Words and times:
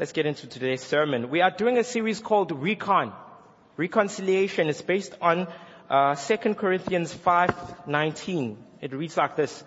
let's 0.00 0.12
get 0.12 0.24
into 0.24 0.46
today's 0.46 0.82
sermon. 0.82 1.28
We 1.28 1.42
are 1.42 1.50
doing 1.50 1.76
a 1.76 1.84
series 1.84 2.20
called 2.20 2.50
Recon. 2.52 3.12
Reconciliation 3.76 4.68
is 4.68 4.80
based 4.80 5.14
on 5.20 5.46
uh, 5.90 6.14
2 6.14 6.54
Corinthians 6.54 7.14
5:19. 7.14 8.56
It 8.80 8.94
reads 8.94 9.18
like 9.18 9.36
this: 9.36 9.62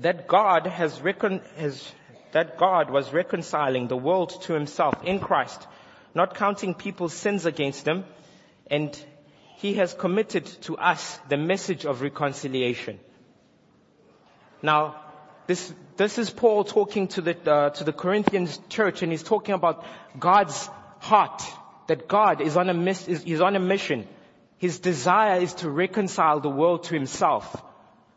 That 0.00 0.28
God 0.28 0.66
has, 0.66 1.00
recon- 1.00 1.40
has 1.56 1.90
that 2.32 2.58
God 2.58 2.90
was 2.90 3.10
reconciling 3.14 3.88
the 3.88 3.96
world 3.96 4.42
to 4.42 4.52
Himself 4.52 5.02
in 5.04 5.18
Christ, 5.18 5.66
not 6.14 6.34
counting 6.34 6.74
people's 6.74 7.14
sins 7.14 7.46
against 7.46 7.86
them, 7.86 8.04
and 8.66 8.94
He 9.56 9.72
has 9.74 9.94
committed 9.94 10.44
to 10.66 10.76
us 10.76 11.18
the 11.30 11.38
message 11.38 11.86
of 11.86 12.02
reconciliation. 12.02 13.00
Now, 14.60 15.02
this, 15.46 15.72
this 15.96 16.18
is 16.18 16.30
Paul 16.30 16.64
talking 16.64 17.08
to 17.08 17.20
the, 17.20 17.50
uh, 17.50 17.70
to 17.70 17.84
the 17.84 17.92
Corinthians 17.92 18.60
church 18.68 19.02
and 19.02 19.10
he's 19.10 19.22
talking 19.22 19.54
about 19.54 19.84
God's 20.18 20.68
heart. 20.98 21.42
That 21.88 22.06
God 22.08 22.40
is 22.40 22.56
on 22.56 22.70
a 22.70 22.74
miss, 22.74 23.08
is, 23.08 23.24
is 23.24 23.40
on 23.40 23.56
a 23.56 23.60
mission. 23.60 24.06
His 24.58 24.78
desire 24.78 25.40
is 25.40 25.54
to 25.54 25.68
reconcile 25.68 26.38
the 26.38 26.48
world 26.48 26.84
to 26.84 26.94
himself. 26.94 27.60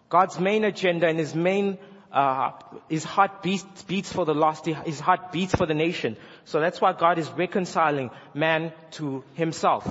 God's 0.08 0.40
main 0.40 0.63
agenda 0.63 1.08
and 1.08 1.18
his 1.18 1.34
main, 1.34 1.80
uh, 2.12 2.52
his 2.88 3.04
heart 3.04 3.41
beats, 3.41 3.66
beats 3.84 4.13
for 4.13 4.23
the 4.23 4.35
lost. 4.35 4.68
His 4.68 4.99
heart 4.99 5.32
beats 5.32 5.55
for 5.55 5.66
the 5.66 5.73
nation. 5.73 6.16
So 6.46 6.60
that's 6.60 6.80
why 6.80 6.94
God 6.94 7.18
is 7.18 7.30
reconciling 7.32 8.12
man 8.35 8.71
to 8.91 9.23
himself. 9.34 9.85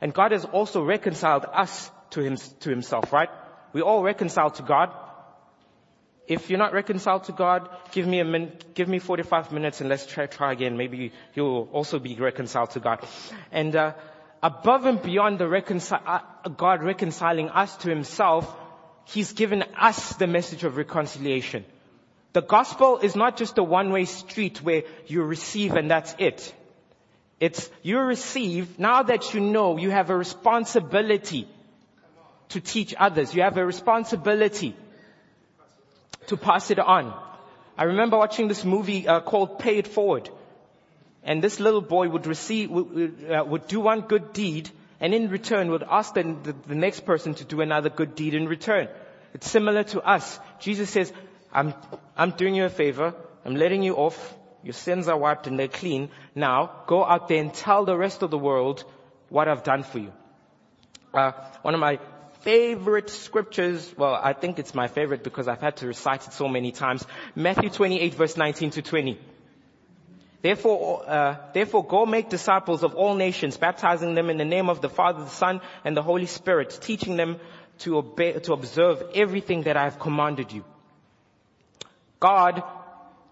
And 0.00 0.12
God 0.12 0.32
has 0.32 0.44
also 0.44 0.82
reconciled 0.82 1.46
us 1.50 1.90
to 2.10 2.20
him, 2.20 2.36
to 2.60 2.70
himself, 2.70 3.12
right? 3.12 3.30
We 3.72 3.80
all 3.80 4.02
reconcile 4.02 4.50
to 4.50 4.62
God. 4.62 4.92
If 6.26 6.48
you're 6.48 6.58
not 6.58 6.72
reconciled 6.72 7.24
to 7.24 7.32
God, 7.32 7.68
give 7.92 8.06
me 8.06 8.20
a 8.20 8.24
minute, 8.24 8.74
give 8.74 8.88
me 8.88 8.98
45 8.98 9.52
minutes 9.52 9.80
and 9.80 9.90
let's 9.90 10.06
try, 10.06 10.26
try 10.26 10.52
again. 10.52 10.76
Maybe 10.76 11.12
you'll 11.34 11.68
also 11.72 11.98
be 11.98 12.14
reconciled 12.14 12.70
to 12.70 12.80
God. 12.80 13.06
And, 13.52 13.76
uh, 13.76 13.92
above 14.42 14.86
and 14.86 15.02
beyond 15.02 15.38
the 15.38 15.48
reconcile, 15.48 16.02
uh, 16.06 16.48
God 16.48 16.82
reconciling 16.82 17.50
us 17.50 17.76
to 17.78 17.90
himself, 17.90 18.54
He's 19.06 19.34
given 19.34 19.62
us 19.78 20.16
the 20.16 20.26
message 20.26 20.64
of 20.64 20.78
reconciliation. 20.78 21.66
The 22.32 22.40
gospel 22.40 22.98
is 22.98 23.14
not 23.14 23.36
just 23.36 23.58
a 23.58 23.62
one-way 23.62 24.06
street 24.06 24.62
where 24.62 24.84
you 25.06 25.22
receive 25.22 25.76
and 25.76 25.90
that's 25.90 26.14
it. 26.18 26.54
It's 27.38 27.68
you 27.82 28.00
receive, 28.00 28.78
now 28.78 29.02
that 29.02 29.34
you 29.34 29.40
know, 29.40 29.76
you 29.76 29.90
have 29.90 30.08
a 30.08 30.16
responsibility 30.16 31.46
to 32.48 32.60
teach 32.60 32.94
others. 32.98 33.34
You 33.34 33.42
have 33.42 33.58
a 33.58 33.66
responsibility 33.66 34.74
to 36.26 36.36
pass 36.36 36.70
it 36.70 36.78
on. 36.78 37.14
I 37.76 37.84
remember 37.84 38.16
watching 38.16 38.48
this 38.48 38.64
movie 38.64 39.08
uh, 39.08 39.20
called 39.20 39.58
Pay 39.58 39.78
It 39.78 39.88
Forward. 39.88 40.30
And 41.22 41.42
this 41.42 41.58
little 41.58 41.80
boy 41.80 42.08
would 42.08 42.26
receive, 42.26 42.70
would, 42.70 43.30
uh, 43.30 43.44
would 43.44 43.66
do 43.66 43.80
one 43.80 44.02
good 44.02 44.32
deed 44.32 44.70
and 45.00 45.12
in 45.14 45.28
return 45.28 45.70
would 45.70 45.82
ask 45.82 46.14
the, 46.14 46.22
the, 46.22 46.54
the 46.66 46.74
next 46.74 47.00
person 47.00 47.34
to 47.34 47.44
do 47.44 47.60
another 47.60 47.90
good 47.90 48.14
deed 48.14 48.34
in 48.34 48.46
return. 48.46 48.88
It's 49.32 49.50
similar 49.50 49.82
to 49.84 50.00
us. 50.00 50.38
Jesus 50.60 50.90
says, 50.90 51.12
I'm, 51.52 51.74
I'm 52.16 52.30
doing 52.30 52.54
you 52.54 52.64
a 52.64 52.70
favor. 52.70 53.14
I'm 53.44 53.56
letting 53.56 53.82
you 53.82 53.96
off. 53.96 54.34
Your 54.62 54.72
sins 54.72 55.08
are 55.08 55.18
wiped 55.18 55.46
and 55.46 55.58
they're 55.58 55.68
clean. 55.68 56.10
Now 56.34 56.84
go 56.86 57.04
out 57.04 57.28
there 57.28 57.40
and 57.40 57.52
tell 57.52 57.84
the 57.84 57.96
rest 57.96 58.22
of 58.22 58.30
the 58.30 58.38
world 58.38 58.84
what 59.28 59.48
I've 59.48 59.62
done 59.62 59.82
for 59.82 59.98
you. 59.98 60.12
Uh, 61.12 61.32
one 61.62 61.74
of 61.74 61.80
my 61.80 61.98
favorite 62.44 63.08
scriptures, 63.08 63.92
well, 63.96 64.14
I 64.14 64.34
think 64.34 64.58
it's 64.58 64.74
my 64.74 64.86
favorite 64.86 65.24
because 65.24 65.48
I've 65.48 65.62
had 65.62 65.78
to 65.78 65.86
recite 65.86 66.26
it 66.26 66.34
so 66.34 66.46
many 66.46 66.72
times. 66.72 67.04
Matthew 67.34 67.70
28 67.70 68.14
verse 68.14 68.36
19 68.36 68.70
to 68.70 68.82
20. 68.82 69.18
Therefore, 70.42 71.08
uh, 71.08 71.36
therefore 71.54 71.86
go 71.86 72.04
make 72.04 72.28
disciples 72.28 72.82
of 72.82 72.94
all 72.94 73.14
nations, 73.14 73.56
baptizing 73.56 74.14
them 74.14 74.28
in 74.28 74.36
the 74.36 74.44
name 74.44 74.68
of 74.68 74.82
the 74.82 74.90
Father, 74.90 75.24
the 75.24 75.30
Son, 75.30 75.62
and 75.84 75.96
the 75.96 76.02
Holy 76.02 76.26
Spirit, 76.26 76.78
teaching 76.82 77.16
them 77.16 77.40
to 77.78 77.96
obey, 77.96 78.34
to 78.34 78.52
observe 78.52 79.02
everything 79.14 79.62
that 79.62 79.78
I 79.78 79.84
have 79.84 79.98
commanded 79.98 80.52
you. 80.52 80.64
God, 82.20 82.62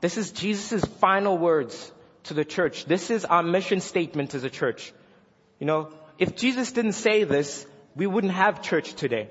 this 0.00 0.17
is 0.17 0.33
Jesus' 0.33 0.84
final 0.87 1.37
words 1.37 1.93
to 2.25 2.34
the 2.34 2.47
church. 2.47 2.87
This 2.87 3.11
is 3.11 3.27
our 3.27 3.43
mission 3.43 3.81
statement 3.81 4.34
as 4.34 4.44
a 4.44 4.50
church. 4.50 4.93
You 5.59 5.67
know, 5.67 5.93
if 6.19 6.34
Jesus 6.34 6.73
didn't 6.73 6.93
say 6.93 7.25
this, 7.25 7.67
we 7.95 8.07
wouldn't 8.07 8.33
have 8.33 8.63
church 8.63 8.95
today. 8.95 9.29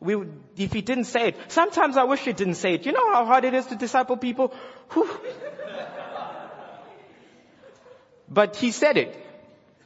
We 0.00 0.16
would, 0.16 0.32
if 0.56 0.72
he 0.72 0.82
didn't 0.82 1.04
say 1.04 1.28
it, 1.28 1.36
sometimes 1.48 1.96
I 1.96 2.04
wish 2.04 2.20
he 2.20 2.32
didn't 2.32 2.56
say 2.56 2.74
it. 2.74 2.84
You 2.84 2.92
know 2.92 3.12
how 3.12 3.24
hard 3.24 3.44
it 3.44 3.54
is 3.54 3.66
to 3.66 3.76
disciple 3.76 4.16
people? 4.16 4.52
But 8.28 8.56
he 8.56 8.70
said 8.70 8.96
it. 8.96 9.16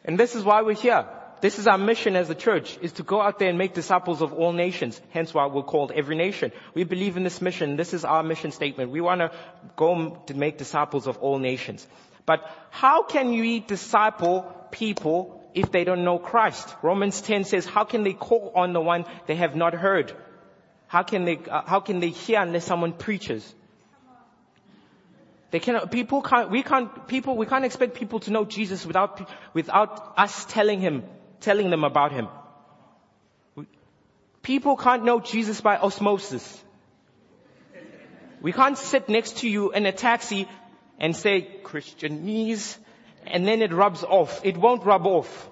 And 0.05 0.19
this 0.19 0.34
is 0.34 0.43
why 0.43 0.62
we're 0.62 0.75
here. 0.75 1.06
This 1.41 1.59
is 1.61 1.69
our 1.69 1.79
mission 1.79 2.17
as 2.17 2.31
a 2.31 2.34
church, 2.34 2.79
is 2.83 2.93
to 2.95 3.05
go 3.05 3.21
out 3.21 3.39
there 3.39 3.49
and 3.49 3.59
make 3.59 3.75
disciples 3.75 4.23
of 4.23 4.33
all 4.33 4.53
nations. 4.53 5.00
Hence 5.11 5.33
why 5.33 5.47
we're 5.47 5.62
called 5.62 5.93
every 5.93 6.17
nation. 6.17 6.50
We 6.75 6.83
believe 6.83 7.17
in 7.17 7.23
this 7.23 7.41
mission. 7.41 7.77
This 7.77 7.95
is 7.95 8.05
our 8.05 8.25
mission 8.25 8.50
statement. 8.50 8.91
We 8.91 9.00
want 9.00 9.21
to 9.21 9.31
go 9.77 10.21
to 10.27 10.35
make 10.35 10.59
disciples 10.59 11.06
of 11.06 11.19
all 11.19 11.39
nations. 11.39 11.87
But 12.27 12.41
how 12.71 13.05
can 13.05 13.33
you 13.33 13.61
disciple 13.61 14.53
people 14.73 15.38
if 15.60 15.70
they 15.70 15.84
don't 15.84 16.04
know 16.04 16.19
Christ? 16.19 16.74
Romans 16.82 17.20
10 17.20 17.44
says, 17.44 17.66
how 17.66 17.84
can 17.84 18.02
they 18.02 18.12
call 18.12 18.52
on 18.54 18.72
the 18.72 18.80
one 18.80 19.04
they 19.26 19.36
have 19.36 19.56
not 19.56 19.74
heard? 19.74 20.12
How 20.86 21.02
can 21.02 21.24
they, 21.24 21.38
uh, 21.50 21.62
how 21.66 21.80
can 21.80 22.00
they 22.00 22.10
hear 22.10 22.41
unless 22.41 22.64
someone 22.64 22.92
preaches? 22.92 23.54
They 25.50 25.60
cannot, 25.60 25.91
people 25.91 26.22
can't, 26.22 26.50
we 26.50 26.62
can't, 26.62 27.08
people, 27.08 27.36
we 27.36 27.46
can't 27.46 27.64
expect 27.64 27.94
people 27.94 28.20
to 28.20 28.30
know 28.30 28.44
Jesus 28.44 28.84
without, 28.84 29.28
without 29.54 30.14
us 30.16 30.44
telling 30.46 30.80
him, 30.80 31.04
telling 31.41 31.70
them 31.70 31.84
about 31.84 32.12
him. 32.12 32.28
People 34.42 34.76
can't 34.76 35.04
know 35.04 35.20
Jesus 35.20 35.60
by 35.60 35.76
osmosis. 35.76 36.62
We 38.40 38.52
can't 38.52 38.78
sit 38.78 39.08
next 39.08 39.38
to 39.38 39.48
you 39.48 39.72
in 39.72 39.84
a 39.86 39.92
taxi 39.92 40.46
and 40.98 41.16
say 41.16 41.60
Christianese 41.64 42.78
and 43.31 43.47
then 43.47 43.62
it 43.62 43.72
rubs 43.72 44.05
off. 44.05 44.41
It 44.44 44.56
won't 44.56 44.84
rub 44.84 45.06
off. 45.06 45.50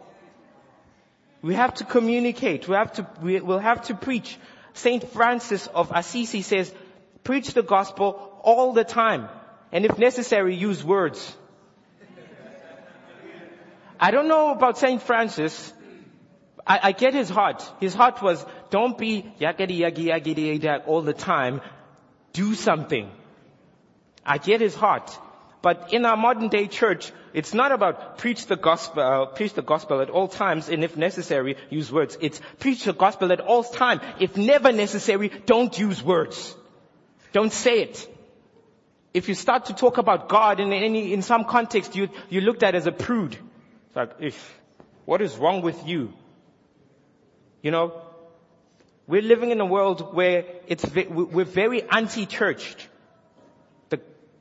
We 1.42 1.54
have 1.54 1.74
to 1.74 1.84
communicate. 1.84 2.66
We 2.68 2.74
have 2.74 2.92
to, 2.94 3.06
we, 3.22 3.40
will 3.40 3.58
have 3.58 3.82
to 3.86 3.94
preach. 3.94 4.36
Saint 4.74 5.08
Francis 5.10 5.66
of 5.68 5.92
Assisi 5.94 6.42
says, 6.42 6.72
preach 7.24 7.54
the 7.54 7.62
gospel 7.62 8.40
all 8.42 8.72
the 8.72 8.84
time. 8.84 9.28
And 9.72 9.84
if 9.84 9.98
necessary, 9.98 10.54
use 10.54 10.84
words. 10.84 11.36
I 13.98 14.10
don't 14.10 14.28
know 14.28 14.50
about 14.50 14.78
Saint 14.78 15.02
Francis. 15.02 15.72
I, 16.66 16.80
I, 16.82 16.92
get 16.92 17.14
his 17.14 17.30
heart. 17.30 17.64
His 17.80 17.94
heart 17.94 18.20
was, 18.22 18.44
don't 18.70 18.98
be 18.98 19.32
yakety 19.40 19.78
yagi 19.78 20.06
yagi 20.12 20.86
all 20.86 21.02
the 21.02 21.14
time. 21.14 21.60
Do 22.32 22.54
something. 22.54 23.10
I 24.24 24.38
get 24.38 24.60
his 24.60 24.74
heart. 24.74 25.16
But 25.62 25.92
in 25.92 26.04
our 26.04 26.16
modern 26.16 26.48
day 26.48 26.66
church, 26.66 27.12
it's 27.32 27.52
not 27.54 27.72
about 27.72 28.18
preach 28.18 28.46
the 28.46 28.56
gospel, 28.56 29.02
uh, 29.02 29.26
preach 29.26 29.54
the 29.54 29.62
gospel 29.62 30.00
at 30.00 30.10
all 30.10 30.28
times, 30.28 30.68
and 30.68 30.84
if 30.84 30.96
necessary, 30.96 31.56
use 31.70 31.90
words. 31.90 32.16
It's 32.20 32.40
preach 32.58 32.84
the 32.84 32.92
gospel 32.92 33.32
at 33.32 33.40
all 33.40 33.64
times. 33.64 34.02
If 34.20 34.36
never 34.36 34.72
necessary, 34.72 35.30
don't 35.46 35.76
use 35.78 36.02
words. 36.02 36.54
Don't 37.32 37.52
say 37.52 37.82
it. 37.82 38.08
If 39.12 39.28
you 39.28 39.34
start 39.34 39.66
to 39.66 39.74
talk 39.74 39.98
about 39.98 40.28
God 40.28 40.60
in 40.60 40.72
any, 40.72 41.12
in 41.12 41.22
some 41.22 41.44
context, 41.44 41.96
you, 41.96 42.08
you 42.28 42.42
looked 42.42 42.62
at 42.62 42.74
as 42.74 42.86
a 42.86 42.92
prude. 42.92 43.34
It's 43.34 43.96
like, 43.96 44.10
if, 44.20 44.60
what 45.04 45.22
is 45.22 45.36
wrong 45.36 45.62
with 45.62 45.86
you? 45.86 46.12
You 47.62 47.70
know, 47.70 48.02
we're 49.06 49.22
living 49.22 49.50
in 49.50 49.60
a 49.60 49.66
world 49.66 50.14
where 50.14 50.44
it's, 50.66 50.84
we're 50.94 51.44
very 51.44 51.82
anti-churched. 51.82 52.88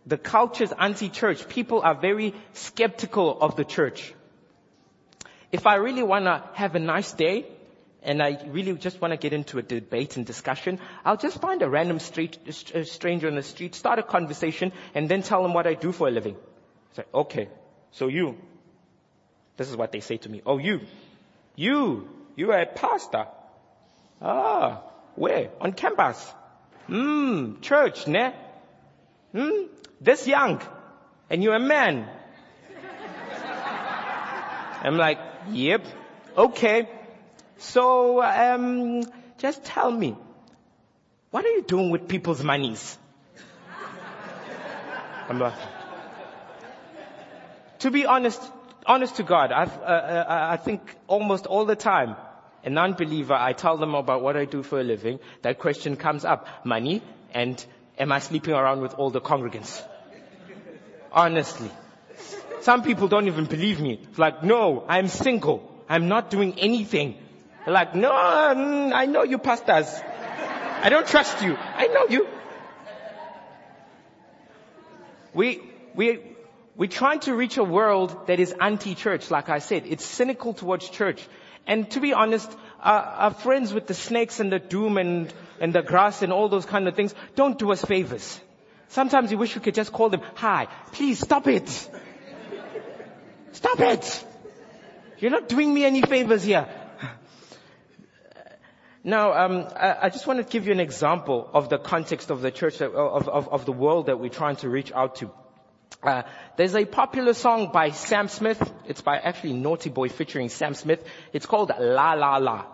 The, 0.06 0.18
culture's 0.18 0.72
anti-church. 0.72 1.50
People 1.50 1.82
are 1.82 1.96
very 1.96 2.34
skeptical 2.54 3.40
of 3.42 3.56
the 3.56 3.66
church. 3.66 4.14
If 5.52 5.66
I 5.68 5.76
really 5.76 6.04
want 6.04 6.26
to 6.26 6.44
have 6.54 6.76
a 6.76 6.80
nice 6.80 7.14
day, 7.14 7.48
and 8.04 8.22
I 8.22 8.40
really 8.48 8.74
just 8.74 9.02
want 9.02 9.12
to 9.14 9.18
get 9.18 9.34
into 9.34 9.58
a 9.58 9.64
debate 9.64 10.16
and 10.16 10.26
discussion, 10.26 10.80
I'll 11.04 11.18
just 11.18 11.42
find 11.42 11.62
a 11.62 11.70
random 11.70 12.00
street, 12.00 12.38
a 12.74 12.86
stranger 12.86 13.28
on 13.28 13.36
the 13.36 13.44
street, 13.44 13.74
start 13.74 13.98
a 13.98 14.04
conversation, 14.04 14.72
and 14.94 15.10
then 15.10 15.24
tell 15.24 15.42
them 15.42 15.54
what 15.54 15.66
I 15.66 15.74
do 15.74 15.92
for 15.92 16.08
a 16.08 16.12
living. 16.12 16.36
Say, 16.94 17.04
okay, 17.14 17.50
so 17.92 18.08
you, 18.08 18.38
this 19.58 19.70
is 19.70 19.76
what 19.76 19.92
they 19.92 20.02
say 20.02 20.18
to 20.18 20.30
me. 20.30 20.42
Oh, 20.46 20.60
you, 20.60 20.82
you, 21.56 22.08
you 22.36 22.52
are 22.52 22.62
a 22.62 22.66
pastor. 22.68 23.26
Ah, 24.22 24.84
where? 25.16 25.50
On 25.60 25.74
campus. 25.74 26.32
Hmm, 26.88 27.60
church, 27.62 28.08
ne? 28.08 28.34
Hmm, 29.32 29.66
this 30.06 30.28
young, 30.28 30.62
and 31.30 31.44
you're 31.44 31.56
a 31.56 31.60
man. 31.60 32.08
I'm 34.84 34.98
like, 34.98 35.18
yep, 35.50 35.84
okay. 36.38 36.88
So, 37.58 38.22
um, 38.22 39.02
just 39.40 39.64
tell 39.66 39.90
me, 39.90 40.16
what 41.32 41.44
are 41.44 41.50
you 41.50 41.64
doing 41.64 41.90
with 41.90 42.08
people's 42.08 42.44
monies? 42.44 42.98
I'm 45.28 45.40
laughing. 45.40 45.68
To 47.80 47.92
be 47.92 48.06
honest, 48.06 48.42
honest 48.86 49.16
to 49.16 49.24
God, 49.24 49.52
uh, 49.52 49.56
uh, 49.56 50.26
I 50.30 50.58
think 50.58 50.96
almost 51.08 51.48
all 51.48 51.66
the 51.66 51.76
time, 51.76 52.16
a 52.64 52.70
non-believer, 52.70 53.34
I 53.34 53.54
tell 53.54 53.78
them 53.78 53.96
about 53.96 54.22
what 54.22 54.38
I 54.38 54.46
do 54.46 54.62
for 54.62 54.80
a 54.80 54.84
living, 54.84 55.20
that 55.42 55.58
question 55.58 55.96
comes 55.96 56.26
up. 56.26 56.48
Money 56.64 57.02
and 57.34 57.64
am 57.98 58.12
I 58.12 58.20
sleeping 58.20 58.54
around 58.54 58.82
with 58.82 58.94
all 58.94 59.10
the 59.10 59.22
congregants? 59.22 59.84
Honestly. 61.16 61.72
Some 62.62 62.84
people 62.84 63.08
don't 63.08 63.28
even 63.28 63.46
believe 63.46 63.80
me. 63.80 64.00
It's 64.10 64.20
like, 64.20 64.44
no, 64.44 64.84
I'm 64.88 65.08
single. 65.08 65.72
I'm 65.88 66.10
not 66.10 66.30
doing 66.30 66.60
anything. 66.60 67.16
Like, 67.66 67.96
no, 67.96 68.12
mm, 68.12 68.94
I 68.94 69.06
know 69.06 69.24
you 69.24 69.38
pastors. 69.38 69.88
I 70.82 70.90
don't 70.90 71.08
trust 71.08 71.42
you. 71.42 71.56
I 71.56 71.88
know 71.88 72.06
you. 72.10 72.28
We, 75.34 75.62
we, 75.96 76.20
we're 76.76 76.90
trying 76.90 77.22
to 77.22 77.34
reach 77.34 77.58
a 77.58 77.64
world 77.64 78.28
that 78.28 78.40
is 78.40 78.54
anti-church, 78.60 79.32
like 79.32 79.50
I 79.50 79.60
said. 79.60 79.84
It's 79.86 80.06
cynical 80.06 80.54
towards 80.54 80.90
church. 80.90 81.26
And 81.66 81.90
to 81.92 82.00
be 82.00 82.14
honest, 82.14 82.52
our, 82.82 83.02
our, 83.02 83.34
friends 83.34 83.74
with 83.74 83.88
the 83.88 83.94
snakes 83.94 84.40
and 84.40 84.52
the 84.52 84.60
doom 84.60 84.98
and, 84.98 85.34
and 85.60 85.74
the 85.74 85.82
grass 85.82 86.22
and 86.22 86.32
all 86.32 86.50
those 86.50 86.66
kind 86.66 86.88
of 86.88 86.96
things 86.96 87.16
don't 87.36 87.58
do 87.58 87.72
us 87.72 87.84
favors. 87.84 88.40
Sometimes 88.90 89.32
you 89.32 89.38
wish 89.38 89.56
you 89.56 89.62
could 89.62 89.76
just 89.76 89.92
call 89.92 90.10
them, 90.10 90.22
hi, 90.36 90.68
please 90.92 91.20
stop 91.20 91.48
it. 91.48 91.70
Stop 93.52 93.80
it. 93.80 94.26
You're 95.20 95.32
not 95.32 95.48
doing 95.50 95.74
me 95.74 95.86
any 95.86 96.02
favors 96.02 96.44
here. 96.44 96.68
Now, 99.04 99.34
um, 99.34 99.68
I, 99.76 99.98
I, 100.04 100.10
just 100.10 100.26
want 100.26 100.40
to 100.40 100.52
give 100.52 100.66
you 100.66 100.72
an 100.72 100.80
example 100.80 101.48
of 101.54 101.70
the 101.70 101.78
context 101.78 102.32
of 102.32 102.42
the 102.42 102.50
church, 102.50 102.80
that, 102.80 102.92
of, 102.92 103.30
of, 103.30 103.48
of 103.50 103.66
the 103.66 103.72
world 103.72 104.08
that 104.08 104.20
we're 104.20 104.32
trying 104.32 104.56
to 104.58 104.70
reach 104.70 104.92
out 104.92 105.18
to. 105.18 105.30
Uh, 106.02 106.24
there's 106.58 106.76
a 106.76 106.86
popular 106.86 107.36
song 107.36 107.72
by 107.72 107.92
Sam 107.92 108.28
Smith. 108.28 108.74
It's 108.88 109.02
by 109.02 109.18
actually 109.18 109.54
Naughty 109.54 109.92
Boy 109.92 110.10
featuring 110.10 110.50
Sam 110.50 110.74
Smith. 110.74 111.04
It's 111.34 111.46
called 111.46 111.72
La 111.80 112.14
La 112.14 112.38
La. 112.38 112.66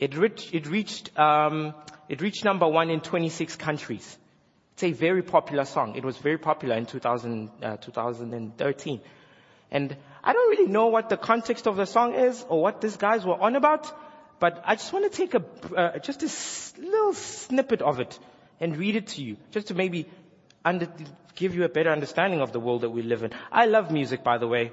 It, 0.00 0.14
it 0.52 0.66
reached, 0.66 1.16
um, 1.16 1.74
it 2.08 2.20
reached 2.20 2.44
number 2.44 2.66
one 2.66 2.90
in 2.90 3.00
26 3.00 3.54
countries. 3.54 4.18
It's 4.76 4.82
a 4.84 4.92
very 4.92 5.22
popular 5.22 5.64
song. 5.64 5.96
It 5.96 6.04
was 6.04 6.18
very 6.18 6.36
popular 6.36 6.76
in 6.76 6.84
2000, 6.84 7.48
uh, 7.62 7.76
2013. 7.78 9.00
And 9.70 9.96
I 10.22 10.34
don't 10.34 10.50
really 10.50 10.70
know 10.70 10.88
what 10.88 11.08
the 11.08 11.16
context 11.16 11.66
of 11.66 11.76
the 11.76 11.86
song 11.86 12.12
is 12.12 12.44
or 12.50 12.60
what 12.60 12.82
these 12.82 12.98
guys 12.98 13.24
were 13.24 13.40
on 13.40 13.56
about, 13.56 13.90
but 14.38 14.62
I 14.66 14.74
just 14.74 14.92
want 14.92 15.10
to 15.10 15.16
take 15.16 15.32
a, 15.32 15.42
uh, 15.74 15.98
just 16.00 16.22
a 16.22 16.80
little 16.82 17.14
snippet 17.14 17.80
of 17.80 18.00
it 18.00 18.18
and 18.60 18.76
read 18.76 18.96
it 18.96 19.06
to 19.14 19.22
you, 19.22 19.38
just 19.50 19.68
to 19.68 19.74
maybe 19.74 20.10
under, 20.62 20.86
give 21.36 21.54
you 21.54 21.64
a 21.64 21.70
better 21.70 21.88
understanding 21.90 22.42
of 22.42 22.52
the 22.52 22.60
world 22.60 22.82
that 22.82 22.90
we 22.90 23.00
live 23.00 23.22
in. 23.22 23.30
I 23.50 23.64
love 23.64 23.90
music, 23.90 24.22
by 24.22 24.36
the 24.36 24.46
way. 24.46 24.72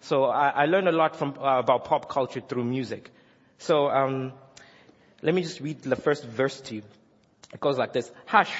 So 0.00 0.24
I, 0.24 0.50
I 0.50 0.66
learn 0.66 0.86
a 0.86 0.92
lot 0.92 1.16
from, 1.16 1.38
uh, 1.38 1.60
about 1.60 1.86
pop 1.86 2.10
culture 2.10 2.42
through 2.46 2.64
music. 2.64 3.10
So, 3.56 3.88
um, 3.88 4.34
let 5.22 5.34
me 5.34 5.40
just 5.40 5.60
read 5.60 5.80
the 5.80 5.96
first 5.96 6.26
verse 6.26 6.60
to 6.60 6.74
you. 6.74 6.82
It 7.54 7.60
goes 7.60 7.78
like 7.78 7.94
this. 7.94 8.12
Hush. 8.26 8.52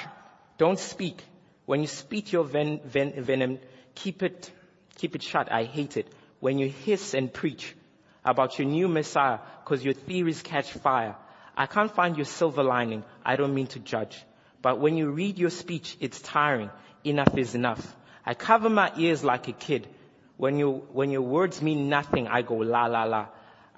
Don't 0.61 0.77
speak. 0.77 1.23
When 1.65 1.81
you 1.81 1.87
speak 1.87 2.31
your 2.31 2.43
ven, 2.43 2.81
ven, 2.85 3.13
venom, 3.23 3.57
keep 3.95 4.21
it, 4.21 4.51
keep 4.95 5.15
it 5.15 5.23
shut. 5.23 5.51
I 5.51 5.63
hate 5.63 5.97
it. 5.97 6.07
When 6.39 6.59
you 6.59 6.69
hiss 6.69 7.15
and 7.15 7.33
preach 7.33 7.75
about 8.23 8.59
your 8.59 8.67
new 8.67 8.87
Messiah, 8.87 9.39
cause 9.65 9.83
your 9.83 9.95
theories 9.95 10.43
catch 10.43 10.71
fire. 10.71 11.15
I 11.57 11.65
can't 11.65 11.91
find 11.91 12.15
your 12.15 12.25
silver 12.25 12.61
lining. 12.61 13.03
I 13.25 13.37
don't 13.37 13.55
mean 13.55 13.65
to 13.73 13.79
judge. 13.79 14.23
But 14.61 14.79
when 14.79 14.97
you 14.97 15.09
read 15.09 15.39
your 15.39 15.49
speech, 15.49 15.97
it's 15.99 16.21
tiring. 16.21 16.69
Enough 17.03 17.35
is 17.39 17.55
enough. 17.55 17.95
I 18.23 18.35
cover 18.35 18.69
my 18.69 18.91
ears 18.97 19.23
like 19.23 19.47
a 19.47 19.53
kid. 19.53 19.87
When 20.37 20.59
you, 20.59 20.85
when 20.91 21.09
your 21.09 21.23
words 21.23 21.59
mean 21.59 21.89
nothing, 21.89 22.27
I 22.27 22.43
go 22.43 22.57
la 22.57 22.85
la 22.85 23.05
la. 23.05 23.29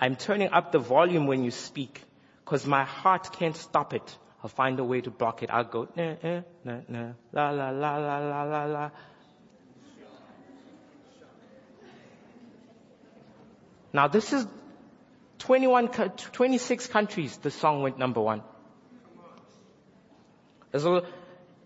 I'm 0.01 0.17
turning 0.17 0.49
up 0.49 0.73
the 0.73 0.79
volume 0.79 1.27
when 1.27 1.45
you 1.45 1.51
speak, 1.51 2.03
cause 2.43 2.65
my 2.65 2.83
heart 2.83 3.31
can't 3.31 3.55
stop 3.55 3.93
it. 3.93 4.17
I'll 4.43 4.49
find 4.49 4.77
a 4.79 4.83
way 4.83 4.99
to 4.99 5.09
block 5.09 5.41
it. 5.41 5.49
I'll 5.49 5.63
go 5.63 5.87
nah, 5.95 6.15
nah, 6.21 6.41
nah, 6.65 6.79
nah, 6.89 7.13
la 7.31 7.49
la 7.49 7.69
la 7.69 7.97
la 7.97 8.17
la 8.19 8.43
la 8.43 8.65
la. 8.65 8.89
Now 13.93 14.07
this 14.07 14.33
is 14.33 14.45
21, 15.39 15.89
26 15.89 16.87
countries 16.87 17.37
the 17.37 17.51
song 17.51 17.83
went 17.83 17.97
number 17.97 18.19
one. 18.19 18.41
So 20.75 21.05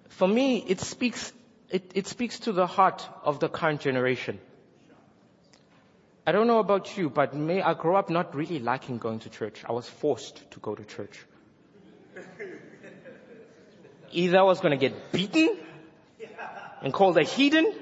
for 0.09 0.27
me, 0.27 0.63
it 0.67 0.81
speaks, 0.81 1.31
it, 1.69 1.91
it 1.95 2.07
speaks 2.07 2.39
to 2.39 2.51
the 2.51 2.67
heart 2.67 3.07
of 3.23 3.39
the 3.39 3.47
current 3.47 3.81
generation. 3.81 4.39
I 6.25 6.33
don't 6.33 6.47
know 6.47 6.59
about 6.59 6.97
you, 6.97 7.09
but 7.09 7.33
me, 7.33 7.61
I 7.61 7.73
grew 7.73 7.95
up 7.95 8.09
not 8.09 8.35
really 8.35 8.59
liking 8.59 8.97
going 8.97 9.19
to 9.19 9.29
church. 9.29 9.63
I 9.67 9.71
was 9.71 9.87
forced 9.87 10.51
to 10.51 10.59
go 10.59 10.75
to 10.75 10.83
church. 10.83 11.17
Either 14.11 14.39
I 14.39 14.43
was 14.43 14.59
going 14.59 14.71
to 14.71 14.77
get 14.77 15.11
beaten 15.11 15.57
and 16.81 16.93
called 16.93 17.17
a 17.17 17.23
heathen, 17.23 17.73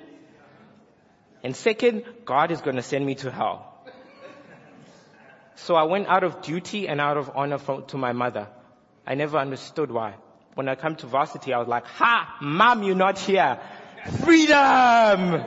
and 1.44 1.56
second, 1.56 2.04
God 2.26 2.52
is 2.52 2.62
going 2.62 2.78
to 2.78 2.82
send 2.82 3.06
me 3.06 3.16
to 3.16 3.32
hell. 3.32 3.72
So 5.56 5.76
I 5.76 5.84
went 5.84 6.08
out 6.08 6.24
of 6.24 6.42
duty 6.42 6.88
and 6.88 7.00
out 7.00 7.18
of 7.18 7.32
honor 7.36 7.60
to 7.88 7.98
my 7.98 8.14
mother. 8.14 8.48
I 9.06 9.16
never 9.16 9.38
understood 9.38 9.92
why. 9.92 10.16
When 10.56 10.68
I 10.68 10.76
come 10.76 10.96
to 10.98 11.08
varsity, 11.08 11.54
I 11.54 11.60
was 11.60 11.68
like, 11.68 11.86
ha, 11.86 12.38
mom, 12.42 12.84
you're 12.84 12.96
not 12.96 13.20
here. 13.20 13.60
Freedom! 14.24 15.44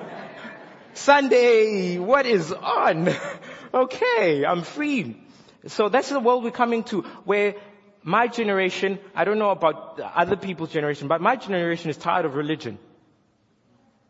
Sunday, 0.94 1.98
what 1.98 2.26
is 2.26 2.52
on? 2.52 3.08
okay, 3.74 4.44
I'm 4.44 4.62
free. 4.62 5.16
So 5.66 5.88
that's 5.88 6.08
the 6.08 6.20
world 6.20 6.44
we're 6.44 6.50
coming 6.50 6.84
to 6.84 7.02
where 7.24 7.54
my 8.02 8.26
generation, 8.28 8.98
I 9.14 9.24
don't 9.24 9.38
know 9.38 9.50
about 9.50 10.00
other 10.00 10.36
people's 10.36 10.70
generation, 10.70 11.08
but 11.08 11.20
my 11.20 11.36
generation 11.36 11.90
is 11.90 11.96
tired 11.96 12.24
of 12.24 12.34
religion. 12.34 12.78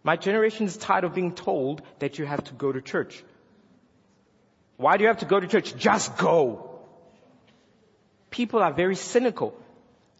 My 0.02 0.16
generation 0.16 0.66
is 0.66 0.76
tired 0.76 1.04
of 1.04 1.14
being 1.14 1.34
told 1.34 1.82
that 1.98 2.18
you 2.18 2.26
have 2.26 2.44
to 2.44 2.54
go 2.54 2.72
to 2.72 2.80
church. 2.80 3.22
Why 4.76 4.96
do 4.96 5.02
you 5.02 5.08
have 5.08 5.18
to 5.18 5.26
go 5.26 5.40
to 5.40 5.46
church? 5.46 5.76
Just 5.76 6.16
go. 6.16 6.78
People 8.30 8.60
are 8.60 8.72
very 8.72 8.94
cynical. 8.94 9.54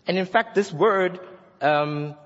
And 0.07 0.19
in 0.19 0.27
fact, 0.27 0.55
this 0.55 0.73
word, 0.73 1.21
um, 1.61 2.17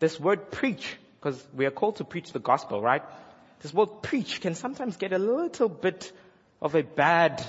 this 0.00 0.18
word 0.18 0.50
preach, 0.50 0.96
because 1.20 1.42
we 1.54 1.66
are 1.66 1.70
called 1.70 1.96
to 1.96 2.04
preach 2.04 2.32
the 2.32 2.40
gospel, 2.40 2.80
right? 2.80 3.02
This 3.60 3.72
word 3.72 4.02
preach 4.02 4.40
can 4.40 4.54
sometimes 4.54 4.96
get 4.96 5.12
a 5.12 5.18
little 5.18 5.68
bit 5.68 6.12
of 6.60 6.74
a 6.74 6.82
bad 6.82 7.44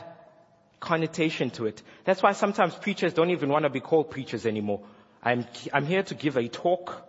connotation 0.84 1.50
to 1.52 1.66
it. 1.66 1.82
That's 2.04 2.22
why 2.22 2.34
sometimes 2.34 2.76
preachers 2.76 3.14
don't 3.14 3.30
even 3.30 3.50
want 3.50 3.64
to 3.64 3.70
be 3.70 3.80
called 3.80 4.12
preachers 4.12 4.46
anymore. 4.46 4.82
I'm, 5.24 5.48
I'm 5.72 5.86
here 5.86 6.04
to 6.04 6.14
give 6.14 6.36
a 6.36 6.50
talk 6.50 7.08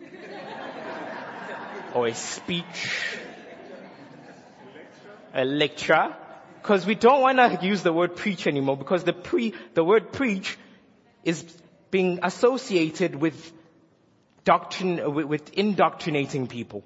or 1.94 2.06
a 2.06 2.14
speech, 2.14 2.88
a 5.34 5.44
lecture, 5.44 6.16
because 6.62 6.86
we 6.86 6.94
don't 6.94 7.20
want 7.20 7.36
to 7.38 7.66
use 7.66 7.82
the 7.82 7.92
word 7.92 8.16
preach 8.16 8.46
anymore 8.46 8.78
because 8.78 9.04
the 9.04 9.12
pre, 9.12 9.52
the 9.74 9.84
word 9.84 10.12
preach 10.12 10.56
is 11.22 11.44
being 11.90 12.20
associated 12.22 13.14
with 13.14 13.52
doctrine, 14.44 15.14
with, 15.14 15.26
with 15.26 15.52
indoctrinating 15.52 16.46
people. 16.46 16.82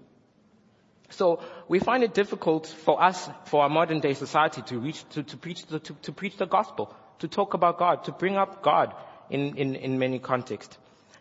So 1.11 1.41
we 1.69 1.79
find 1.79 2.03
it 2.03 2.15
difficult 2.15 2.67
for 2.67 3.03
us, 3.03 3.29
for 3.47 3.63
our 3.63 3.69
modern 3.69 4.01
day 4.01 4.15
society 4.15 4.63
to 4.63 4.79
reach, 4.79 5.09
to, 5.11 5.23
to 5.23 5.37
preach, 5.37 5.65
to, 5.67 5.79
to, 5.79 5.95
to, 6.03 6.13
preach 6.13 6.37
the 6.37 6.47
gospel, 6.47 6.95
to 7.21 7.29
talk 7.29 7.55
about 7.55 7.79
God, 7.79 8.05
to 8.05 8.13
bring 8.13 8.37
up 8.37 8.63
God 8.63 8.95
in, 9.31 9.57
in, 9.57 9.75
in 9.75 9.99
many 9.99 10.19
contexts. 10.19 10.77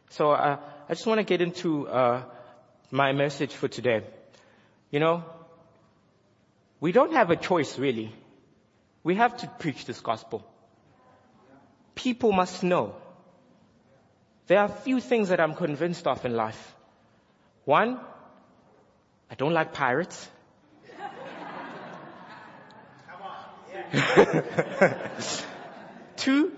So 0.10 0.32
uh, 0.32 0.58
I 0.90 0.94
just 0.94 1.08
want 1.08 1.20
to 1.20 1.24
get 1.24 1.42
into 1.42 1.88
uh, 1.88 2.24
my 2.92 3.14
message 3.14 3.54
for 3.54 3.68
today. 3.68 4.04
You 4.92 5.00
know, 5.00 5.24
we 6.80 6.92
don't 6.92 7.14
have 7.14 7.30
a 7.30 7.36
choice 7.36 7.80
really. 7.80 8.12
We 9.04 9.16
have 9.16 9.38
to 9.38 9.48
preach 9.48 9.86
this 9.86 10.00
gospel. 10.02 10.46
People 11.96 12.32
must 12.32 12.64
know. 12.64 12.96
There 14.48 14.60
are 14.60 14.66
a 14.66 14.82
few 14.84 15.00
things 15.00 15.30
that 15.30 15.40
I'm 15.40 15.56
convinced 15.56 16.06
of 16.06 16.26
in 16.26 16.36
life. 16.36 16.76
One, 17.66 18.00
I 19.34 19.36
don't 19.36 19.52
like 19.52 19.74
pirates. 19.74 20.30
Two, 26.18 26.52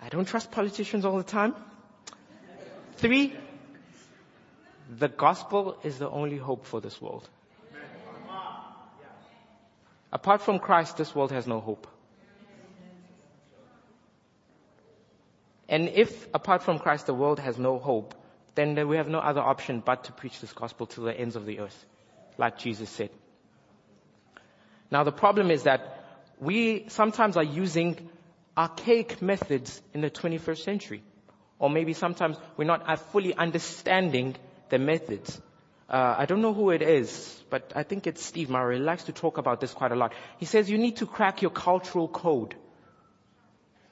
I 0.00 0.08
don't 0.08 0.24
trust 0.24 0.52
politicians 0.52 1.04
all 1.04 1.16
the 1.16 1.24
time. 1.24 1.56
Three, 2.98 3.32
the 4.88 5.08
gospel 5.08 5.76
is 5.82 5.98
the 5.98 6.08
only 6.08 6.36
hope 6.36 6.64
for 6.64 6.80
this 6.80 7.02
world. 7.02 7.28
Apart 10.12 10.42
from 10.42 10.60
Christ, 10.60 10.96
this 10.96 11.12
world 11.12 11.32
has 11.32 11.44
no 11.44 11.58
hope. 11.58 11.88
And 15.68 15.88
if 15.88 16.28
apart 16.32 16.62
from 16.62 16.78
Christ 16.78 17.06
the 17.06 17.14
world 17.14 17.40
has 17.40 17.58
no 17.58 17.80
hope, 17.80 18.14
then 18.54 18.88
we 18.88 18.96
have 18.96 19.08
no 19.08 19.18
other 19.18 19.40
option 19.40 19.82
but 19.84 20.04
to 20.04 20.12
preach 20.12 20.40
this 20.40 20.52
gospel 20.52 20.86
to 20.86 21.00
the 21.00 21.18
ends 21.18 21.36
of 21.36 21.46
the 21.46 21.60
earth, 21.60 21.86
like 22.38 22.58
Jesus 22.58 22.88
said. 22.90 23.10
Now 24.90 25.04
the 25.04 25.12
problem 25.12 25.50
is 25.50 25.64
that 25.64 26.04
we 26.38 26.84
sometimes 26.88 27.36
are 27.36 27.44
using 27.44 28.10
archaic 28.56 29.20
methods 29.20 29.82
in 29.92 30.00
the 30.00 30.10
21st 30.10 30.58
century. 30.58 31.02
Or 31.58 31.70
maybe 31.70 31.92
sometimes 31.92 32.36
we're 32.56 32.64
not 32.64 32.98
fully 33.10 33.34
understanding 33.34 34.36
the 34.68 34.78
methods. 34.78 35.40
Uh, 35.88 36.14
I 36.18 36.26
don't 36.26 36.42
know 36.42 36.54
who 36.54 36.70
it 36.70 36.82
is, 36.82 37.42
but 37.50 37.72
I 37.76 37.82
think 37.82 38.06
it's 38.06 38.24
Steve 38.24 38.50
Murrell. 38.50 38.78
He 38.78 38.84
likes 38.84 39.04
to 39.04 39.12
talk 39.12 39.38
about 39.38 39.60
this 39.60 39.72
quite 39.72 39.92
a 39.92 39.94
lot. 39.94 40.12
He 40.38 40.46
says 40.46 40.70
you 40.70 40.78
need 40.78 40.96
to 40.96 41.06
crack 41.06 41.42
your 41.42 41.50
cultural 41.50 42.08
code. 42.08 42.54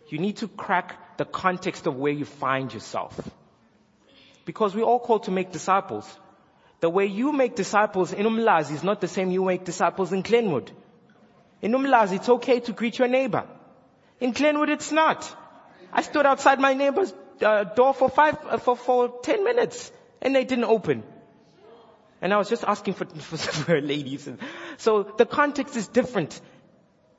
You 0.09 0.19
need 0.19 0.39
to 0.39 0.49
crack 0.49 1.17
the 1.17 1.25
context 1.25 1.87
of 1.87 1.97
where 1.97 2.13
you 2.13 2.25
find 2.25 2.73
yourself. 2.73 3.19
Because 4.45 4.75
we're 4.75 4.85
all 4.85 5.01
called 5.01 5.25
to 5.25 5.31
make 5.31 5.53
disciples. 5.53 6.07
The 6.81 6.91
way 6.91 7.07
you 7.07 7.33
make 7.33 7.55
disciples 7.55 8.13
in 8.13 8.27
Umlazi 8.27 8.73
is 8.73 8.83
not 8.83 9.01
the 9.01 9.09
same 9.09 9.31
you 9.31 9.45
make 9.45 9.65
disciples 9.65 10.13
in 10.13 10.23
Glenwood. 10.23 10.71
In 11.61 11.73
Umlazi, 11.73 12.17
it's 12.17 12.29
okay 12.29 12.59
to 12.61 12.73
greet 12.73 12.99
your 12.99 13.09
neighbor. 13.09 13.45
In 14.21 14.33
Glenwood, 14.33 14.69
it's 14.69 14.91
not. 14.91 15.37
I 15.93 16.03
stood 16.03 16.27
outside 16.27 16.59
my 16.59 16.75
neighbor's 16.75 17.15
uh, 17.41 17.65
door 17.65 17.95
for 17.95 18.09
five, 18.09 18.37
uh, 18.49 18.59
for, 18.59 18.77
for 18.77 19.21
ten 19.23 19.45
minutes 19.45 19.93
and 20.21 20.35
they 20.35 20.45
didn't 20.45 20.65
open. 20.65 21.03
And 22.21 22.33
I 22.33 22.39
was 22.39 22.49
just 22.49 22.65
asking 22.65 22.95
for, 22.95 23.05
for, 23.29 23.37
for 23.37 23.81
ladies. 23.81 24.29
So 24.79 25.03
the 25.03 25.27
context 25.27 25.77
is 25.77 25.89
different. 25.89 26.41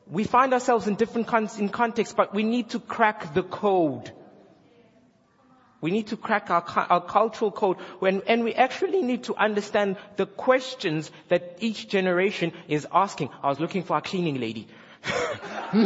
We 0.08 0.24
find 0.24 0.54
ourselves 0.54 0.88
in 0.88 0.96
different 0.96 1.28
con- 1.28 1.50
in 1.58 1.70
context, 1.70 2.16
but 2.16 2.34
we 2.34 2.44
need 2.44 2.70
to 2.72 2.80
crack 2.80 3.34
the 3.34 3.44
code. 3.44 4.12
We 5.84 5.92
need 5.92 6.08
to 6.08 6.18
crack 6.18 6.50
our, 6.50 6.64
our 6.90 7.02
cultural 7.02 7.52
code 7.52 7.76
when, 8.00 8.22
and 8.26 8.46
we 8.46 8.54
actually 8.54 9.02
need 9.02 9.26
to 9.26 9.36
understand 9.36 9.98
the 10.16 10.26
questions 10.26 11.12
that 11.28 11.58
each 11.60 11.90
generation 11.90 12.54
is 12.70 12.88
asking. 12.90 13.32
I 13.44 13.50
was 13.50 13.60
looking 13.60 13.84
for 13.84 13.98
a 13.98 14.02
cleaning 14.02 14.40
lady. 14.40 14.70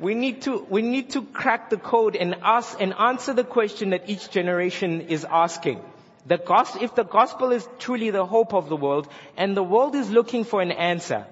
we 0.00 0.14
need 0.14 0.40
to, 0.42 0.66
we 0.70 0.80
need 0.80 1.10
to 1.10 1.24
crack 1.24 1.68
the 1.68 1.76
code 1.76 2.16
and 2.16 2.36
ask 2.42 2.80
and 2.80 2.94
answer 2.94 3.34
the 3.34 3.44
question 3.44 3.90
that 3.90 4.08
each 4.08 4.30
generation 4.30 5.02
is 5.02 5.26
asking. 5.26 5.82
The 6.24 6.38
gospel, 6.38 6.82
if 6.82 6.94
the 6.94 7.04
gospel 7.04 7.52
is 7.52 7.68
truly 7.78 8.08
the 8.08 8.24
hope 8.24 8.54
of 8.54 8.70
the 8.70 8.76
world 8.76 9.08
and 9.36 9.54
the 9.54 9.62
world 9.62 9.94
is 9.94 10.08
looking 10.10 10.44
for 10.44 10.62
an 10.62 10.72
answer, 10.72 11.26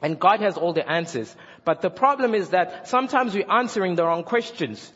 and 0.00 0.20
God 0.20 0.40
has 0.40 0.56
all 0.56 0.72
the 0.72 0.88
answers, 0.88 1.34
but 1.64 1.80
the 1.80 1.90
problem 1.90 2.34
is 2.34 2.50
that 2.50 2.88
sometimes 2.88 3.34
we're 3.34 3.50
answering 3.50 3.94
the 3.94 4.04
wrong 4.04 4.24
questions. 4.24 4.92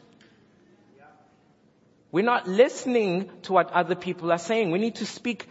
We're 2.11 2.25
not 2.25 2.47
listening 2.47 3.31
to 3.43 3.53
what 3.53 3.71
other 3.73 3.95
people 3.95 4.33
are 4.33 4.39
saying. 4.39 4.71
We 4.71 4.79
need 4.79 4.97
to 4.97 5.07
speak, 5.07 5.47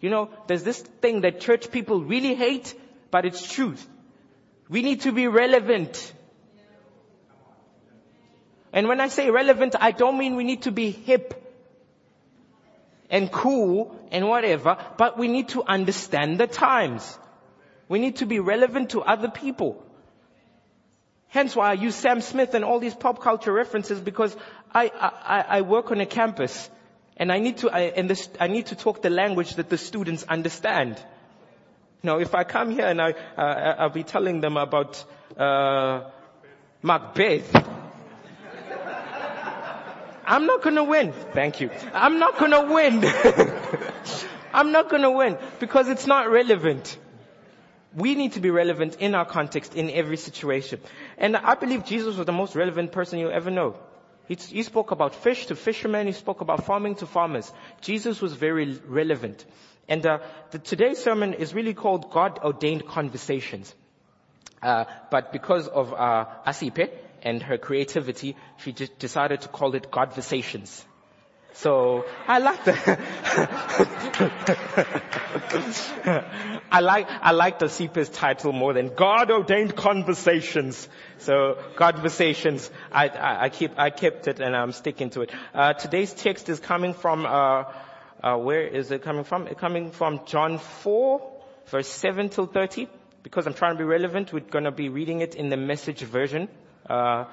you 0.00 0.10
know, 0.10 0.30
there's 0.46 0.62
this 0.62 0.80
thing 0.80 1.22
that 1.22 1.40
church 1.40 1.70
people 1.70 2.02
really 2.02 2.34
hate, 2.34 2.74
but 3.10 3.24
it's 3.24 3.50
truth. 3.50 3.86
We 4.68 4.82
need 4.82 5.02
to 5.02 5.12
be 5.12 5.26
relevant. 5.26 6.12
And 8.72 8.88
when 8.88 9.00
I 9.00 9.08
say 9.08 9.30
relevant, 9.30 9.74
I 9.78 9.90
don't 9.90 10.18
mean 10.18 10.36
we 10.36 10.44
need 10.44 10.62
to 10.62 10.72
be 10.72 10.90
hip 10.90 11.38
and 13.10 13.30
cool 13.30 13.98
and 14.10 14.26
whatever, 14.26 14.78
but 14.96 15.18
we 15.18 15.28
need 15.28 15.50
to 15.50 15.62
understand 15.62 16.38
the 16.38 16.46
times. 16.46 17.18
We 17.88 17.98
need 17.98 18.16
to 18.16 18.26
be 18.26 18.40
relevant 18.40 18.90
to 18.90 19.02
other 19.02 19.28
people. 19.28 19.84
Hence 21.32 21.56
why 21.56 21.70
I 21.70 21.72
use 21.72 21.94
Sam 21.94 22.20
Smith 22.20 22.52
and 22.52 22.62
all 22.62 22.78
these 22.78 22.94
pop 22.94 23.22
culture 23.22 23.54
references 23.54 23.98
because 23.98 24.36
I, 24.74 24.90
I, 24.94 25.44
I 25.58 25.60
work 25.62 25.90
on 25.90 25.98
a 25.98 26.04
campus 26.04 26.68
and 27.16 27.32
I 27.32 27.38
need 27.38 27.56
to, 27.58 27.70
I, 27.70 27.80
and 27.96 28.10
this, 28.10 28.28
I 28.38 28.48
need 28.48 28.66
to 28.66 28.76
talk 28.76 29.00
the 29.00 29.08
language 29.08 29.54
that 29.54 29.70
the 29.70 29.78
students 29.78 30.24
understand. 30.24 31.02
Now, 32.02 32.18
if 32.18 32.34
I 32.34 32.44
come 32.44 32.70
here 32.70 32.86
and 32.86 33.00
I, 33.00 33.12
uh, 33.38 33.76
I'll 33.78 33.88
be 33.88 34.02
telling 34.02 34.42
them 34.42 34.58
about, 34.58 35.02
uh, 35.38 36.10
Macbeth, 36.82 37.50
I'm 40.26 40.44
not 40.44 40.60
gonna 40.60 40.84
win. 40.84 41.12
Thank 41.32 41.62
you. 41.62 41.70
I'm 41.94 42.18
not 42.18 42.38
gonna 42.38 42.70
win. 42.70 43.04
I'm 44.52 44.70
not 44.70 44.90
gonna 44.90 45.10
win 45.10 45.38
because 45.60 45.88
it's 45.88 46.06
not 46.06 46.30
relevant. 46.30 46.98
We 47.94 48.14
need 48.14 48.32
to 48.32 48.40
be 48.40 48.50
relevant 48.50 48.96
in 48.96 49.14
our 49.14 49.24
context, 49.24 49.74
in 49.74 49.90
every 49.90 50.16
situation. 50.16 50.80
And 51.18 51.36
I 51.36 51.54
believe 51.54 51.84
Jesus 51.84 52.16
was 52.16 52.26
the 52.26 52.32
most 52.32 52.54
relevant 52.54 52.92
person 52.92 53.18
you'll 53.18 53.32
ever 53.32 53.50
know. 53.50 53.76
He, 54.28 54.62
spoke 54.62 54.92
about 54.92 55.14
fish 55.14 55.46
to 55.46 55.56
fishermen. 55.56 56.06
He 56.06 56.12
spoke 56.12 56.40
about 56.40 56.64
farming 56.64 56.94
to 56.96 57.06
farmers. 57.06 57.52
Jesus 57.82 58.22
was 58.22 58.32
very 58.32 58.78
relevant. 58.86 59.44
And 59.88 60.06
uh, 60.06 60.20
the, 60.52 60.58
today's 60.58 60.98
sermon 61.02 61.34
is 61.34 61.52
really 61.52 61.74
called 61.74 62.10
God 62.10 62.38
Ordained 62.38 62.86
Conversations. 62.86 63.74
Uh, 64.62 64.84
but 65.10 65.32
because 65.32 65.68
of 65.68 65.92
uh, 65.92 66.26
Asipe 66.46 66.88
and 67.22 67.42
her 67.42 67.58
creativity, 67.58 68.36
she 68.58 68.72
decided 68.72 69.42
to 69.42 69.48
call 69.48 69.74
it 69.74 69.90
Godversations. 69.90 70.84
So 71.54 72.06
I 72.26 72.38
like 72.38 72.64
the 72.64 72.72
I 76.70 76.80
like 76.80 77.06
I 77.08 77.32
like 77.32 77.58
the 77.58 77.66
CP's 77.66 78.08
title 78.08 78.52
more 78.52 78.72
than 78.72 78.94
God 78.94 79.30
ordained 79.30 79.76
conversations. 79.76 80.88
So 81.18 81.58
conversations, 81.76 82.70
I, 82.90 83.08
I, 83.08 83.44
I 83.44 83.48
keep 83.50 83.78
I 83.78 83.90
kept 83.90 84.28
it 84.28 84.40
and 84.40 84.56
I'm 84.56 84.72
sticking 84.72 85.10
to 85.10 85.22
it. 85.22 85.30
Uh, 85.54 85.74
today's 85.74 86.14
text 86.14 86.48
is 86.48 86.58
coming 86.58 86.94
from 86.94 87.26
uh, 87.26 87.64
uh, 88.22 88.36
where 88.36 88.66
is 88.66 88.90
it 88.90 89.02
coming 89.02 89.24
from? 89.24 89.46
It's 89.46 89.60
coming 89.60 89.90
from 89.90 90.20
John 90.26 90.58
four, 90.58 91.20
verse 91.66 91.88
seven 91.88 92.30
till 92.30 92.46
thirty. 92.46 92.88
Because 93.22 93.46
I'm 93.46 93.54
trying 93.54 93.74
to 93.74 93.78
be 93.78 93.84
relevant, 93.84 94.32
we're 94.32 94.40
going 94.40 94.64
to 94.64 94.72
be 94.72 94.88
reading 94.88 95.20
it 95.20 95.36
in 95.36 95.48
the 95.48 95.56
message 95.56 96.00
version. 96.00 96.48
Uh, 96.90 97.26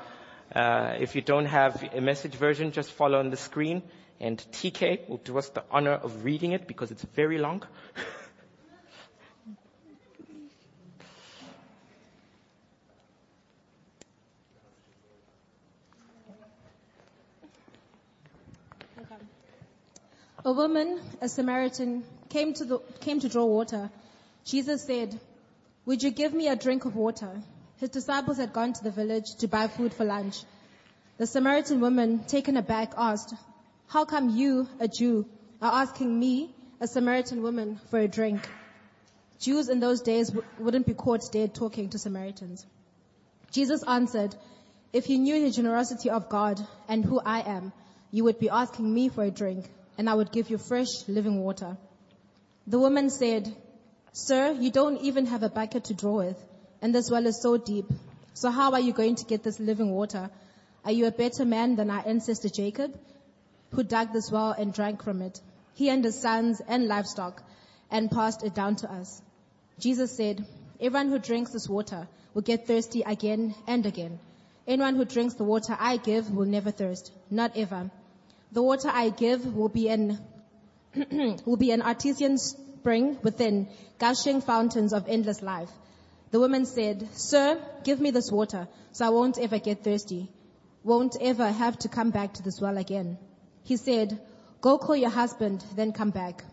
uh, 0.53 0.95
if 0.99 1.15
you 1.15 1.21
don't 1.21 1.45
have 1.45 1.83
a 1.93 2.01
message 2.01 2.35
version, 2.35 2.71
just 2.71 2.91
follow 2.91 3.17
on 3.17 3.31
the 3.31 3.38
screen. 3.38 3.81
And 4.19 4.38
TK 4.51 5.07
will 5.07 5.17
do 5.17 5.38
us 5.38 5.49
the 5.49 5.63
honor 5.71 5.93
of 5.93 6.25
reading 6.25 6.51
it 6.51 6.67
because 6.67 6.91
it's 6.91 7.03
very 7.15 7.38
long. 7.38 7.63
A 20.45 20.53
woman, 20.53 20.99
a 21.21 21.27
Samaritan, 21.27 22.03
came 22.29 22.53
to, 22.53 22.65
the, 22.65 22.79
came 23.01 23.19
to 23.19 23.29
draw 23.29 23.45
water. 23.45 23.89
Jesus 24.45 24.83
said, 24.83 25.19
Would 25.85 26.01
you 26.01 26.11
give 26.11 26.33
me 26.33 26.47
a 26.47 26.55
drink 26.55 26.85
of 26.85 26.95
water? 26.95 27.41
His 27.77 27.89
disciples 27.89 28.38
had 28.38 28.53
gone 28.53 28.73
to 28.73 28.83
the 28.83 28.89
village 28.89 29.35
to 29.39 29.47
buy 29.47 29.67
food 29.67 29.93
for 29.93 30.05
lunch. 30.05 30.43
The 31.17 31.27
Samaritan 31.27 31.81
woman, 31.81 32.23
taken 32.25 32.55
aback, 32.57 32.93
asked, 32.97 33.33
how 33.89 34.05
come 34.05 34.29
you, 34.29 34.67
a 34.79 34.88
Jew, 34.88 35.25
are 35.60 35.81
asking 35.81 36.17
me, 36.17 36.53
a 36.79 36.88
Samaritan 36.88 37.41
woman, 37.41 37.79
for 37.89 37.98
a 37.98 38.08
drink? 38.08 38.48
Jews 39.39 39.67
in 39.67 39.79
those 39.79 40.01
days 40.01 40.27
w- 40.27 40.46
wouldn't 40.60 40.86
be 40.86 40.93
caught 40.93 41.22
dead 41.31 41.55
talking 41.55 41.89
to 41.89 41.98
Samaritans. 41.98 42.65
Jesus 43.51 43.81
answered, 43.88 44.36
if 44.93 45.10
you 45.10 45.17
knew 45.17 45.41
the 45.41 45.50
generosity 45.50 46.12
of 46.12 46.29
God 46.29 46.60
and 46.88 47.03
who 47.03 47.19
I 47.19 47.41
am, 47.41 47.74
you 48.12 48.25
would 48.25 48.38
be 48.38 48.50
asking 48.50 48.93
me 48.93 49.10
for 49.10 49.24
a 49.24 49.31
drink, 49.31 49.67
and 49.98 50.08
I 50.08 50.13
would 50.13 50.31
give 50.31 50.51
you 50.51 50.60
fresh 50.60 51.08
living 51.08 51.41
water. 51.41 51.75
The 52.67 52.77
woman 52.77 53.10
said, 53.10 53.51
Sir, 54.13 54.51
you 54.51 54.69
don't 54.69 54.98
even 54.98 55.25
have 55.25 55.41
a 55.41 55.50
bucket 55.50 55.86
to 55.86 55.96
draw 55.96 56.17
with, 56.17 56.38
and 56.84 56.93
this 56.93 57.10
well 57.10 57.25
is 57.25 57.41
so 57.41 57.58
deep. 57.58 57.86
So 58.36 58.51
how 58.51 58.74
are 58.74 58.79
you 58.79 58.93
going 58.93 59.15
to 59.15 59.25
get 59.25 59.41
this 59.41 59.60
living 59.60 59.89
water? 59.89 60.29
Are 60.86 60.91
you 60.91 61.08
a 61.08 61.12
better 61.12 61.43
man 61.43 61.75
than 61.75 61.89
our 61.89 62.03
ancestor 62.05 62.50
Jacob? 62.50 62.93
Who 63.71 63.83
dug 63.83 64.13
this 64.13 64.31
well 64.31 64.51
and 64.51 64.73
drank 64.73 65.03
from 65.03 65.21
it, 65.21 65.39
he 65.73 65.89
and 65.89 66.03
his 66.03 66.19
sons 66.19 66.61
and 66.67 66.88
livestock, 66.88 67.43
and 67.91 68.11
passed 68.11 68.43
it 68.43 68.53
down 68.53 68.75
to 68.77 68.91
us. 68.91 69.21
Jesus 69.79 70.15
said, 70.15 70.45
everyone 70.79 71.09
who 71.09 71.19
drinks 71.19 71.51
this 71.51 71.69
water 71.69 72.07
will 72.33 72.41
get 72.41 72.67
thirsty 72.67 73.01
again 73.01 73.55
and 73.67 73.85
again. 73.85 74.19
Anyone 74.67 74.95
who 74.95 75.05
drinks 75.05 75.35
the 75.35 75.43
water 75.43 75.75
I 75.79 75.97
give 75.97 76.31
will 76.31 76.45
never 76.45 76.71
thirst, 76.71 77.11
not 77.31 77.57
ever. 77.57 77.89
The 78.51 78.61
water 78.61 78.89
I 78.91 79.09
give 79.09 79.55
will 79.55 79.69
be 79.69 79.89
an, 79.89 80.19
will 81.45 81.57
be 81.57 81.71
an 81.71 81.81
artesian 81.81 82.38
spring 82.38 83.17
within, 83.23 83.67
gushing 83.99 84.41
fountains 84.41 84.93
of 84.93 85.07
endless 85.07 85.41
life. 85.41 85.71
The 86.31 86.39
woman 86.39 86.65
said, 86.65 87.07
Sir, 87.13 87.61
give 87.83 87.99
me 87.99 88.11
this 88.11 88.31
water, 88.31 88.67
so 88.91 89.05
I 89.05 89.09
won't 89.09 89.39
ever 89.39 89.59
get 89.59 89.83
thirsty, 89.83 90.29
won't 90.83 91.15
ever 91.19 91.51
have 91.51 91.77
to 91.79 91.89
come 91.89 92.11
back 92.11 92.33
to 92.33 92.43
this 92.43 92.61
well 92.61 92.77
again. 92.77 93.17
He 93.63 93.77
said, 93.77 94.19
go 94.61 94.77
call 94.77 94.95
your 94.95 95.09
husband, 95.09 95.63
then 95.75 95.91
come 95.91 96.09
back. 96.09 96.43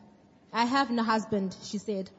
I 0.53 0.65
have 0.65 0.91
no 0.91 1.03
husband, 1.03 1.57
she 1.63 1.79
said. 1.79 2.11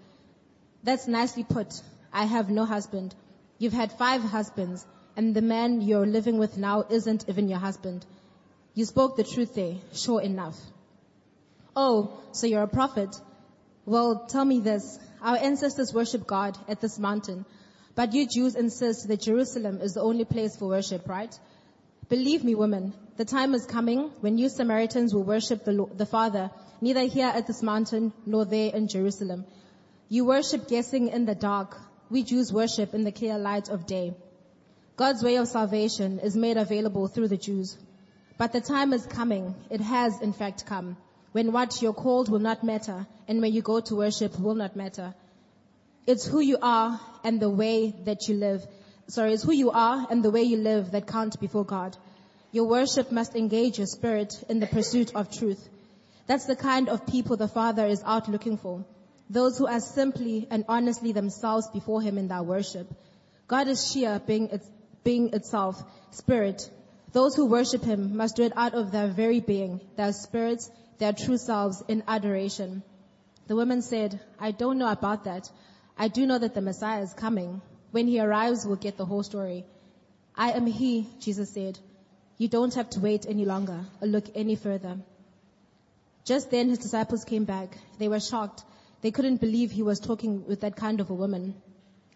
That's 0.83 1.07
nicely 1.07 1.43
put. 1.43 1.81
I 2.13 2.25
have 2.25 2.49
no 2.49 2.65
husband. 2.65 3.15
You've 3.57 3.73
had 3.73 3.91
five 3.91 4.21
husbands, 4.21 4.85
and 5.15 5.35
the 5.35 5.41
man 5.41 5.81
you're 5.81 6.05
living 6.05 6.37
with 6.37 6.57
now 6.57 6.85
isn't 6.89 7.25
even 7.27 7.47
your 7.49 7.59
husband. 7.59 8.05
You 8.73 8.85
spoke 8.85 9.17
the 9.17 9.23
truth 9.23 9.55
there, 9.55 9.75
sure 9.93 10.21
enough. 10.21 10.55
Oh, 11.75 12.19
so 12.31 12.47
you're 12.47 12.63
a 12.63 12.67
prophet? 12.67 13.19
Well, 13.85 14.25
tell 14.27 14.45
me 14.45 14.59
this. 14.59 14.99
Our 15.21 15.37
ancestors 15.37 15.93
worship 15.93 16.27
God 16.27 16.57
at 16.67 16.81
this 16.81 16.99
mountain, 16.99 17.45
but 17.95 18.13
you 18.13 18.27
Jews 18.27 18.55
insist 18.55 19.07
that 19.07 19.21
Jerusalem 19.21 19.79
is 19.81 19.93
the 19.93 20.01
only 20.01 20.25
place 20.25 20.55
for 20.55 20.67
worship, 20.67 21.09
right? 21.09 21.33
Believe 22.09 22.43
me, 22.43 22.53
woman, 22.53 22.93
the 23.17 23.25
time 23.25 23.55
is 23.55 23.65
coming 23.65 24.11
when 24.21 24.37
you 24.37 24.47
Samaritans 24.47 25.13
will 25.13 25.23
worship 25.23 25.65
the, 25.65 25.87
the 25.95 26.05
Father, 26.05 26.51
neither 26.81 27.01
here 27.01 27.27
at 27.27 27.47
this 27.47 27.63
mountain 27.63 28.13
nor 28.27 28.45
there 28.45 28.71
in 28.73 28.87
Jerusalem. 28.87 29.45
You 30.07 30.25
worship 30.25 30.67
guessing 30.67 31.07
in 31.09 31.25
the 31.25 31.33
dark. 31.33 31.75
We 32.11 32.23
Jews 32.23 32.53
worship 32.53 32.93
in 32.93 33.03
the 33.03 33.11
clear 33.11 33.39
light 33.39 33.69
of 33.69 33.87
day. 33.87 34.13
God's 34.95 35.23
way 35.23 35.37
of 35.37 35.47
salvation 35.47 36.19
is 36.19 36.35
made 36.35 36.57
available 36.57 37.07
through 37.07 37.27
the 37.29 37.37
Jews. 37.37 37.75
But 38.37 38.53
the 38.53 38.61
time 38.61 38.93
is 38.93 39.05
coming, 39.05 39.55
it 39.71 39.81
has 39.81 40.21
in 40.21 40.31
fact 40.31 40.67
come, 40.67 40.95
when 41.31 41.51
what 41.51 41.81
you're 41.81 41.93
called 41.93 42.29
will 42.29 42.39
not 42.39 42.63
matter 42.63 43.07
and 43.27 43.41
when 43.41 43.51
you 43.51 43.63
go 43.63 43.79
to 43.79 43.95
worship 43.95 44.39
will 44.39 44.55
not 44.55 44.75
matter. 44.75 45.15
It's 46.05 46.25
who 46.25 46.39
you 46.39 46.59
are 46.61 46.99
and 47.23 47.39
the 47.39 47.49
way 47.49 47.95
that 48.05 48.27
you 48.27 48.35
live. 48.35 48.65
Sorry, 49.07 49.33
it's 49.33 49.43
who 49.43 49.53
you 49.53 49.71
are 49.71 50.07
and 50.09 50.23
the 50.23 50.29
way 50.29 50.43
you 50.43 50.57
live 50.57 50.91
that 50.91 51.07
count 51.07 51.39
before 51.39 51.65
God. 51.65 51.97
Your 52.51 52.65
worship 52.65 53.11
must 53.11 53.35
engage 53.35 53.77
your 53.77 53.87
spirit 53.87 54.33
in 54.47 54.59
the 54.59 54.67
pursuit 54.67 55.13
of 55.15 55.29
truth. 55.29 55.67
That's 56.27 56.45
the 56.45 56.55
kind 56.55 56.89
of 56.89 57.05
people 57.05 57.37
the 57.37 57.47
Father 57.47 57.85
is 57.85 58.01
out 58.05 58.29
looking 58.29 58.57
for. 58.57 58.85
Those 59.29 59.57
who 59.57 59.67
are 59.67 59.81
simply 59.81 60.47
and 60.49 60.63
honestly 60.69 61.11
themselves 61.11 61.67
before 61.69 62.01
Him 62.01 62.17
in 62.17 62.29
their 62.29 62.43
worship. 62.43 62.87
God 63.47 63.67
is 63.67 63.91
sheer 63.91 64.21
being, 64.25 64.49
being 65.03 65.33
itself, 65.33 65.81
spirit. 66.11 66.69
Those 67.11 67.35
who 67.35 67.45
worship 67.45 67.83
Him 67.83 68.15
must 68.15 68.37
do 68.37 68.43
it 68.43 68.53
out 68.55 68.73
of 68.73 68.91
their 68.91 69.07
very 69.07 69.39
being, 69.41 69.81
their 69.95 70.13
spirits, 70.13 70.69
their 70.99 71.13
true 71.13 71.37
selves 71.37 71.83
in 71.87 72.03
adoration. 72.07 72.83
The 73.47 73.55
woman 73.55 73.81
said, 73.81 74.19
I 74.39 74.51
don't 74.51 74.77
know 74.77 74.91
about 74.91 75.25
that. 75.25 75.49
I 75.97 76.07
do 76.07 76.25
know 76.25 76.37
that 76.37 76.53
the 76.53 76.61
Messiah 76.61 77.01
is 77.01 77.13
coming. 77.13 77.61
When 77.91 78.07
he 78.07 78.19
arrives, 78.19 78.65
we'll 78.65 78.75
get 78.75 78.97
the 78.97 79.05
whole 79.05 79.23
story. 79.23 79.65
I 80.35 80.51
am 80.51 80.67
he, 80.67 81.07
Jesus 81.19 81.53
said. 81.53 81.79
You 82.37 82.47
don't 82.47 82.73
have 82.75 82.89
to 82.91 82.99
wait 82.99 83.25
any 83.27 83.45
longer 83.45 83.79
or 84.01 84.07
look 84.07 84.25
any 84.35 84.55
further. 84.55 84.97
Just 86.23 86.51
then 86.51 86.69
his 86.69 86.79
disciples 86.79 87.23
came 87.23 87.45
back. 87.45 87.77
They 87.97 88.09
were 88.09 88.19
shocked. 88.19 88.63
They 89.01 89.11
couldn't 89.11 89.41
believe 89.41 89.71
he 89.71 89.83
was 89.83 89.99
talking 89.99 90.45
with 90.45 90.61
that 90.61 90.75
kind 90.75 90.99
of 90.99 91.09
a 91.09 91.15
woman. 91.15 91.55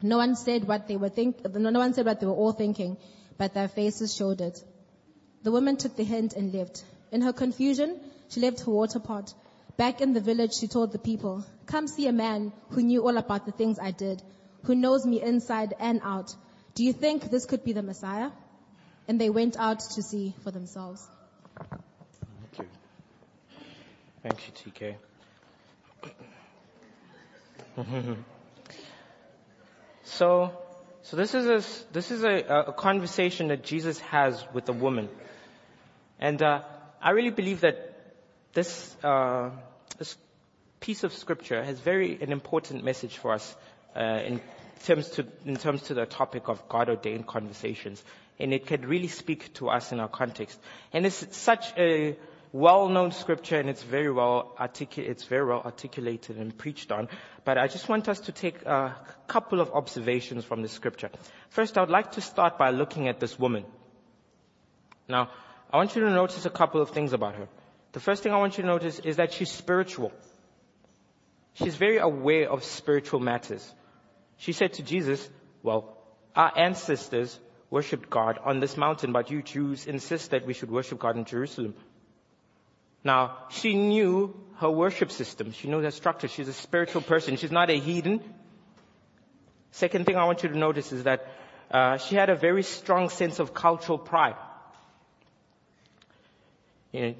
No 0.01 0.17
one 0.17 0.35
said 0.35 0.67
what 0.67 0.87
they 0.87 0.97
were 0.97 1.09
think, 1.09 1.43
no 1.53 1.79
one 1.79 1.93
said 1.93 2.05
what 2.05 2.19
they 2.19 2.25
were 2.25 2.33
all 2.33 2.51
thinking, 2.51 2.97
but 3.37 3.53
their 3.53 3.67
faces 3.67 4.15
showed 4.15 4.41
it. 4.41 4.63
The 5.43 5.51
woman 5.51 5.77
took 5.77 5.95
the 5.95 6.03
hint 6.03 6.33
and 6.33 6.53
left. 6.53 6.83
In 7.11 7.21
her 7.21 7.33
confusion, 7.33 7.99
she 8.29 8.41
left 8.41 8.61
her 8.61 8.71
water 8.71 8.99
pot. 8.99 9.33
Back 9.77 10.01
in 10.01 10.13
the 10.13 10.19
village, 10.19 10.53
she 10.53 10.67
told 10.67 10.91
the 10.91 10.99
people, 10.99 11.43
come 11.65 11.87
see 11.87 12.07
a 12.07 12.11
man 12.11 12.51
who 12.69 12.83
knew 12.83 13.03
all 13.03 13.17
about 13.17 13.45
the 13.45 13.51
things 13.51 13.79
I 13.79 13.91
did, 13.91 14.21
who 14.63 14.75
knows 14.75 15.05
me 15.05 15.21
inside 15.21 15.73
and 15.79 16.01
out. 16.03 16.35
Do 16.75 16.83
you 16.83 16.93
think 16.93 17.29
this 17.29 17.45
could 17.45 17.63
be 17.63 17.73
the 17.73 17.81
Messiah? 17.81 18.31
And 19.11 19.19
they 19.19 19.29
went 19.29 19.57
out 19.57 19.81
to 19.95 20.01
see 20.01 20.33
for 20.41 20.51
themselves. 20.51 21.05
Thank 21.59 22.59
you. 22.59 22.65
Thank 24.23 24.39
you, 24.47 24.53
TK. 24.71 24.95
so, 30.05 30.53
so 31.01 31.17
this 31.17 31.35
is 31.35 31.45
a, 31.45 31.91
this 31.91 32.11
is 32.11 32.23
a, 32.23 32.37
a 32.67 32.71
conversation 32.71 33.49
that 33.49 33.65
Jesus 33.65 33.99
has 33.99 34.41
with 34.53 34.69
a 34.69 34.73
woman. 34.73 35.09
And, 36.17 36.41
uh, 36.41 36.61
I 37.01 37.09
really 37.09 37.31
believe 37.31 37.59
that 37.61 38.13
this, 38.53 38.95
uh, 39.03 39.49
this 39.97 40.15
piece 40.79 41.03
of 41.03 41.11
scripture 41.11 41.61
has 41.61 41.77
very 41.81 42.17
an 42.21 42.31
important 42.31 42.85
message 42.85 43.17
for 43.17 43.33
us 43.33 43.55
uh, 43.93 44.21
in 44.25 44.39
terms 44.85 45.09
to 45.09 45.27
in 45.45 45.57
terms 45.57 45.81
to 45.83 45.93
the 45.93 46.05
topic 46.05 46.47
of 46.47 46.67
God 46.69 46.89
ordained 46.89 47.27
conversations, 47.27 48.03
and 48.41 48.53
it 48.53 48.65
can 48.65 48.81
really 48.87 49.07
speak 49.07 49.53
to 49.53 49.69
us 49.69 49.91
in 49.91 49.99
our 49.99 50.07
context. 50.07 50.59
And 50.91 51.05
it's 51.05 51.37
such 51.37 51.73
a 51.77 52.17
well-known 52.53 53.11
scripture, 53.11 53.59
and 53.59 53.69
it's 53.69 53.83
very 53.83 54.11
well 54.11 54.55
articu- 54.59 55.07
it's 55.07 55.23
very 55.23 55.45
well 55.45 55.61
articulated 55.63 56.37
and 56.37 56.57
preached 56.57 56.91
on. 56.91 57.07
But 57.45 57.57
I 57.57 57.67
just 57.67 57.87
want 57.87 58.09
us 58.09 58.19
to 58.21 58.31
take 58.31 58.65
a 58.65 58.95
couple 59.27 59.61
of 59.61 59.71
observations 59.71 60.43
from 60.43 60.61
the 60.61 60.67
scripture. 60.67 61.09
First, 61.49 61.77
I 61.77 61.81
would 61.81 61.89
like 61.89 62.13
to 62.13 62.21
start 62.21 62.57
by 62.57 62.71
looking 62.71 63.07
at 63.07 63.19
this 63.19 63.39
woman. 63.39 63.63
Now, 65.07 65.29
I 65.71 65.77
want 65.77 65.95
you 65.95 66.01
to 66.01 66.09
notice 66.09 66.45
a 66.45 66.49
couple 66.49 66.81
of 66.81 66.89
things 66.89 67.13
about 67.13 67.35
her. 67.35 67.47
The 67.93 67.99
first 67.99 68.23
thing 68.23 68.33
I 68.33 68.37
want 68.37 68.57
you 68.57 68.63
to 68.63 68.67
notice 68.67 68.99
is 68.99 69.17
that 69.17 69.33
she's 69.33 69.51
spiritual. 69.51 70.11
She's 71.53 71.75
very 71.75 71.97
aware 71.97 72.49
of 72.49 72.63
spiritual 72.63 73.19
matters. 73.19 73.73
She 74.37 74.53
said 74.53 74.73
to 74.73 74.83
Jesus, 74.83 75.29
well, 75.63 75.97
our 76.35 76.51
ancestors 76.57 77.37
worshipped 77.71 78.09
God 78.09 78.37
on 78.43 78.59
this 78.59 78.77
mountain, 78.77 79.13
but 79.13 79.31
you 79.31 79.41
Jews 79.41 79.87
insist 79.87 80.31
that 80.31 80.45
we 80.45 80.53
should 80.53 80.69
worship 80.69 80.99
God 80.99 81.17
in 81.17 81.25
Jerusalem. 81.25 81.73
Now, 83.03 83.37
she 83.49 83.73
knew 83.73 84.35
her 84.57 84.69
worship 84.69 85.09
system. 85.09 85.53
She 85.53 85.67
knew 85.67 85.79
her 85.79 85.89
structure. 85.89 86.27
She's 86.27 86.49
a 86.49 86.53
spiritual 86.53 87.01
person. 87.01 87.37
She's 87.37 87.51
not 87.51 87.71
a 87.71 87.79
heathen. 87.79 88.21
Second 89.71 90.05
thing 90.05 90.17
I 90.17 90.25
want 90.25 90.43
you 90.43 90.49
to 90.49 90.57
notice 90.57 90.91
is 90.91 91.05
that 91.05 91.25
uh, 91.71 91.97
she 91.97 92.15
had 92.15 92.29
a 92.29 92.35
very 92.35 92.61
strong 92.61 93.09
sense 93.09 93.39
of 93.39 93.53
cultural 93.53 93.97
pride. 93.97 94.35
You 96.91 97.01
know, 97.01 97.15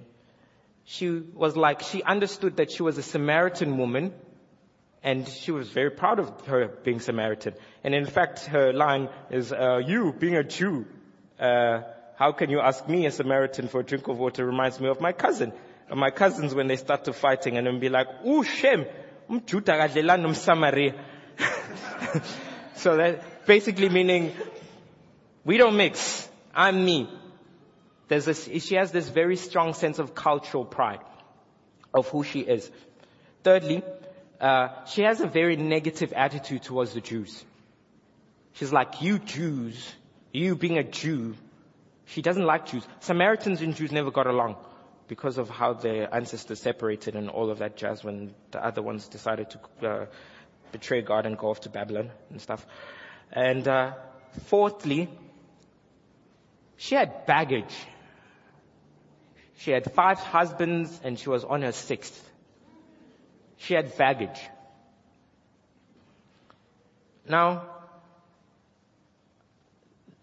she 0.83 1.09
was 1.09 1.55
like, 1.55 1.81
she 1.81 2.03
understood 2.03 2.57
that 2.57 2.71
she 2.71 2.83
was 2.83 2.97
a 2.97 3.03
Samaritan 3.03 3.77
woman 3.77 4.13
and 5.03 5.27
she 5.27 5.51
was 5.51 5.67
very 5.69 5.89
proud 5.89 6.19
of 6.19 6.45
her 6.45 6.67
being 6.67 6.99
Samaritan. 6.99 7.53
And 7.83 7.95
in 7.95 8.05
fact, 8.05 8.45
her 8.45 8.71
line 8.71 9.09
is, 9.31 9.51
uh, 9.51 9.77
you 9.85 10.13
being 10.13 10.35
a 10.35 10.43
Jew, 10.43 10.85
uh, 11.39 11.81
how 12.17 12.33
can 12.33 12.51
you 12.51 12.59
ask 12.59 12.87
me, 12.87 13.07
a 13.07 13.11
Samaritan, 13.11 13.67
for 13.67 13.79
a 13.79 13.83
drink 13.83 14.07
of 14.07 14.19
water 14.19 14.45
reminds 14.45 14.79
me 14.79 14.89
of 14.89 15.01
my 15.01 15.11
cousin. 15.11 15.53
And 15.89 15.99
my 15.99 16.11
cousins, 16.11 16.53
when 16.53 16.67
they 16.67 16.75
start 16.75 17.05
to 17.05 17.13
fighting 17.13 17.57
and 17.57 17.65
then 17.65 17.79
be 17.79 17.89
like, 17.89 18.07
ooh, 18.25 18.43
Shem, 18.43 18.85
Samaria. 20.35 21.05
so 22.75 22.97
that 22.97 23.45
basically 23.47 23.89
meaning, 23.89 24.33
we 25.43 25.57
don't 25.57 25.75
mix. 25.75 26.29
I'm 26.53 26.85
me. 26.85 27.09
There's 28.07 28.25
this, 28.25 28.47
she 28.63 28.75
has 28.75 28.91
this 28.91 29.09
very 29.09 29.35
strong 29.35 29.73
sense 29.73 29.97
of 29.97 30.13
cultural 30.13 30.65
pride 30.65 30.99
of 31.93 32.07
who 32.09 32.23
she 32.23 32.41
is. 32.41 32.69
Thirdly, 33.43 33.83
uh, 34.41 34.69
she 34.85 35.03
has 35.03 35.21
a 35.21 35.27
very 35.27 35.55
negative 35.55 36.13
attitude 36.13 36.63
towards 36.63 36.93
the 36.93 37.01
Jews. 37.01 37.45
She's 38.53 38.73
like, 38.73 39.01
you 39.01 39.19
Jews, 39.19 39.93
you 40.33 40.55
being 40.55 40.79
a 40.79 40.83
Jew, 40.83 41.35
she 42.05 42.21
doesn't 42.21 42.43
like 42.43 42.65
Jews. 42.65 42.83
Samaritans 43.01 43.61
and 43.61 43.75
Jews 43.75 43.91
never 43.91 44.09
got 44.09 44.25
along 44.25 44.55
because 45.07 45.37
of 45.37 45.49
how 45.49 45.73
their 45.73 46.13
ancestors 46.13 46.59
separated 46.59 47.15
and 47.15 47.29
all 47.29 47.51
of 47.51 47.59
that 47.59 47.77
jazz 47.77 48.03
when 48.03 48.33
the 48.49 48.65
other 48.65 48.81
ones 48.81 49.07
decided 49.07 49.49
to 49.51 49.87
uh, 49.87 50.05
betray 50.71 51.01
God 51.01 51.25
and 51.25 51.37
go 51.37 51.49
off 51.49 51.61
to 51.61 51.69
Babylon 51.69 52.09
and 52.31 52.41
stuff. 52.41 52.65
And 53.31 53.67
uh, 53.67 53.93
fourthly, 54.45 55.07
she 56.77 56.95
had 56.95 57.27
baggage. 57.27 57.75
She 59.57 59.69
had 59.69 59.93
five 59.93 60.17
husbands 60.19 60.99
and 61.03 61.19
she 61.19 61.29
was 61.29 61.43
on 61.43 61.61
her 61.61 61.73
sixth. 61.73 62.30
She 63.63 63.75
had 63.75 63.95
baggage. 63.95 64.39
Now, 67.27 67.67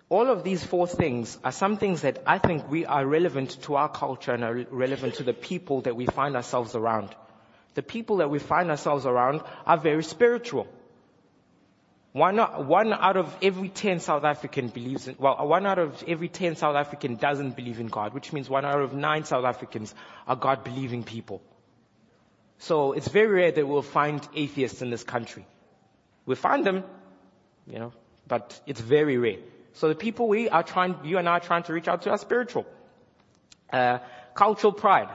all 0.09 0.29
of 0.29 0.43
these 0.43 0.65
four 0.65 0.89
things 0.89 1.39
are 1.45 1.53
some 1.53 1.77
things 1.77 2.01
that 2.01 2.23
I 2.27 2.39
think 2.39 2.69
we 2.69 2.85
are 2.85 3.07
relevant 3.07 3.63
to 3.63 3.77
our 3.77 3.89
culture 3.89 4.33
and 4.33 4.43
are 4.43 4.67
relevant 4.71 5.15
to 5.17 5.23
the 5.23 5.35
people 5.35 5.83
that 5.83 5.95
we 5.95 6.07
find 6.07 6.35
ourselves 6.35 6.75
around. 6.75 7.15
The 7.75 7.83
people 7.83 8.17
that 8.17 8.31
we 8.31 8.41
find 8.41 8.71
ourselves 8.71 9.07
around 9.07 9.43
are 9.67 9.79
very 9.79 10.03
spiritual. 10.03 10.67
One, 12.13 12.39
one 12.39 12.93
out 12.93 13.17
of 13.17 13.37
every 13.41 13.69
10 13.69 14.01
South 14.01 14.25
African 14.25 14.69
believes 14.69 15.07
in, 15.07 15.15
well, 15.19 15.47
one 15.47 15.65
out 15.67 15.79
of 15.79 16.03
every 16.09 16.29
10 16.29 16.57
South 16.57 16.75
African 16.75 17.15
doesn't 17.17 17.55
believe 17.55 17.79
in 17.79 17.87
God, 17.87 18.15
which 18.15 18.33
means 18.33 18.51
one 18.51 18.65
out 18.65 18.81
of 18.81 18.95
nine 18.95 19.25
South 19.25 19.45
Africans 19.45 19.95
are 20.27 20.35
God 20.35 20.65
believing 20.65 21.05
people. 21.05 21.41
So 22.59 22.93
it's 22.93 23.09
very 23.09 23.29
rare 23.29 23.53
that 23.53 23.67
we'll 23.67 23.83
find 23.83 24.27
atheists 24.35 24.83
in 24.83 24.91
this 24.91 25.05
country. 25.05 25.47
We 26.27 26.35
find 26.35 26.65
them, 26.65 26.85
you 27.67 27.79
know, 27.79 27.93
but 28.27 28.61
it's 28.67 28.81
very 28.81 29.17
rare. 29.17 29.39
So 29.75 29.89
the 29.89 29.95
people 29.95 30.29
we 30.29 30.49
are 30.49 30.63
trying, 30.63 30.97
you 31.05 31.19
and 31.19 31.29
I 31.29 31.33
are 31.33 31.41
trying 31.41 31.63
to 31.65 31.73
reach 31.73 31.89
out 31.89 32.03
to 32.03 32.11
are 32.11 32.19
spiritual. 32.19 32.67
Uh, 33.73 33.99
cultural 34.35 34.73
pride. 34.73 35.09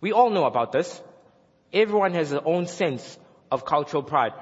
We 0.00 0.12
all 0.12 0.30
know 0.30 0.44
about 0.44 0.72
this. 0.72 1.00
Everyone 1.72 2.14
has 2.14 2.30
their 2.30 2.46
own 2.46 2.66
sense 2.66 3.18
of 3.50 3.64
cultural 3.64 4.02
pride. 4.02 4.32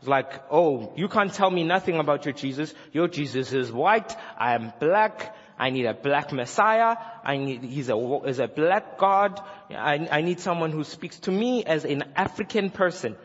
It's 0.00 0.08
like, 0.08 0.42
oh, 0.50 0.92
you 0.96 1.08
can't 1.08 1.32
tell 1.32 1.50
me 1.50 1.64
nothing 1.64 1.98
about 1.98 2.24
your 2.24 2.34
Jesus. 2.34 2.74
Your 2.92 3.08
Jesus 3.08 3.52
is 3.52 3.72
white. 3.72 4.14
I 4.36 4.54
am 4.54 4.72
black. 4.80 5.34
I 5.58 5.70
need 5.70 5.86
a 5.86 5.94
black 5.94 6.32
Messiah. 6.32 6.96
I 7.24 7.36
need, 7.36 7.62
he's 7.62 7.88
a, 7.88 8.20
is 8.26 8.38
a 8.38 8.48
black 8.48 8.98
God. 8.98 9.40
I, 9.70 10.08
I 10.10 10.20
need 10.22 10.40
someone 10.40 10.72
who 10.72 10.84
speaks 10.84 11.18
to 11.20 11.30
me 11.32 11.64
as 11.64 11.84
an 11.84 12.04
African 12.16 12.70
person. 12.70 13.16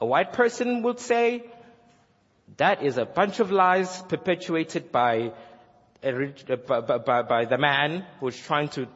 A 0.00 0.06
white 0.06 0.32
person 0.32 0.82
would 0.82 0.98
say, 0.98 1.44
that 2.56 2.82
is 2.82 2.98
a 2.98 3.04
bunch 3.04 3.40
of 3.40 3.50
lies 3.52 4.02
perpetuated 4.02 4.90
by, 4.90 5.32
a, 6.02 6.56
by, 6.56 6.98
by, 6.98 7.22
by 7.22 7.44
the 7.44 7.58
man 7.58 8.04
who's 8.20 8.38
trying 8.38 8.68
to 8.70 8.88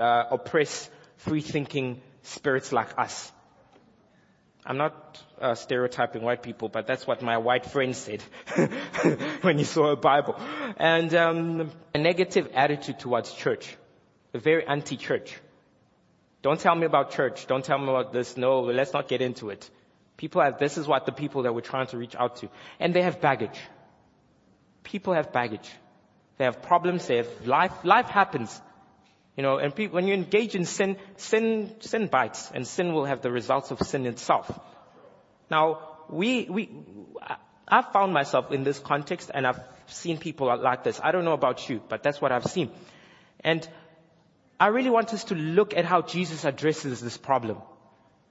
uh, 0.00 0.24
oppress 0.30 0.88
free 1.16 1.40
thinking 1.40 2.00
spirits 2.22 2.72
like 2.72 2.98
us. 2.98 3.32
I'm 4.64 4.76
not 4.76 5.22
uh, 5.40 5.54
stereotyping 5.54 6.22
white 6.22 6.42
people, 6.42 6.68
but 6.68 6.86
that's 6.86 7.06
what 7.06 7.20
my 7.20 7.38
white 7.38 7.66
friend 7.66 7.96
said 7.96 8.22
when 9.42 9.58
he 9.58 9.64
saw 9.64 9.90
a 9.90 9.96
Bible. 9.96 10.36
And 10.76 11.12
um, 11.14 11.70
a 11.94 11.98
negative 11.98 12.50
attitude 12.54 13.00
towards 13.00 13.32
church, 13.34 13.76
a 14.32 14.38
very 14.38 14.64
anti-church. 14.66 15.36
Don't 16.42 16.60
tell 16.60 16.74
me 16.74 16.86
about 16.86 17.10
church. 17.12 17.46
Don't 17.46 17.64
tell 17.64 17.78
me 17.78 17.88
about 17.88 18.12
this. 18.12 18.36
No, 18.36 18.60
let's 18.60 18.92
not 18.92 19.08
get 19.08 19.20
into 19.20 19.50
it. 19.50 19.68
People 20.16 20.42
have, 20.42 20.58
this 20.58 20.78
is 20.78 20.86
what 20.86 21.06
the 21.06 21.12
people 21.12 21.42
that 21.42 21.54
we're 21.54 21.60
trying 21.60 21.88
to 21.88 21.98
reach 21.98 22.14
out 22.14 22.36
to. 22.36 22.48
And 22.78 22.94
they 22.94 23.02
have 23.02 23.20
baggage. 23.20 23.58
People 24.84 25.14
have 25.14 25.32
baggage. 25.32 25.68
They 26.38 26.44
have 26.44 26.62
problems. 26.62 27.06
They 27.06 27.16
have 27.18 27.46
life. 27.46 27.72
Life 27.84 28.06
happens. 28.06 28.60
You 29.36 29.42
know, 29.42 29.58
and 29.58 29.72
when 29.92 30.06
you 30.06 30.14
engage 30.14 30.54
in 30.54 30.66
sin, 30.66 30.96
sin, 31.16 31.74
sin 31.80 32.06
bites, 32.08 32.50
and 32.54 32.66
sin 32.66 32.92
will 32.92 33.06
have 33.06 33.22
the 33.22 33.30
results 33.30 33.70
of 33.70 33.80
sin 33.80 34.04
itself. 34.06 34.58
Now, 35.50 35.80
we, 36.10 36.46
we, 36.50 36.70
I've 37.66 37.92
found 37.92 38.12
myself 38.12 38.52
in 38.52 38.62
this 38.62 38.78
context, 38.78 39.30
and 39.32 39.46
I've 39.46 39.60
seen 39.86 40.18
people 40.18 40.54
like 40.58 40.84
this. 40.84 41.00
I 41.02 41.12
don't 41.12 41.24
know 41.24 41.32
about 41.32 41.68
you, 41.68 41.80
but 41.88 42.02
that's 42.02 42.20
what 42.20 42.30
I've 42.30 42.44
seen. 42.44 42.70
And 43.40 43.66
I 44.60 44.66
really 44.66 44.90
want 44.90 45.14
us 45.14 45.24
to 45.24 45.34
look 45.34 45.74
at 45.74 45.86
how 45.86 46.02
Jesus 46.02 46.44
addresses 46.44 47.00
this 47.00 47.16
problem. 47.16 47.58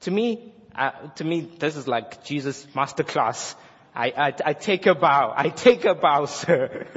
To 0.02 0.12
me, 0.12 0.54
uh, 0.76 0.92
to 1.16 1.24
me, 1.24 1.42
this 1.42 1.76
is 1.76 1.88
like 1.88 2.24
Jesus' 2.24 2.66
masterclass. 2.76 3.56
I, 3.94 4.14
I, 4.16 4.34
I 4.46 4.54
take 4.54 4.86
a 4.86 4.96
bow. 4.96 5.34
I 5.36 5.50
take 5.50 5.84
a 5.86 5.96
bow, 5.96 6.26
sir. 6.26 6.88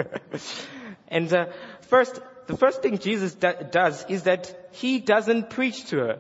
and 1.09 1.33
uh, 1.33 1.47
first, 1.88 2.21
the 2.46 2.57
first 2.57 2.83
thing 2.83 2.98
Jesus 2.98 3.35
do- 3.35 3.66
does 3.70 4.04
is 4.09 4.24
that 4.24 4.68
he 4.72 4.98
doesn't 4.98 5.50
preach 5.50 5.87
to 5.87 5.98
her. 5.98 6.18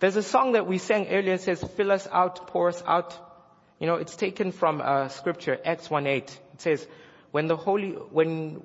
There's 0.00 0.16
a 0.16 0.22
song 0.22 0.52
that 0.52 0.66
we 0.66 0.78
sang 0.78 1.08
earlier 1.08 1.36
that 1.36 1.42
says, 1.42 1.62
fill 1.76 1.90
us 1.90 2.06
out, 2.10 2.46
pour 2.48 2.68
us 2.68 2.82
out. 2.86 3.18
You 3.80 3.86
know, 3.86 3.96
it's 3.96 4.14
taken 4.14 4.52
from 4.52 4.80
uh, 4.80 5.08
scripture, 5.08 5.58
Acts 5.64 5.88
1.8. 5.88 6.16
It 6.16 6.32
says, 6.58 6.86
when 7.32 7.48
the 7.48 7.56
Holy, 7.56 7.90
when, 7.90 8.62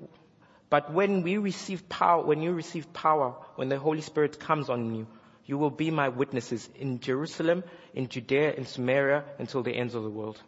but 0.69 0.93
when 0.93 1.23
we 1.23 1.37
receive 1.37 1.89
power, 1.89 2.23
when 2.23 2.41
you 2.41 2.51
receive 2.51 2.93
power, 2.93 3.35
when 3.55 3.69
the 3.69 3.79
Holy 3.79 4.01
Spirit 4.01 4.39
comes 4.39 4.69
on 4.69 4.93
you, 4.93 5.07
you 5.45 5.57
will 5.57 5.71
be 5.71 5.91
my 5.91 6.09
witnesses 6.09 6.69
in 6.75 6.99
Jerusalem, 6.99 7.63
in 7.93 8.07
Judea, 8.07 8.53
in 8.53 8.65
Samaria, 8.65 9.23
until 9.39 9.63
the 9.63 9.75
ends 9.75 9.95
of 9.95 10.03
the 10.03 10.09
world. 10.09 10.41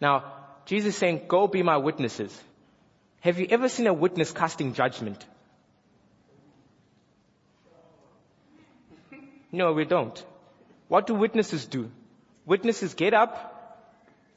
Now, 0.00 0.43
Jesus 0.66 0.94
is 0.94 0.96
saying, 0.96 1.22
go 1.28 1.46
be 1.46 1.62
my 1.62 1.76
witnesses. 1.76 2.42
Have 3.20 3.38
you 3.38 3.46
ever 3.50 3.68
seen 3.68 3.86
a 3.86 3.92
witness 3.92 4.32
casting 4.32 4.74
judgment? 4.74 5.24
No, 9.52 9.72
we 9.72 9.84
don't. 9.84 10.24
What 10.88 11.06
do 11.06 11.14
witnesses 11.14 11.66
do? 11.66 11.90
Witnesses 12.44 12.94
get 12.94 13.14
up, 13.14 13.54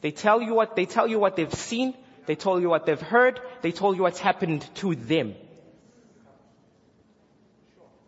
they 0.02 0.12
tell 0.12 0.42
you 0.42 0.54
what, 0.54 0.76
they 0.76 0.86
tell 0.86 1.08
you 1.08 1.20
what 1.20 1.36
they've 1.36 1.54
seen, 1.54 1.94
they 2.28 2.36
tell 2.36 2.60
you 2.60 2.70
what 2.70 2.86
they've 2.86 3.02
heard, 3.02 3.42
they 3.62 3.72
tell 3.72 3.96
you 3.96 4.04
what's 4.04 4.20
happened 4.20 4.68
to 4.76 4.96
them. 4.96 5.36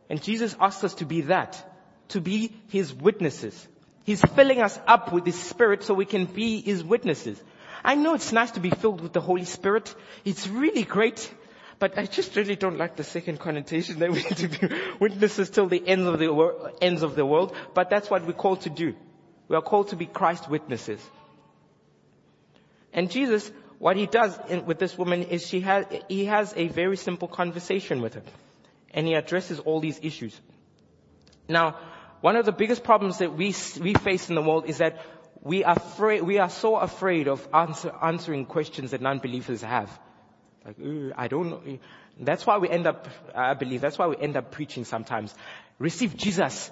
And 0.09 0.21
Jesus 0.21 0.55
asks 0.59 0.83
us 0.83 0.93
to 0.95 1.05
be 1.05 1.21
that, 1.21 1.63
to 2.09 2.21
be 2.21 2.53
His 2.69 2.93
witnesses. 2.93 3.67
He's 4.03 4.21
filling 4.21 4.61
us 4.61 4.79
up 4.87 5.11
with 5.13 5.25
His 5.25 5.39
Spirit 5.39 5.83
so 5.83 5.93
we 5.93 6.05
can 6.05 6.25
be 6.25 6.61
His 6.61 6.83
witnesses. 6.83 7.41
I 7.83 7.95
know 7.95 8.13
it's 8.13 8.31
nice 8.31 8.51
to 8.51 8.59
be 8.59 8.69
filled 8.69 9.01
with 9.01 9.13
the 9.13 9.21
Holy 9.21 9.45
Spirit. 9.45 9.93
It's 10.25 10.47
really 10.47 10.83
great. 10.83 11.31
But 11.79 11.97
I 11.97 12.05
just 12.05 12.35
really 12.35 12.57
don't 12.57 12.77
like 12.77 12.97
the 12.97 13.05
second 13.05 13.39
connotation 13.39 13.99
that 13.99 14.11
we 14.11 14.17
need 14.23 14.37
to 14.37 14.47
be 14.49 14.75
witnesses 14.99 15.49
till 15.49 15.67
the 15.67 15.81
ends 15.87 16.05
of 16.05 16.19
the 16.19 16.33
wor- 16.33 16.73
ends 16.81 17.03
of 17.03 17.15
the 17.15 17.25
world. 17.25 17.55
But 17.73 17.89
that's 17.89 18.09
what 18.09 18.25
we're 18.25 18.33
called 18.33 18.61
to 18.61 18.69
do. 18.69 18.95
We 19.47 19.55
are 19.55 19.61
called 19.61 19.89
to 19.89 19.95
be 19.95 20.05
Christ 20.05 20.49
witnesses. 20.49 20.99
And 22.91 23.09
Jesus, 23.09 23.49
what 23.77 23.95
he 23.95 24.07
does 24.07 24.37
in, 24.49 24.65
with 24.65 24.77
this 24.77 24.97
woman 24.97 25.23
is 25.23 25.47
she 25.47 25.61
has, 25.61 25.85
he 26.09 26.25
has 26.25 26.53
a 26.57 26.67
very 26.67 26.97
simple 26.97 27.27
conversation 27.27 28.01
with 28.01 28.15
her. 28.15 28.23
And 28.91 29.07
he 29.07 29.13
addresses 29.13 29.59
all 29.59 29.79
these 29.79 29.99
issues. 30.03 30.39
Now, 31.47 31.77
one 32.21 32.35
of 32.35 32.45
the 32.45 32.51
biggest 32.51 32.83
problems 32.83 33.19
that 33.19 33.33
we, 33.33 33.55
we 33.79 33.93
face 33.93 34.27
in 34.27 34.35
the 34.35 34.41
world 34.41 34.65
is 34.67 34.79
that 34.79 34.99
we 35.41 35.63
are 35.63 35.75
afraid, 35.75 36.21
we 36.23 36.37
are 36.39 36.49
so 36.49 36.75
afraid 36.75 37.27
of 37.27 37.47
answer, 37.53 37.93
answering 38.01 38.45
questions 38.45 38.91
that 38.91 39.01
non-believers 39.01 39.61
have. 39.61 39.89
Like, 40.65 40.77
I 41.17 41.27
don't 41.27 41.49
know. 41.49 41.79
That's 42.19 42.45
why 42.45 42.57
we 42.57 42.69
end 42.69 42.85
up, 42.85 43.07
I 43.33 43.53
believe, 43.53 43.81
that's 43.81 43.97
why 43.97 44.07
we 44.07 44.17
end 44.17 44.35
up 44.35 44.51
preaching 44.51 44.83
sometimes. 44.83 45.33
Receive 45.77 46.17
Jesus. 46.17 46.69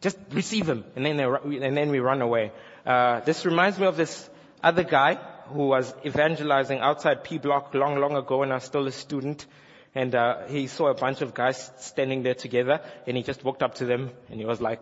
Just 0.00 0.18
receive 0.32 0.68
Him. 0.68 0.84
And 0.96 1.06
then, 1.06 1.20
and 1.20 1.76
then 1.76 1.90
we 1.90 2.00
run 2.00 2.20
away. 2.20 2.52
Uh, 2.84 3.20
this 3.20 3.46
reminds 3.46 3.78
me 3.78 3.86
of 3.86 3.96
this 3.96 4.28
other 4.62 4.82
guy 4.82 5.14
who 5.48 5.68
was 5.68 5.94
evangelizing 6.04 6.80
outside 6.80 7.22
P 7.22 7.38
Block 7.38 7.72
long, 7.74 7.96
long 8.00 8.16
ago 8.16 8.38
when 8.38 8.50
I 8.50 8.54
was 8.54 8.64
still 8.64 8.86
a 8.86 8.92
student. 8.92 9.46
And 9.94 10.14
uh, 10.14 10.46
he 10.48 10.66
saw 10.66 10.88
a 10.88 10.94
bunch 10.94 11.22
of 11.22 11.32
guys 11.32 11.70
standing 11.78 12.22
there 12.22 12.34
together, 12.34 12.80
and 13.06 13.16
he 13.16 13.22
just 13.22 13.42
walked 13.44 13.62
up 13.62 13.76
to 13.76 13.86
them, 13.86 14.10
and 14.28 14.38
he 14.38 14.44
was 14.44 14.60
like, 14.60 14.80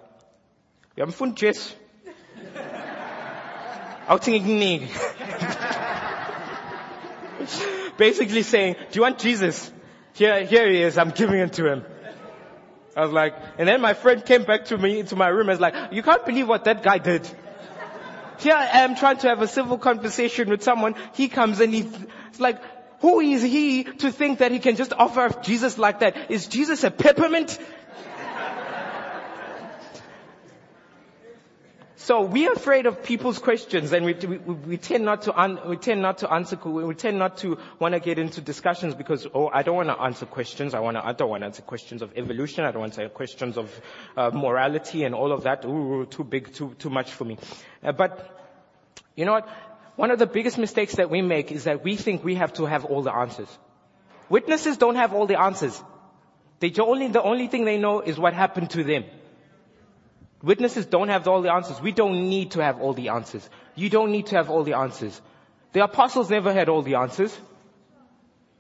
"Wir 0.97 1.05
haben 1.05 1.12
Jesus." 7.38 7.67
Basically 7.97 8.43
saying, 8.43 8.75
do 8.90 8.97
you 8.97 9.03
want 9.03 9.19
Jesus? 9.19 9.73
Here, 10.14 10.45
here 10.45 10.71
he 10.71 10.83
is. 10.83 10.99
I'm 10.99 11.11
giving 11.11 11.38
it 11.38 11.53
to 11.55 11.71
him. 11.71 11.85
I 12.97 13.03
was 13.03 13.12
like, 13.12 13.35
and 13.59 13.69
then 13.69 13.81
my 13.81 13.95
friend 13.95 14.25
came 14.25 14.45
back 14.45 14.67
to 14.67 14.79
me 14.79 15.01
into 15.01 15.17
my 15.17 15.29
room 15.29 15.49
and 15.49 15.59
was 15.59 15.61
like, 15.61 15.93
you 15.93 16.03
can't 16.03 16.25
believe 16.25 16.49
what 16.49 16.64
that 16.64 16.83
guy 16.83 16.99
did. 16.99 17.29
Here 18.38 18.55
I 18.55 18.81
am 18.83 18.97
trying 18.97 19.19
to 19.19 19.29
have 19.29 19.43
a 19.43 19.49
civil 19.49 19.79
conversation 19.79 20.49
with 20.49 20.62
someone. 20.62 20.95
He 21.14 21.29
comes 21.29 21.61
and 21.61 21.73
he's 21.73 21.87
like, 22.38 22.61
who 23.01 23.21
is 23.21 23.43
he 23.43 23.85
to 23.85 24.11
think 24.11 24.38
that 24.38 24.51
he 24.51 24.59
can 24.59 24.77
just 24.77 24.93
offer 24.93 25.29
Jesus 25.43 25.79
like 25.79 26.01
that? 26.01 26.31
Is 26.31 26.47
Jesus 26.47 26.85
a 26.85 26.90
peppermint? 26.90 27.59
So 32.05 32.21
we 32.21 32.47
are 32.47 32.53
afraid 32.53 32.85
of 32.85 33.03
people's 33.03 33.38
questions 33.38 33.90
and 33.95 34.05
we, 34.05 34.12
we, 34.12 34.37
we 34.37 34.77
tend 34.77 35.07
not 35.07 35.23
to, 35.23 35.40
un, 35.40 35.59
we 35.67 35.79
tend 35.79 36.03
not 36.03 36.19
to 36.19 36.31
answer, 36.31 36.57
we 36.62 36.95
tend 36.95 37.19
not 37.19 37.38
to 37.38 37.57
want 37.79 37.95
to 37.95 37.99
get 37.99 38.19
into 38.19 38.43
discussions 38.43 38.95
because, 38.95 39.27
oh, 39.33 39.49
I 39.51 39.62
don't 39.62 39.75
want 39.75 39.88
to 39.88 39.99
answer 39.99 40.27
questions. 40.27 40.75
I 40.75 40.81
want 40.81 40.99
to, 40.99 41.07
I 41.07 41.14
don't 41.14 41.31
want 41.31 41.40
to 41.40 41.47
answer 41.47 41.62
questions 41.62 42.03
of 42.03 42.12
evolution. 42.14 42.67
I 42.67 42.73
don't 42.73 42.81
want 42.83 42.93
to 42.93 43.05
answer 43.05 43.09
questions 43.14 43.57
of 43.57 43.81
uh, 44.19 44.29
morality 44.35 45.05
and 45.05 45.14
all 45.14 45.33
of 45.33 45.45
that. 45.45 45.64
Ooh, 45.64 46.05
too 46.05 46.25
big, 46.25 46.53
too, 46.53 46.75
too 46.79 46.90
much 46.90 47.11
for 47.11 47.25
me. 47.25 47.38
Uh, 47.83 47.93
but, 47.93 48.38
you 49.17 49.25
know 49.25 49.33
what? 49.33 49.49
One 49.97 50.11
of 50.11 50.19
the 50.19 50.27
biggest 50.27 50.59
mistakes 50.59 50.97
that 50.97 51.09
we 51.09 51.23
make 51.23 51.53
is 51.53 51.64
that 51.64 51.83
we 51.85 51.97
think 51.97 52.23
we 52.23 52.35
have 52.35 52.53
to 52.61 52.67
have 52.67 52.85
all 52.85 53.01
the 53.01 53.14
answers. 53.14 53.49
Witnesses 54.29 54.77
don't 54.77 54.97
have 54.97 55.14
all 55.14 55.25
the 55.25 55.40
answers. 55.40 55.83
They 56.61 56.71
only, 56.79 57.09
the 57.09 57.23
only 57.23 57.47
thing 57.47 57.64
they 57.64 57.79
know 57.79 58.01
is 58.03 58.19
what 58.19 58.35
happened 58.35 58.69
to 58.73 58.85
them. 58.85 59.05
Witnesses 60.45 60.85
don't 60.85 61.09
have 61.09 61.27
all 61.27 61.41
the 61.41 61.51
answers. 61.51 61.81
We 61.81 61.93
don't 61.93 62.29
need 62.29 62.51
to 62.51 62.63
have 62.63 62.79
all 62.79 62.93
the 62.93 63.09
answers. 63.09 63.49
You 63.75 63.89
don't 63.89 64.13
need 64.13 64.27
to 64.27 64.37
have 64.37 64.51
all 64.51 64.63
the 64.63 64.75
answers. 64.75 65.21
The 65.73 65.83
apostles 65.83 66.29
never 66.29 66.53
had 66.53 66.69
all 66.69 66.83
the 66.83 66.97
answers. 66.97 67.35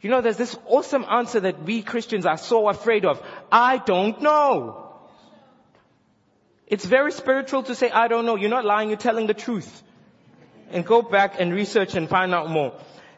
You 0.00 0.08
know, 0.08 0.22
there's 0.22 0.38
this 0.38 0.56
awesome 0.66 1.04
answer 1.04 1.40
that 1.40 1.62
we 1.62 1.82
Christians 1.82 2.24
are 2.24 2.38
so 2.38 2.68
afraid 2.68 3.04
of. 3.04 3.22
I 3.52 3.76
don't 3.76 4.22
know. 4.22 4.92
It's 6.66 6.86
very 6.86 7.12
spiritual 7.12 7.64
to 7.64 7.74
say, 7.74 7.90
I 7.90 8.08
don't 8.08 8.24
know. 8.24 8.36
You're 8.36 8.48
not 8.48 8.64
lying, 8.64 8.88
you're 8.88 8.96
telling 8.96 9.26
the 9.26 9.34
truth. 9.34 9.82
And 10.70 10.86
go 10.86 11.02
back 11.02 11.38
and 11.38 11.52
research 11.52 11.94
and 11.94 12.08
find 12.08 12.34
out 12.34 12.48
more. 12.48 12.72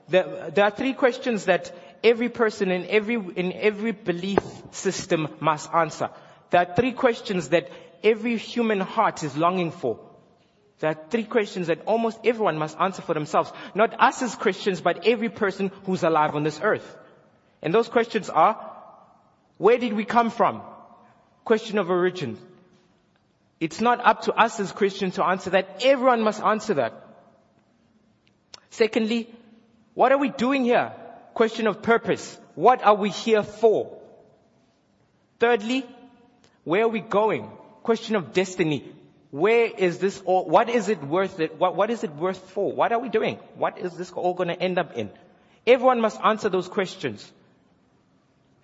There, 0.09 0.53
are 0.59 0.71
three 0.73 0.93
questions 0.93 1.45
that 1.45 1.73
every 2.03 2.29
person 2.29 2.73
in 2.73 2.87
every, 2.87 3.15
in 3.15 3.53
every 3.53 3.93
belief 3.93 4.41
system 4.73 5.29
must 5.39 5.73
answer. 5.73 6.11
There 6.51 6.61
are 6.61 6.75
three 6.75 6.93
questions 6.93 7.51
that 7.51 7.71
every 8.07 8.37
human 8.37 8.81
heart 8.81 9.23
is 9.25 9.37
longing 9.37 9.73
for. 9.73 9.99
There 10.79 10.91
are 10.91 10.99
three 11.11 11.25
questions 11.25 11.67
that 11.67 11.83
almost 11.87 12.19
everyone 12.25 12.59
must 12.59 12.79
answer 12.79 13.03
for 13.03 13.15
themselves. 13.15 13.53
Not 13.75 13.99
us 13.99 14.23
as 14.23 14.35
Christians, 14.35 14.81
but 14.81 15.07
every 15.07 15.29
person 15.29 15.71
who's 15.85 16.03
alive 16.03 16.35
on 16.35 16.45
this 16.45 16.61
earth. 16.63 16.97
And 17.63 17.75
those 17.75 17.89
questions 17.89 18.29
are, 18.31 18.55
where 19.59 19.79
did 19.79 19.95
we 19.95 20.05
come 20.05 20.31
from? 20.31 20.63
Question 21.45 21.79
of 21.79 21.91
origin. 21.91 22.39
It's 23.59 23.81
not 23.81 24.05
up 24.05 24.23
to 24.23 24.35
us 24.35 24.61
as 24.61 24.71
Christians 24.71 25.15
to 25.15 25.25
answer 25.25 25.51
that. 25.51 25.83
Everyone 25.83 26.23
must 26.23 26.43
answer 26.43 26.75
that. 26.75 26.93
Secondly, 28.71 29.31
what 29.95 30.13
are 30.13 30.19
we 30.19 30.29
doing 30.29 30.65
here? 30.65 30.93
Question 31.33 31.67
of 31.67 31.83
purpose. 31.83 32.39
What 32.55 32.85
are 32.85 32.95
we 32.95 33.09
here 33.09 33.43
for? 33.43 33.97
Thirdly, 35.41 35.87
where 36.65 36.85
are 36.85 36.89
we 36.89 37.01
going? 37.01 37.51
Question 37.87 38.17
of 38.17 38.33
destiny. 38.33 38.93
Where 39.31 39.67
is 39.67 39.99
this 39.99 40.21
all, 40.25 40.45
what 40.45 40.69
is 40.69 40.89
it 40.89 41.01
worth 41.05 41.39
it, 41.39 41.57
what, 41.57 41.77
what 41.77 41.89
is 41.89 42.03
it 42.03 42.13
worth 42.17 42.51
for? 42.51 42.73
What 42.73 42.91
are 42.91 42.99
we 42.99 43.09
doing? 43.09 43.37
What 43.55 43.79
is 43.79 43.97
this 43.97 44.11
all 44.11 44.35
gonna 44.35 44.55
end 44.55 44.77
up 44.77 44.97
in? 44.97 45.09
Everyone 45.65 46.01
must 46.01 46.21
answer 46.21 46.49
those 46.49 46.67
questions. 46.67 47.31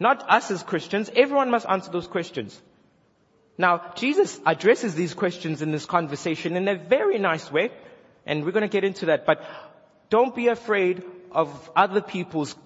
Not 0.01 0.29
us 0.29 0.51
as 0.51 0.65
Christians, 0.65 1.09
everyone 1.15 1.53
must 1.53 1.69
answer 1.69 1.93
those 1.93 2.09
questions. 2.09 2.61
Now, 3.57 3.93
Jesus 3.95 4.41
addresses 4.45 4.97
these 4.97 5.15
questions 5.15 5.63
in 5.63 5.71
this 5.71 5.87
conversation 5.87 6.57
in 6.57 6.67
a 6.67 6.75
very 6.75 7.21
nice 7.21 7.49
way, 7.53 7.71
and 8.27 8.45
we're 8.45 8.51
gonna 8.51 8.67
get 8.67 8.83
into 8.83 9.07
that, 9.07 9.25
but 9.25 9.45
don't 10.11 10.35
be 10.35 10.49
afraid 10.49 11.05
of 11.31 11.71
other 11.77 12.01
people's 12.01 12.57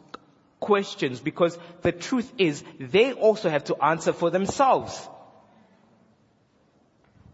questions 0.58 1.20
because 1.20 1.58
the 1.82 1.92
truth 1.92 2.32
is 2.38 2.64
they 2.80 3.12
also 3.12 3.50
have 3.50 3.64
to 3.64 3.76
answer 3.84 4.14
for 4.14 4.30
themselves. 4.30 5.06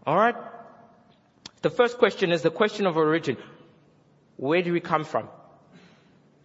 Alright? 0.05 0.35
The 1.61 1.69
first 1.69 1.97
question 1.97 2.31
is 2.31 2.41
the 2.41 2.51
question 2.51 2.85
of 2.85 2.97
origin. 2.97 3.37
Where 4.35 4.61
do 4.61 4.73
we 4.73 4.81
come 4.81 5.05
from? 5.05 5.29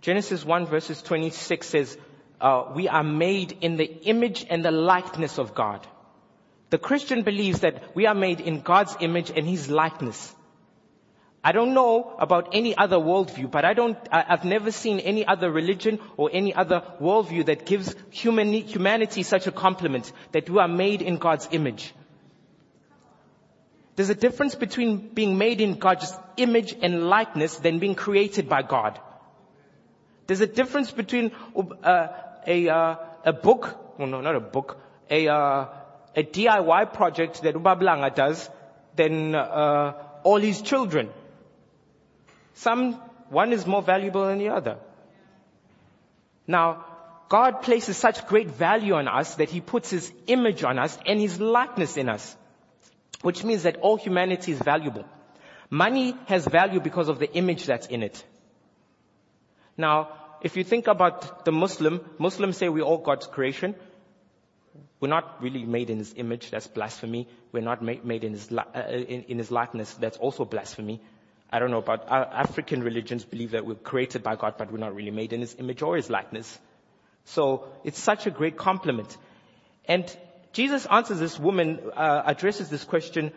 Genesis 0.01 0.44
1 0.44 0.66
verses 0.66 1.03
26 1.03 1.66
says, 1.66 1.99
uh, 2.40 2.71
we 2.75 2.88
are 2.88 3.03
made 3.03 3.59
in 3.61 3.77
the 3.77 3.85
image 3.85 4.47
and 4.49 4.64
the 4.64 4.71
likeness 4.71 5.38
of 5.38 5.55
God. 5.55 5.85
The 6.71 6.79
Christian 6.79 7.23
believes 7.23 7.61
that 7.61 7.97
we 7.97 8.07
are 8.07 8.14
made 8.14 8.40
in 8.40 8.61
God's 8.61 8.97
image 9.01 9.31
and 9.35 9.47
His 9.47 9.68
likeness. 9.68 10.35
I 11.42 11.53
don't 11.53 11.73
know 11.73 12.14
about 12.18 12.51
any 12.53 12.77
other 12.77 12.97
worldview, 12.97 13.51
but 13.51 13.64
I 13.64 13.73
don't, 13.73 13.97
I, 14.12 14.23
have 14.23 14.44
never 14.44 14.71
seen 14.71 15.01
any 15.01 15.27
other 15.27 15.51
religion 15.51 15.99
or 16.16 16.31
any 16.33 16.55
other 16.55 16.83
worldview 17.01 17.47
that 17.47 17.64
gives 17.64 17.94
human, 18.11 18.53
humanity 18.53 19.23
such 19.23 19.47
a 19.47 19.53
compliment 19.53 20.12
that 20.33 20.51
we 20.51 20.59
are 20.59 20.68
made 20.68 21.01
in 21.01 21.16
God's 21.16 21.49
image. 21.53 21.94
There's 23.98 24.11
a 24.11 24.14
difference 24.14 24.54
between 24.54 25.08
being 25.12 25.38
made 25.38 25.61
in 25.61 25.76
God's 25.76 26.16
image 26.37 26.72
and 26.80 27.08
likeness 27.08 27.56
than 27.56 27.80
being 27.80 27.96
created 27.96 28.48
by 28.48 28.62
God. 28.62 29.00
There's 30.28 30.40
a 30.40 30.46
difference 30.46 30.92
between 30.92 31.32
uh, 31.82 32.06
a, 32.46 32.68
uh, 32.68 32.96
a 33.24 33.32
book, 33.32 33.76
well 33.98 34.06
no, 34.06 34.20
not 34.20 34.37
a 34.37 34.40
book, 34.40 34.78
a, 35.11 35.26
uh, 35.26 35.66
a 36.14 36.22
DIY 36.22 36.92
project 36.92 37.42
that 37.42 37.56
Ubablanga 37.56 38.14
does 38.14 38.48
than 38.94 39.34
uh, 39.34 39.94
all 40.22 40.38
his 40.38 40.62
children. 40.62 41.11
Some, 42.54 42.92
one 43.30 43.52
is 43.52 43.66
more 43.66 43.82
valuable 43.82 44.26
than 44.26 44.38
the 44.38 44.50
other. 44.50 44.76
Now, 46.46 46.84
God 47.28 47.62
places 47.62 47.96
such 47.96 48.28
great 48.28 48.46
value 48.46 48.94
on 48.94 49.08
us 49.08 49.34
that 49.34 49.50
He 49.50 49.61
puts 49.61 49.90
His 49.90 50.12
image 50.28 50.62
on 50.62 50.78
us 50.78 50.96
and 51.04 51.20
His 51.20 51.40
likeness 51.40 51.96
in 51.96 52.08
us. 52.08 52.37
Which 53.22 53.44
means 53.44 53.64
that 53.64 53.76
all 53.78 53.96
humanity 53.96 54.52
is 54.52 54.59
valuable. 54.59 55.04
Money 55.70 56.16
has 56.26 56.46
value 56.46 56.81
because 56.81 57.09
of 57.09 57.18
the 57.18 57.31
image 57.35 57.66
that's 57.66 57.87
in 57.87 58.02
it. 58.02 58.24
Now, 59.76 60.11
if 60.40 60.57
you 60.57 60.64
think 60.64 60.87
about 60.87 61.44
the 61.44 61.52
Muslim, 61.52 62.00
Muslims 62.18 62.57
say 62.57 62.68
we're 62.68 62.85
all 62.85 62.98
God's 62.98 63.26
creation. 63.26 63.74
We're 65.00 65.09
not 65.09 65.42
really 65.42 65.64
made 65.64 65.90
in 65.90 65.98
His 65.98 66.14
image. 66.16 66.50
That's 66.50 66.66
blasphemy. 66.66 67.28
We're 67.52 67.62
not 67.62 67.83
made 67.83 68.24
in 68.24 68.33
His, 68.33 68.50
uh, 68.52 68.64
in, 68.88 69.38
His 69.38 69.50
likeness. 69.50 69.94
That's 69.94 70.16
also 70.16 70.44
blasphemy. 70.44 71.00
I 71.50 71.59
don't 71.59 71.70
know 71.70 71.78
about 71.78 72.11
uh, 72.11 72.26
African 72.33 72.83
religions 72.83 73.24
believe 73.24 73.52
that 73.52 73.64
we're 73.64 73.74
created 73.74 74.22
by 74.22 74.37
God, 74.37 74.54
but 74.59 74.70
we're 74.70 74.78
not 74.78 74.94
really 74.94 75.11
made 75.11 75.33
in 75.33 75.40
His 75.40 75.57
image 75.59 75.83
or 75.83 75.96
His 75.96 76.11
likeness. 76.11 76.59
So 77.24 77.68
it's 77.85 78.00
such 78.00 78.26
a 78.26 78.31
great 78.31 78.57
compliment. 78.57 79.16
And 79.87 80.04
Jesus 80.52 80.87
answers 80.87 81.18
this 81.18 81.38
woman, 81.38 81.80
uh, 81.96 82.22
addresses 82.24 82.68
this 82.70 82.84
question 82.84 83.32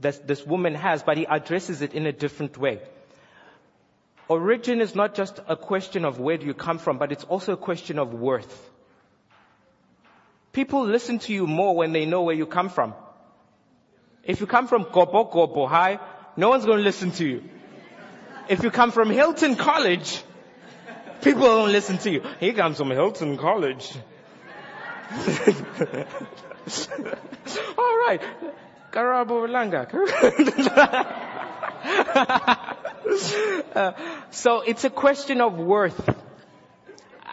that 0.00 0.26
this 0.26 0.44
woman 0.46 0.74
has, 0.74 1.02
but 1.02 1.16
He 1.16 1.26
addresses 1.26 1.82
it 1.82 1.94
in 1.94 2.06
a 2.06 2.12
different 2.12 2.58
way. 2.58 2.80
Origin 4.28 4.80
is 4.80 4.94
not 4.94 5.14
just 5.14 5.40
a 5.46 5.56
question 5.56 6.04
of 6.04 6.18
where 6.18 6.38
do 6.38 6.46
you 6.46 6.54
come 6.54 6.78
from, 6.78 6.98
but 6.98 7.12
it's 7.12 7.24
also 7.24 7.52
a 7.52 7.56
question 7.56 7.98
of 7.98 8.14
worth. 8.14 8.70
People 10.52 10.84
listen 10.86 11.18
to 11.20 11.32
you 11.32 11.46
more 11.46 11.76
when 11.76 11.92
they 11.92 12.06
know 12.06 12.22
where 12.22 12.34
you 12.34 12.46
come 12.46 12.70
from. 12.70 12.94
If 14.22 14.40
you 14.40 14.46
come 14.46 14.66
from 14.66 14.84
Gobo 14.84 15.30
Gobo 15.30 15.68
High, 15.68 15.98
no 16.36 16.48
one's 16.48 16.64
going 16.64 16.78
to 16.78 16.84
listen 16.84 17.10
to 17.12 17.26
you. 17.26 17.44
If 18.48 18.62
you 18.62 18.70
come 18.70 18.90
from 18.90 19.10
Hilton 19.10 19.56
College, 19.56 20.22
people 21.20 21.42
don't 21.42 21.72
listen 21.72 21.98
to 21.98 22.10
you. 22.10 22.22
He 22.40 22.52
comes 22.52 22.78
from 22.78 22.90
Hilton 22.90 23.36
College. 23.36 23.92
All 27.78 27.98
right. 28.06 28.22
Karabo 28.90 29.46
Langa. 29.48 29.84
uh, 33.74 33.92
so 34.30 34.60
it's 34.60 34.84
a 34.84 34.90
question 34.90 35.40
of 35.40 35.58
worth. 35.58 36.08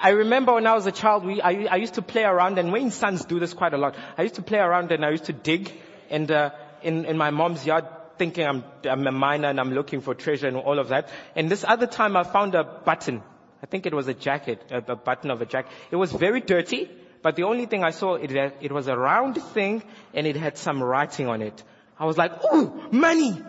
I 0.04 0.10
remember 0.10 0.54
when 0.54 0.66
I 0.66 0.74
was 0.74 0.88
a 0.88 0.92
child, 0.92 1.26
we, 1.26 1.42
I, 1.42 1.68
I, 1.70 1.76
used 1.76 1.94
to 1.94 2.02
play 2.02 2.24
around, 2.24 2.58
and 2.58 2.74
Wayne's 2.74 2.96
sons 2.96 3.24
do 3.26 3.40
this 3.40 3.54
quite 3.54 3.74
a 3.74 3.78
lot. 3.78 3.96
I 4.18 4.24
used 4.24 4.36
to 4.36 4.42
play 4.42 4.58
around 4.58 4.92
and 4.92 5.06
I 5.06 5.12
used 5.12 5.26
to 5.26 5.34
dig, 5.34 5.72
and 6.10 6.30
uh, 6.32 6.50
in, 6.82 7.06
in 7.06 7.18
my 7.18 7.30
mom's 7.30 7.66
yard, 7.66 7.86
thinking 8.18 8.48
I'm, 8.48 8.64
I'm 8.84 9.06
a 9.06 9.12
miner 9.12 9.48
and 9.48 9.60
I'm 9.60 9.74
looking 9.74 10.02
for 10.02 10.16
treasure 10.16 10.48
and 10.48 10.58
all 10.58 10.80
of 10.80 10.90
that. 10.90 11.10
And 11.36 11.50
this 11.50 11.64
other 11.68 11.88
time 11.88 12.18
I 12.18 12.24
found 12.24 12.56
a 12.56 12.64
button. 12.64 13.22
I 13.64 13.68
think 13.68 13.86
it 13.86 13.94
was 13.94 14.08
a 14.08 14.14
jacket, 14.14 14.64
a, 14.72 14.78
a 14.78 14.96
button 14.96 15.30
of 15.30 15.42
a 15.42 15.46
jacket. 15.46 15.72
It 15.92 15.96
was 15.96 16.12
very 16.12 16.42
dirty, 16.42 16.90
but 17.22 17.36
the 17.36 17.44
only 17.44 17.66
thing 17.66 17.84
I 17.84 17.92
saw, 17.92 18.16
it, 18.16 18.32
it 18.62 18.72
was 18.72 18.88
a 18.88 18.98
round 18.98 19.42
thing 19.42 19.84
and 20.14 20.26
it 20.26 20.36
had 20.36 20.58
some 20.58 20.82
writing 20.82 21.28
on 21.28 21.42
it. 21.42 21.64
I 22.00 22.06
was 22.06 22.18
like, 22.18 22.32
ooh, 22.52 22.90
money! 22.92 23.42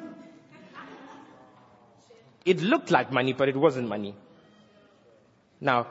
It 2.45 2.61
looked 2.61 2.91
like 2.91 3.13
money, 3.13 3.33
but 3.33 3.49
it 3.49 3.57
wasn't 3.57 3.89
money. 3.89 4.15
Now, 5.61 5.87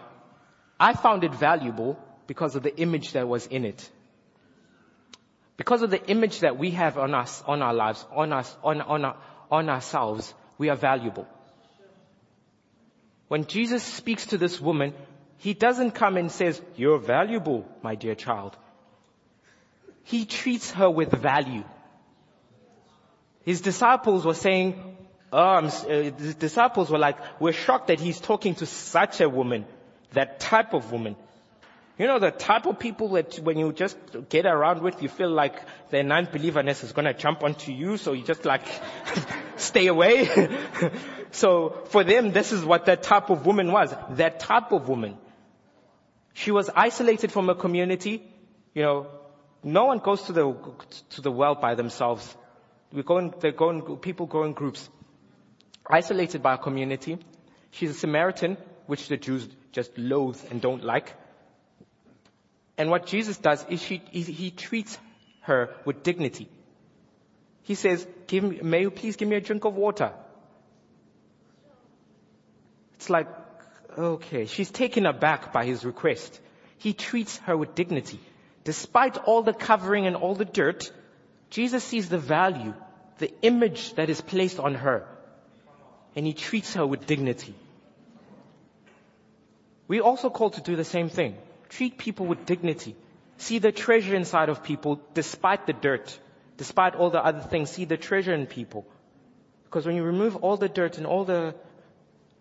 I 0.80 0.94
found 0.94 1.24
it 1.24 1.34
valuable 1.34 1.98
because 2.28 2.56
of 2.56 2.63
the 2.63 2.76
image 2.78 3.13
that 3.13 3.28
was 3.28 3.48
in 3.48 3.65
it. 3.65 3.89
Because 5.58 5.82
of 5.82 5.89
the 5.89 6.06
image 6.08 6.39
that 6.41 6.58
we 6.58 6.72
have 6.72 6.98
on 6.98 7.13
us, 7.13 7.44
on 7.48 7.62
our 7.62 7.74
lives, 7.74 8.06
on 8.12 8.34
us, 8.34 8.56
on, 8.63 8.82
on, 8.82 9.15
on 9.50 9.70
ourselves, 9.70 10.34
we 10.58 10.70
are 10.70 10.76
valuable. 10.76 11.28
When 13.28 13.46
Jesus 13.46 13.84
speaks 13.84 14.26
to 14.28 14.38
this 14.38 14.60
woman, 14.60 14.94
he 15.41 15.56
doesn't 15.56 15.91
come 15.91 16.17
and 16.17 16.32
says, 16.32 16.62
you're 16.75 16.99
valuable, 16.99 17.67
my 17.82 17.95
dear 17.95 18.13
child. 18.13 18.56
He 20.04 20.25
treats 20.25 20.69
her 20.73 20.88
with 20.88 21.12
value. 21.12 21.63
His 23.43 23.62
disciples 23.62 24.23
were 24.23 24.36
saying, 24.36 24.97
um, 25.34 25.65
uh, 25.65 25.71
the 25.88 26.36
disciples 26.38 26.91
were 26.91 26.99
like, 26.99 27.17
we're 27.39 27.54
shocked 27.54 27.88
that 27.88 27.99
he's 27.99 28.19
talking 28.19 28.54
to 28.56 28.67
such 28.67 29.19
a 29.19 29.27
woman, 29.27 29.65
that 30.13 30.39
type 30.39 30.75
of 30.75 30.91
woman. 30.91 31.15
You 31.97 32.06
know, 32.06 32.19
the 32.19 32.30
type 32.30 32.67
of 32.67 32.77
people 32.77 33.10
that 33.13 33.39
when 33.39 33.58
you 33.58 33.73
just 33.73 33.97
get 34.30 34.45
around 34.45 34.84
with, 34.84 35.01
you 35.01 35.10
feel 35.10 35.32
like 35.32 35.56
their 35.89 36.04
non-believerness 36.04 36.84
is 36.84 36.91
gonna 36.91 37.15
jump 37.15 37.43
onto 37.43 37.71
you, 37.71 37.97
so 37.97 38.13
you 38.13 38.23
just 38.23 38.45
like, 38.45 38.62
stay 39.56 39.88
away. 39.88 40.30
so 41.32 41.82
for 41.86 42.04
them, 42.04 42.32
this 42.32 42.51
is 42.51 42.63
what 42.63 42.86
that 42.86 43.01
type 43.01 43.32
of 43.32 43.47
woman 43.47 43.71
was. 43.71 43.91
That 44.12 44.39
type 44.39 44.71
of 44.71 44.88
woman. 44.88 45.17
She 46.34 46.52
was 46.52 46.70
isolated 46.76 47.32
from 47.32 47.48
her 47.48 47.56
community. 47.56 48.24
You 48.74 48.84
know, 48.84 49.08
no 49.63 49.86
one 49.86 50.00
goes 50.00 50.24
to 50.24 50.34
the, 50.34 50.56
to 51.12 51.22
the 51.22 51.32
well 51.32 51.56
by 51.56 51.76
themselves. 51.76 52.36
We 52.91 53.04
go 53.04 53.17
in, 53.17 53.34
they 53.39 53.52
go 53.52 53.70
in, 53.70 53.98
people 53.98 54.26
go 54.26 54.44
in 54.44 54.54
groups. 54.54 54.89
Isolated 55.89 56.41
by 56.41 56.56
a 56.56 56.58
community. 56.58 57.17
She's 57.72 57.91
a 57.91 57.94
Samaritan, 57.94 58.58
which 58.88 59.08
the 59.08 59.17
Jews 59.17 59.48
just 59.72 59.98
loathe 59.98 60.39
and 60.50 60.62
don't 60.62 60.84
like. 60.84 61.13
And 62.78 62.89
what 62.89 63.06
Jesus 63.06 63.38
does 63.38 63.65
is 63.70 63.82
he, 63.82 63.98
he 64.12 64.52
treats 64.52 64.98
her 65.41 65.76
with 65.86 66.04
dignity. 66.04 66.50
He 67.63 67.76
says, 67.76 68.06
give 68.28 68.44
me, 68.44 68.60
may 68.62 68.82
you 68.82 68.91
please 68.91 69.15
give 69.15 69.28
me 69.28 69.36
a 69.36 69.41
drink 69.41 69.65
of 69.65 69.76
water? 69.76 70.13
It's 72.96 73.10
like, 73.10 73.28
okay, 73.97 74.45
she's 74.45 74.71
taken 74.71 75.06
aback 75.06 75.54
by 75.54 75.65
his 75.65 75.86
request. 75.86 76.39
He 76.77 76.93
treats 76.93 77.38
her 77.39 77.56
with 77.56 77.75
dignity. 77.75 78.19
Despite 78.63 79.17
all 79.17 79.41
the 79.41 79.54
covering 79.54 80.08
and 80.08 80.15
all 80.15 80.36
the 80.36 80.45
dirt, 80.45 80.91
Jesus 81.49 81.84
sees 81.84 82.10
the 82.10 82.17
value, 82.17 82.73
the 83.17 83.32
image 83.41 83.93
that 83.95 84.10
is 84.10 84.21
placed 84.21 84.60
on 84.60 84.75
her. 84.75 85.08
And 86.15 86.25
he 86.25 86.34
treats 86.34 86.73
her 86.75 86.86
with 86.86 87.06
dignity. 87.06 87.56
We 89.88 89.99
also 89.99 90.30
called 90.30 90.54
to 90.54 90.62
do 90.62 90.75
the 90.75 90.86
same 90.86 91.10
thing. 91.10 91.36
Treat 91.69 91.97
people 91.97 92.25
with 92.25 92.45
dignity. 92.45 92.95
See 93.38 93.60
the 93.60 93.71
treasure 93.71 94.15
inside 94.15 94.49
of 94.49 94.63
people 94.63 95.01
despite 95.13 95.65
the 95.65 95.73
dirt, 95.73 96.17
despite 96.58 96.95
all 96.95 97.10
the 97.10 97.23
other 97.23 97.41
things, 97.41 97.71
see 97.71 97.86
the 97.86 97.97
treasure 97.97 98.34
in 98.34 98.45
people. 98.45 98.86
Because 99.65 99.86
when 99.86 99.95
you 99.95 100.04
remove 100.04 100.36
all 100.38 100.58
the 100.58 100.69
dirt 100.69 100.97
and 100.97 101.08
all 101.08 101.25
the 101.25 101.56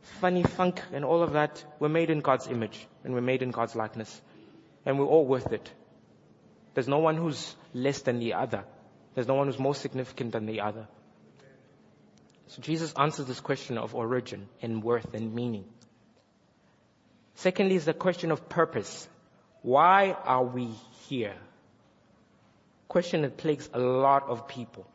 funny 0.02 0.42
funk 0.42 0.82
and 0.92 1.04
all 1.04 1.22
of 1.22 1.32
that, 1.32 1.64
we're 1.78 1.88
made 1.88 2.10
in 2.10 2.20
God's 2.20 2.46
image 2.46 2.86
and 3.04 3.14
we're 3.14 3.20
made 3.20 3.42
in 3.42 3.50
God's 3.50 3.74
likeness. 3.74 4.20
And 4.86 4.98
we're 4.98 5.06
all 5.06 5.26
worth 5.26 5.52
it. 5.52 5.70
There's 6.74 6.88
no 6.88 6.98
one 6.98 7.16
who's 7.16 7.54
less 7.74 8.02
than 8.02 8.18
the 8.18 8.34
other. 8.34 8.64
There's 9.14 9.26
no 9.28 9.34
one 9.34 9.46
who's 9.46 9.58
more 9.58 9.74
significant 9.74 10.32
than 10.32 10.46
the 10.46 10.60
other. 10.60 10.86
So 12.48 12.62
Jesus 12.62 12.92
answers 12.96 13.26
this 13.26 13.40
question 13.40 13.78
of 13.78 13.94
origin 13.94 14.48
and 14.62 14.82
worth 14.82 15.14
and 15.14 15.34
meaning. 15.34 15.64
Secondly 17.34 17.76
is 17.76 17.84
the 17.84 17.94
question 17.94 18.32
of 18.32 18.48
purpose. 18.48 19.08
Why 19.62 20.16
are 20.24 20.44
we 20.44 20.70
here? 21.08 21.34
Question 22.88 23.22
that 23.22 23.36
plagues 23.36 23.68
a 23.72 23.78
lot 23.78 24.28
of 24.28 24.48
people. 24.48 24.86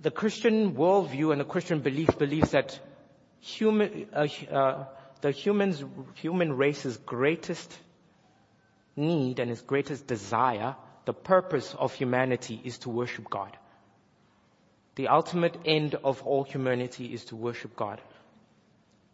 The 0.00 0.10
Christian 0.10 0.74
worldview 0.74 1.32
and 1.32 1.40
the 1.40 1.44
Christian 1.44 1.80
belief 1.80 2.18
believes 2.18 2.50
that 2.50 2.78
human, 3.40 4.06
uh, 4.12 4.26
uh, 4.50 4.84
the 5.20 5.30
humans, 5.30 5.82
human 6.14 6.56
race's 6.56 6.96
greatest 6.98 7.76
need 8.94 9.38
and 9.38 9.50
its 9.50 9.62
greatest 9.62 10.06
desire, 10.06 10.76
the 11.06 11.12
purpose 11.12 11.74
of 11.78 11.94
humanity 11.94 12.60
is 12.64 12.78
to 12.78 12.90
worship 12.90 13.30
God. 13.30 13.56
The 14.96 15.08
ultimate 15.08 15.56
end 15.64 15.94
of 15.94 16.22
all 16.22 16.44
humanity 16.44 17.06
is 17.06 17.24
to 17.26 17.36
worship 17.36 17.76
God. 17.76 18.00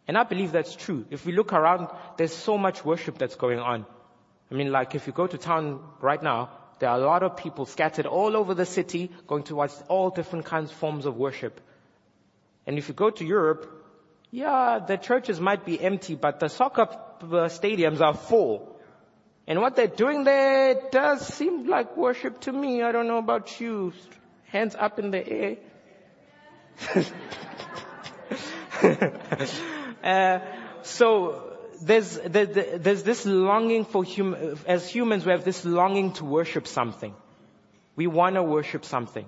And 0.07 0.17
I 0.17 0.23
believe 0.23 0.51
that's 0.51 0.75
true. 0.75 1.05
If 1.09 1.25
we 1.25 1.33
look 1.33 1.53
around, 1.53 1.87
there's 2.17 2.33
so 2.33 2.57
much 2.57 2.83
worship 2.83 3.17
that's 3.17 3.35
going 3.35 3.59
on. 3.59 3.85
I 4.51 4.55
mean, 4.55 4.71
like 4.71 4.95
if 4.95 5.07
you 5.07 5.13
go 5.13 5.27
to 5.27 5.37
town 5.37 5.81
right 6.01 6.21
now, 6.21 6.49
there 6.83 6.91
are 6.91 6.99
a 6.99 7.05
lot 7.05 7.23
of 7.23 7.37
people 7.37 7.65
scattered 7.65 8.05
all 8.05 8.35
over 8.35 8.53
the 8.53 8.65
city 8.65 9.09
going 9.25 9.43
to 9.43 9.55
watch 9.55 9.71
all 9.87 10.09
different 10.09 10.43
kinds 10.43 10.69
of 10.69 10.75
forms 10.75 11.05
of 11.05 11.15
worship. 11.15 11.61
And 12.67 12.77
if 12.77 12.89
you 12.89 12.93
go 12.93 13.09
to 13.09 13.23
Europe, 13.23 13.71
yeah, 14.31 14.79
the 14.85 14.97
churches 14.97 15.39
might 15.39 15.65
be 15.65 15.79
empty, 15.79 16.15
but 16.15 16.41
the 16.41 16.49
soccer 16.49 16.87
stadiums 17.21 18.01
are 18.01 18.13
full. 18.13 18.77
And 19.47 19.61
what 19.61 19.77
they're 19.77 19.87
doing 19.87 20.25
there 20.25 20.89
does 20.91 21.25
seem 21.25 21.67
like 21.67 21.95
worship 21.95 22.41
to 22.41 22.51
me. 22.51 22.83
I 22.83 22.91
don't 22.91 23.07
know 23.07 23.19
about 23.19 23.61
you. 23.61 23.93
Hands 24.47 24.75
up 24.77 24.99
in 24.99 25.11
the 25.11 25.25
air. 25.25 25.55
uh, 30.03 30.39
so 30.81 31.52
there's, 31.85 32.19
there's 32.23 33.03
this 33.03 33.25
longing 33.25 33.85
for 33.85 34.03
hum, 34.03 34.35
as 34.65 34.89
humans 34.89 35.25
we 35.25 35.31
have 35.31 35.43
this 35.43 35.65
longing 35.65 36.13
to 36.13 36.25
worship 36.25 36.67
something. 36.67 37.13
We 37.95 38.07
want 38.07 38.35
to 38.35 38.43
worship 38.43 38.85
something. 38.85 39.25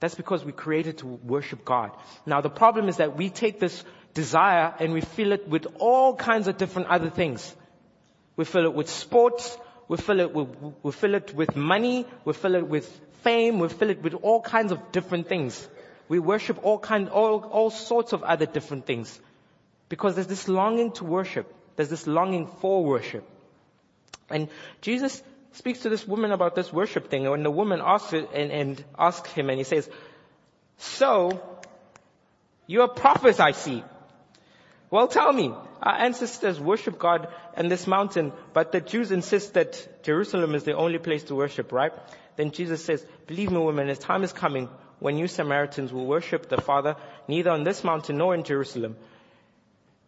That's 0.00 0.14
because 0.14 0.44
we 0.44 0.52
created 0.52 0.98
to 0.98 1.06
worship 1.06 1.64
God. 1.64 1.90
Now 2.24 2.40
the 2.40 2.50
problem 2.50 2.88
is 2.88 2.98
that 2.98 3.16
we 3.16 3.30
take 3.30 3.58
this 3.58 3.84
desire 4.14 4.74
and 4.78 4.92
we 4.92 5.00
fill 5.00 5.32
it 5.32 5.48
with 5.48 5.66
all 5.78 6.14
kinds 6.14 6.48
of 6.48 6.56
different 6.56 6.88
other 6.88 7.10
things. 7.10 7.54
We 8.36 8.44
fill 8.44 8.64
it 8.66 8.74
with 8.74 8.88
sports. 8.88 9.58
We 9.88 9.96
fill 9.96 10.20
it 10.20 10.32
with, 10.32 10.48
we 10.82 10.92
fill 10.92 11.14
it 11.14 11.34
with 11.34 11.56
money. 11.56 12.06
We 12.24 12.32
fill 12.32 12.54
it 12.54 12.68
with 12.68 12.88
fame. 13.22 13.58
We 13.58 13.68
fill 13.68 13.90
it 13.90 14.02
with 14.02 14.14
all 14.14 14.40
kinds 14.40 14.70
of 14.70 14.92
different 14.92 15.28
things. 15.28 15.66
We 16.08 16.18
worship 16.18 16.60
all 16.62 16.78
kind, 16.78 17.08
all, 17.08 17.40
all 17.40 17.70
sorts 17.70 18.12
of 18.12 18.22
other 18.22 18.46
different 18.46 18.86
things. 18.86 19.20
Because 19.88 20.14
there's 20.14 20.26
this 20.26 20.48
longing 20.48 20.92
to 20.92 21.04
worship. 21.04 21.52
There's 21.78 21.90
this 21.90 22.08
longing 22.08 22.48
for 22.60 22.84
worship. 22.84 23.22
And 24.28 24.48
Jesus 24.80 25.22
speaks 25.52 25.78
to 25.82 25.88
this 25.88 26.04
woman 26.08 26.32
about 26.32 26.56
this 26.56 26.72
worship 26.72 27.08
thing. 27.08 27.22
And 27.22 27.30
when 27.30 27.44
the 27.44 27.52
woman 27.52 27.80
asks 27.80 28.12
it 28.12 28.28
and, 28.34 28.50
and 28.50 28.84
asks 28.98 29.30
him 29.30 29.48
and 29.48 29.58
he 29.58 29.62
says, 29.62 29.88
so, 30.78 31.40
you're 32.66 32.86
a 32.86 32.88
prophet 32.88 33.38
I 33.38 33.52
see. 33.52 33.84
Well 34.90 35.06
tell 35.06 35.32
me, 35.32 35.54
our 35.80 35.94
ancestors 35.94 36.58
worship 36.58 36.98
God 36.98 37.28
in 37.56 37.68
this 37.68 37.86
mountain, 37.86 38.32
but 38.52 38.72
the 38.72 38.80
Jews 38.80 39.12
insist 39.12 39.54
that 39.54 40.02
Jerusalem 40.02 40.56
is 40.56 40.64
the 40.64 40.74
only 40.74 40.98
place 40.98 41.22
to 41.24 41.36
worship, 41.36 41.70
right? 41.70 41.92
Then 42.34 42.50
Jesus 42.50 42.84
says, 42.84 43.06
believe 43.28 43.52
me 43.52 43.58
woman, 43.58 43.88
as 43.88 44.00
time 44.00 44.24
is 44.24 44.32
coming 44.32 44.68
when 44.98 45.16
you 45.16 45.28
Samaritans 45.28 45.92
will 45.92 46.06
worship 46.06 46.48
the 46.48 46.60
Father 46.60 46.96
neither 47.28 47.52
on 47.52 47.62
this 47.62 47.84
mountain 47.84 48.16
nor 48.16 48.34
in 48.34 48.42
Jerusalem. 48.42 48.96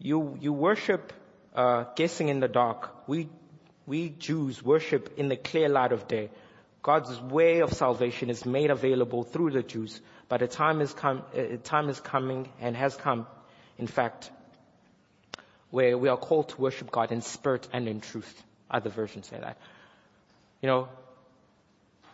You, 0.01 0.37
you 0.41 0.53
worship, 0.53 1.13
uh, 1.55 1.85
guessing 1.97 2.29
in 2.29 2.41
the 2.41 2.49
dark. 2.49 2.91
We, 3.07 3.29
we 3.87 4.11
Jews 4.11 4.63
worship 4.63 5.19
in 5.19 5.29
the 5.29 5.37
clear 5.37 5.69
light 5.69 5.93
of 5.93 6.09
day. 6.09 6.31
God's 6.83 7.21
way 7.21 7.61
of 7.61 7.73
salvation 7.73 8.31
is 8.31 8.47
made 8.47 8.71
available 8.71 9.23
through 9.23 9.51
the 9.51 9.63
Jews, 9.63 10.01
but 10.29 10.41
a 10.43 10.47
time 10.47 10.81
is 10.81 10.93
come, 10.95 11.23
a 11.35 11.59
time 11.59 11.89
is 11.91 12.01
coming 12.01 12.49
and 12.61 12.75
has 12.75 12.97
come, 12.97 13.27
in 13.79 13.87
fact, 13.87 14.31
where 15.71 15.99
we 15.99 16.09
are 16.09 16.17
called 16.17 16.49
to 16.51 16.61
worship 16.61 16.91
God 16.91 17.13
in 17.13 17.21
spirit 17.21 17.69
and 17.73 17.87
in 17.87 18.01
truth. 18.01 18.43
Other 18.71 18.89
versions 18.89 19.27
say 19.27 19.39
that. 19.39 19.59
You 20.63 20.69
know, 20.69 20.89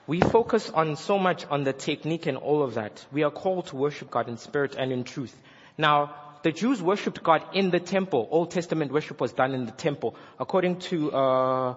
we 0.07 0.21
focus 0.21 0.71
on 0.71 0.97
so 0.97 1.19
much 1.19 1.47
on 1.47 1.65
the 1.65 1.73
technique 1.73 2.27
and 2.27 2.37
all 2.39 2.63
of 2.63 2.75
that. 2.75 3.05
We 3.13 3.23
are 3.25 3.31
called 3.31 3.69
to 3.69 3.77
worship 3.77 4.11
God 4.11 4.29
in 4.29 4.37
spirit 4.37 4.75
and 4.77 4.93
in 4.93 5.05
truth. 5.05 5.37
Now, 5.77 6.15
the 6.47 6.53
Jews 6.53 6.81
worshipped 6.81 7.25
God 7.25 7.43
in 7.55 7.71
the 7.71 7.81
temple. 7.81 8.29
Old 8.31 8.53
Testament 8.53 8.93
worship 8.93 9.21
was 9.21 9.33
done 9.33 9.53
in 9.53 9.67
the 9.67 9.73
temple. 9.73 10.15
According 10.39 10.79
to 10.91 11.11
uh, 11.11 11.75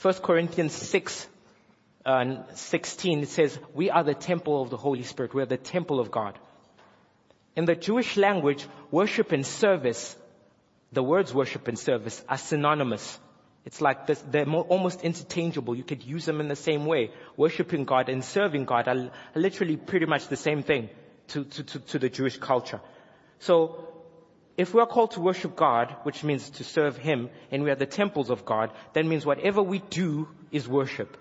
1 0.00 0.14
Corinthians 0.22 0.72
6, 0.74 1.26
uh, 2.06 2.36
16, 2.54 3.24
it 3.24 3.28
says, 3.30 3.58
we 3.74 3.90
are 3.90 4.04
the 4.04 4.14
temple 4.14 4.62
of 4.62 4.70
the 4.70 4.76
Holy 4.76 5.02
Spirit. 5.02 5.34
We 5.34 5.42
are 5.42 5.46
the 5.46 5.56
temple 5.56 5.98
of 5.98 6.12
God. 6.12 6.38
In 7.56 7.64
the 7.64 7.74
Jewish 7.74 8.16
language, 8.16 8.64
worship 8.92 9.32
and 9.32 9.44
service 9.44 10.16
the 10.92 11.02
words 11.02 11.34
worship 11.34 11.66
and 11.66 11.76
service 11.76 12.22
are 12.28 12.38
synonymous. 12.38 13.18
It's 13.64 13.80
like 13.80 14.06
this, 14.06 14.22
they're 14.30 14.46
more, 14.46 14.62
almost 14.62 15.02
interchangeable. 15.02 15.74
You 15.74 15.82
could 15.82 16.04
use 16.04 16.26
them 16.26 16.40
in 16.40 16.46
the 16.46 16.54
same 16.54 16.86
way. 16.86 17.10
Worshipping 17.36 17.86
God 17.86 18.08
and 18.08 18.22
serving 18.22 18.66
God 18.66 18.86
are, 18.86 19.10
literally 19.34 19.76
pretty 19.76 20.06
much 20.06 20.28
the 20.28 20.36
same 20.36 20.62
thing 20.62 20.90
to, 21.28 21.44
to, 21.44 21.62
to, 21.64 21.78
to 21.78 21.98
the 21.98 22.08
Jewish 22.08 22.36
culture. 22.36 22.80
So, 23.40 23.88
if 24.56 24.74
we 24.74 24.80
are 24.80 24.86
called 24.86 25.12
to 25.12 25.20
worship 25.20 25.56
God, 25.56 25.96
which 26.02 26.22
means 26.22 26.50
to 26.50 26.64
serve 26.64 26.96
Him, 26.96 27.30
and 27.50 27.64
we 27.64 27.70
are 27.70 27.74
the 27.74 27.86
temples 27.86 28.30
of 28.30 28.44
God, 28.44 28.70
that 28.92 29.06
means 29.06 29.24
whatever 29.24 29.62
we 29.62 29.78
do 29.78 30.28
is 30.50 30.68
worship. 30.68 31.16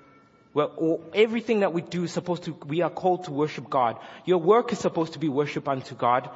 Well, 0.54 1.00
everything 1.13 1.62
that 1.62 1.72
we 1.72 1.82
do 1.82 2.04
is 2.04 2.12
supposed 2.12 2.44
to, 2.44 2.58
we 2.65 2.82
are 2.82 2.89
called 2.89 3.26
to 3.26 3.32
worship 3.32 3.70
God. 3.70 3.98
Your 4.26 4.39
work 4.39 4.74
is 4.74 4.80
supposed 4.80 5.13
to 5.13 5.20
be 5.20 5.30
worship 5.30 5.70
unto 5.70 5.96
God. 5.96 6.30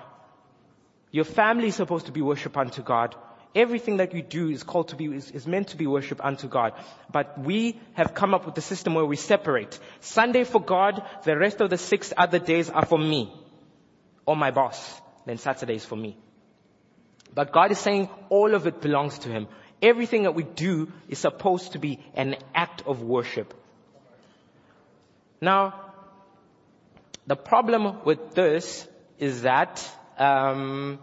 Your 1.11 1.25
family 1.25 1.67
is 1.67 1.75
supposed 1.75 2.05
to 2.05 2.13
be 2.13 2.21
worship 2.21 2.55
unto 2.55 2.81
God. 2.81 3.15
Everything 3.53 3.97
that 3.97 4.13
you 4.13 4.21
do 4.21 4.49
is 4.49 4.63
called 4.63 4.89
to 4.89 4.95
be, 4.95 5.05
is, 5.05 5.31
is, 5.31 5.47
meant 5.47 5.69
to 5.69 5.77
be 5.77 5.87
worship 5.87 6.23
unto 6.23 6.47
God. 6.47 6.73
But 7.11 7.39
we 7.39 7.79
have 7.93 8.13
come 8.13 8.33
up 8.33 8.45
with 8.45 8.57
a 8.57 8.61
system 8.61 8.95
where 8.95 9.05
we 9.05 9.15
separate. 9.15 9.79
Sunday 9.99 10.43
for 10.43 10.61
God, 10.61 11.03
the 11.23 11.37
rest 11.37 11.61
of 11.61 11.69
the 11.69 11.77
six 11.77 12.13
other 12.15 12.39
days 12.39 12.69
are 12.69 12.85
for 12.85 12.99
me. 12.99 13.33
Or 14.25 14.35
my 14.35 14.51
boss. 14.51 15.01
Then 15.25 15.37
Saturday 15.37 15.75
is 15.75 15.85
for 15.85 15.95
me. 15.95 16.17
But 17.35 17.51
God 17.51 17.71
is 17.71 17.79
saying 17.79 18.09
all 18.29 18.55
of 18.55 18.65
it 18.65 18.81
belongs 18.81 19.19
to 19.19 19.29
Him. 19.29 19.47
Everything 19.81 20.23
that 20.23 20.33
we 20.33 20.43
do 20.43 20.91
is 21.09 21.19
supposed 21.19 21.73
to 21.73 21.79
be 21.79 21.99
an 22.15 22.37
act 22.55 22.83
of 22.87 23.03
worship. 23.03 23.53
Now, 25.41 25.91
the 27.27 27.35
problem 27.35 28.03
with 28.05 28.33
this 28.33 28.87
is 29.19 29.41
that 29.43 29.87
um, 30.17 30.99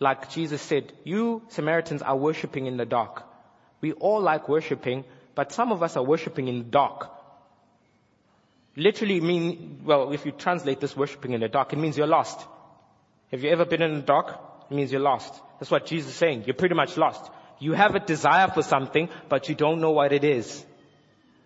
like 0.00 0.30
Jesus 0.30 0.62
said, 0.62 0.92
you 1.04 1.42
Samaritans 1.48 2.00
are 2.02 2.16
worshiping 2.16 2.66
in 2.66 2.78
the 2.78 2.86
dark. 2.86 3.22
We 3.82 3.92
all 3.92 4.20
like 4.20 4.48
worshiping, 4.48 5.04
but 5.34 5.52
some 5.52 5.72
of 5.72 5.82
us 5.82 5.96
are 5.96 6.02
worshiping 6.02 6.48
in 6.48 6.58
the 6.58 6.64
dark. 6.64 7.10
Literally 8.76 9.20
mean, 9.20 9.82
well, 9.84 10.12
if 10.12 10.24
you 10.24 10.32
translate 10.32 10.80
this 10.80 10.96
worshiping 10.96 11.32
in 11.32 11.40
the 11.40 11.48
dark, 11.48 11.72
it 11.72 11.78
means 11.78 11.98
you're 11.98 12.06
lost. 12.06 12.40
Have 13.30 13.42
you 13.42 13.50
ever 13.50 13.64
been 13.64 13.82
in 13.82 13.94
the 13.96 14.02
dark? 14.02 14.38
It 14.70 14.74
means 14.74 14.90
you're 14.90 15.00
lost. 15.02 15.34
That's 15.60 15.70
what 15.70 15.86
Jesus 15.86 16.10
is 16.10 16.16
saying. 16.16 16.44
You're 16.46 16.54
pretty 16.54 16.74
much 16.74 16.96
lost. 16.96 17.30
You 17.58 17.74
have 17.74 17.94
a 17.94 18.00
desire 18.00 18.48
for 18.48 18.62
something, 18.62 19.10
but 19.28 19.48
you 19.48 19.54
don't 19.54 19.80
know 19.80 19.90
what 19.90 20.12
it 20.12 20.24
is. 20.24 20.64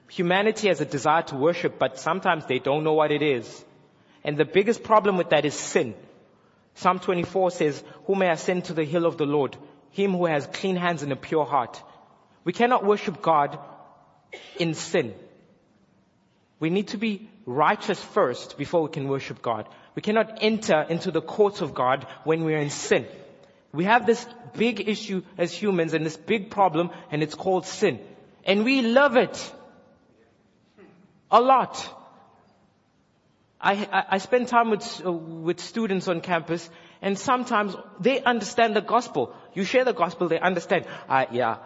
Humanity 0.08 0.68
has 0.68 0.80
a 0.80 0.84
desire 0.84 1.22
to 1.22 1.34
worship, 1.34 1.78
but 1.78 1.98
sometimes 1.98 2.46
they 2.46 2.60
don't 2.60 2.84
know 2.84 2.92
what 2.92 3.10
it 3.10 3.22
is. 3.22 3.64
And 4.22 4.36
the 4.36 4.44
biggest 4.44 4.84
problem 4.84 5.16
with 5.16 5.30
that 5.30 5.44
is 5.44 5.54
sin. 5.54 5.94
Psalm 6.74 7.00
24 7.00 7.50
says, 7.50 7.82
who 8.06 8.14
may 8.14 8.30
ascend 8.30 8.66
to 8.66 8.72
the 8.72 8.84
hill 8.84 9.06
of 9.06 9.18
the 9.18 9.26
Lord? 9.26 9.56
Him 9.90 10.12
who 10.12 10.26
has 10.26 10.46
clean 10.46 10.76
hands 10.76 11.02
and 11.02 11.12
a 11.12 11.16
pure 11.16 11.44
heart. 11.44 11.82
We 12.44 12.52
cannot 12.52 12.84
worship 12.84 13.20
God 13.20 13.58
in 14.58 14.74
sin. 14.74 15.14
We 16.60 16.70
need 16.70 16.88
to 16.88 16.98
be 16.98 17.28
righteous 17.46 18.00
first 18.00 18.56
before 18.56 18.82
we 18.82 18.90
can 18.90 19.08
worship 19.08 19.42
God. 19.42 19.68
We 19.96 20.02
cannot 20.02 20.38
enter 20.42 20.82
into 20.82 21.10
the 21.10 21.20
courts 21.20 21.60
of 21.60 21.74
God 21.74 22.06
when 22.24 22.44
we 22.44 22.54
are 22.54 22.58
in 22.58 22.70
sin. 22.70 23.06
We 23.74 23.84
have 23.84 24.06
this 24.06 24.24
big 24.56 24.88
issue 24.88 25.22
as 25.36 25.52
humans 25.52 25.94
and 25.94 26.06
this 26.06 26.16
big 26.16 26.50
problem 26.50 26.90
and 27.10 27.22
it's 27.22 27.34
called 27.34 27.66
sin. 27.66 27.98
And 28.44 28.64
we 28.64 28.82
love 28.82 29.16
it. 29.16 29.52
A 31.30 31.40
lot. 31.40 31.84
I, 33.60 34.06
I, 34.10 34.18
spend 34.18 34.48
time 34.48 34.70
with, 34.70 35.02
uh, 35.04 35.10
with 35.10 35.58
students 35.58 36.06
on 36.06 36.20
campus 36.20 36.68
and 37.00 37.18
sometimes 37.18 37.74
they 37.98 38.22
understand 38.22 38.76
the 38.76 38.82
gospel. 38.82 39.34
You 39.54 39.64
share 39.64 39.84
the 39.84 39.94
gospel, 39.94 40.28
they 40.28 40.38
understand. 40.38 40.86
I, 41.08 41.26
yeah, 41.32 41.56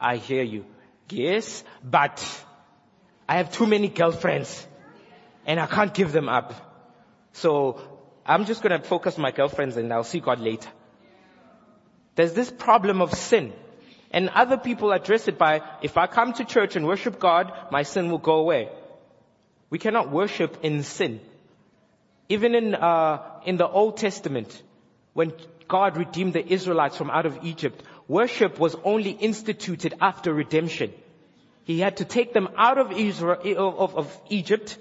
I 0.00 0.16
hear 0.16 0.42
you. 0.42 0.66
Yes, 1.08 1.62
but 1.84 2.22
I 3.28 3.36
have 3.36 3.52
too 3.52 3.66
many 3.66 3.88
girlfriends 3.88 4.66
and 5.46 5.60
I 5.60 5.66
can't 5.66 5.94
give 5.94 6.12
them 6.12 6.28
up. 6.28 6.52
So 7.32 7.80
I'm 8.26 8.44
just 8.44 8.60
going 8.62 8.78
to 8.78 8.86
focus 8.86 9.16
my 9.16 9.30
girlfriends 9.30 9.76
and 9.76 9.92
I'll 9.92 10.04
see 10.04 10.20
God 10.20 10.40
later. 10.40 10.68
There's 12.16 12.32
this 12.32 12.50
problem 12.50 13.00
of 13.00 13.14
sin. 13.14 13.52
And 14.10 14.30
other 14.30 14.56
people 14.56 14.92
address 14.92 15.28
it 15.28 15.38
by, 15.38 15.60
if 15.82 15.96
I 15.96 16.06
come 16.06 16.32
to 16.34 16.44
church 16.44 16.74
and 16.74 16.86
worship 16.86 17.18
God, 17.20 17.52
my 17.70 17.82
sin 17.82 18.10
will 18.10 18.18
go 18.18 18.36
away. 18.36 18.68
We 19.68 19.78
cannot 19.78 20.10
worship 20.10 20.58
in 20.62 20.82
sin. 20.82 21.20
Even 22.28 22.54
in, 22.54 22.74
uh, 22.74 23.22
in 23.44 23.56
the 23.56 23.68
Old 23.68 23.98
Testament, 23.98 24.62
when 25.12 25.32
God 25.68 25.96
redeemed 25.96 26.32
the 26.32 26.52
Israelites 26.52 26.96
from 26.96 27.10
out 27.10 27.26
of 27.26 27.44
Egypt, 27.44 27.82
worship 28.08 28.58
was 28.58 28.74
only 28.84 29.10
instituted 29.10 29.94
after 30.00 30.32
redemption. 30.32 30.92
He 31.64 31.80
had 31.80 31.98
to 31.98 32.04
take 32.04 32.32
them 32.32 32.48
out 32.56 32.78
of 32.78 32.92
Israel, 32.92 33.74
of, 33.78 33.96
of 33.96 34.20
Egypt, 34.30 34.78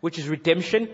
which 0.00 0.18
is 0.18 0.28
redemption, 0.28 0.88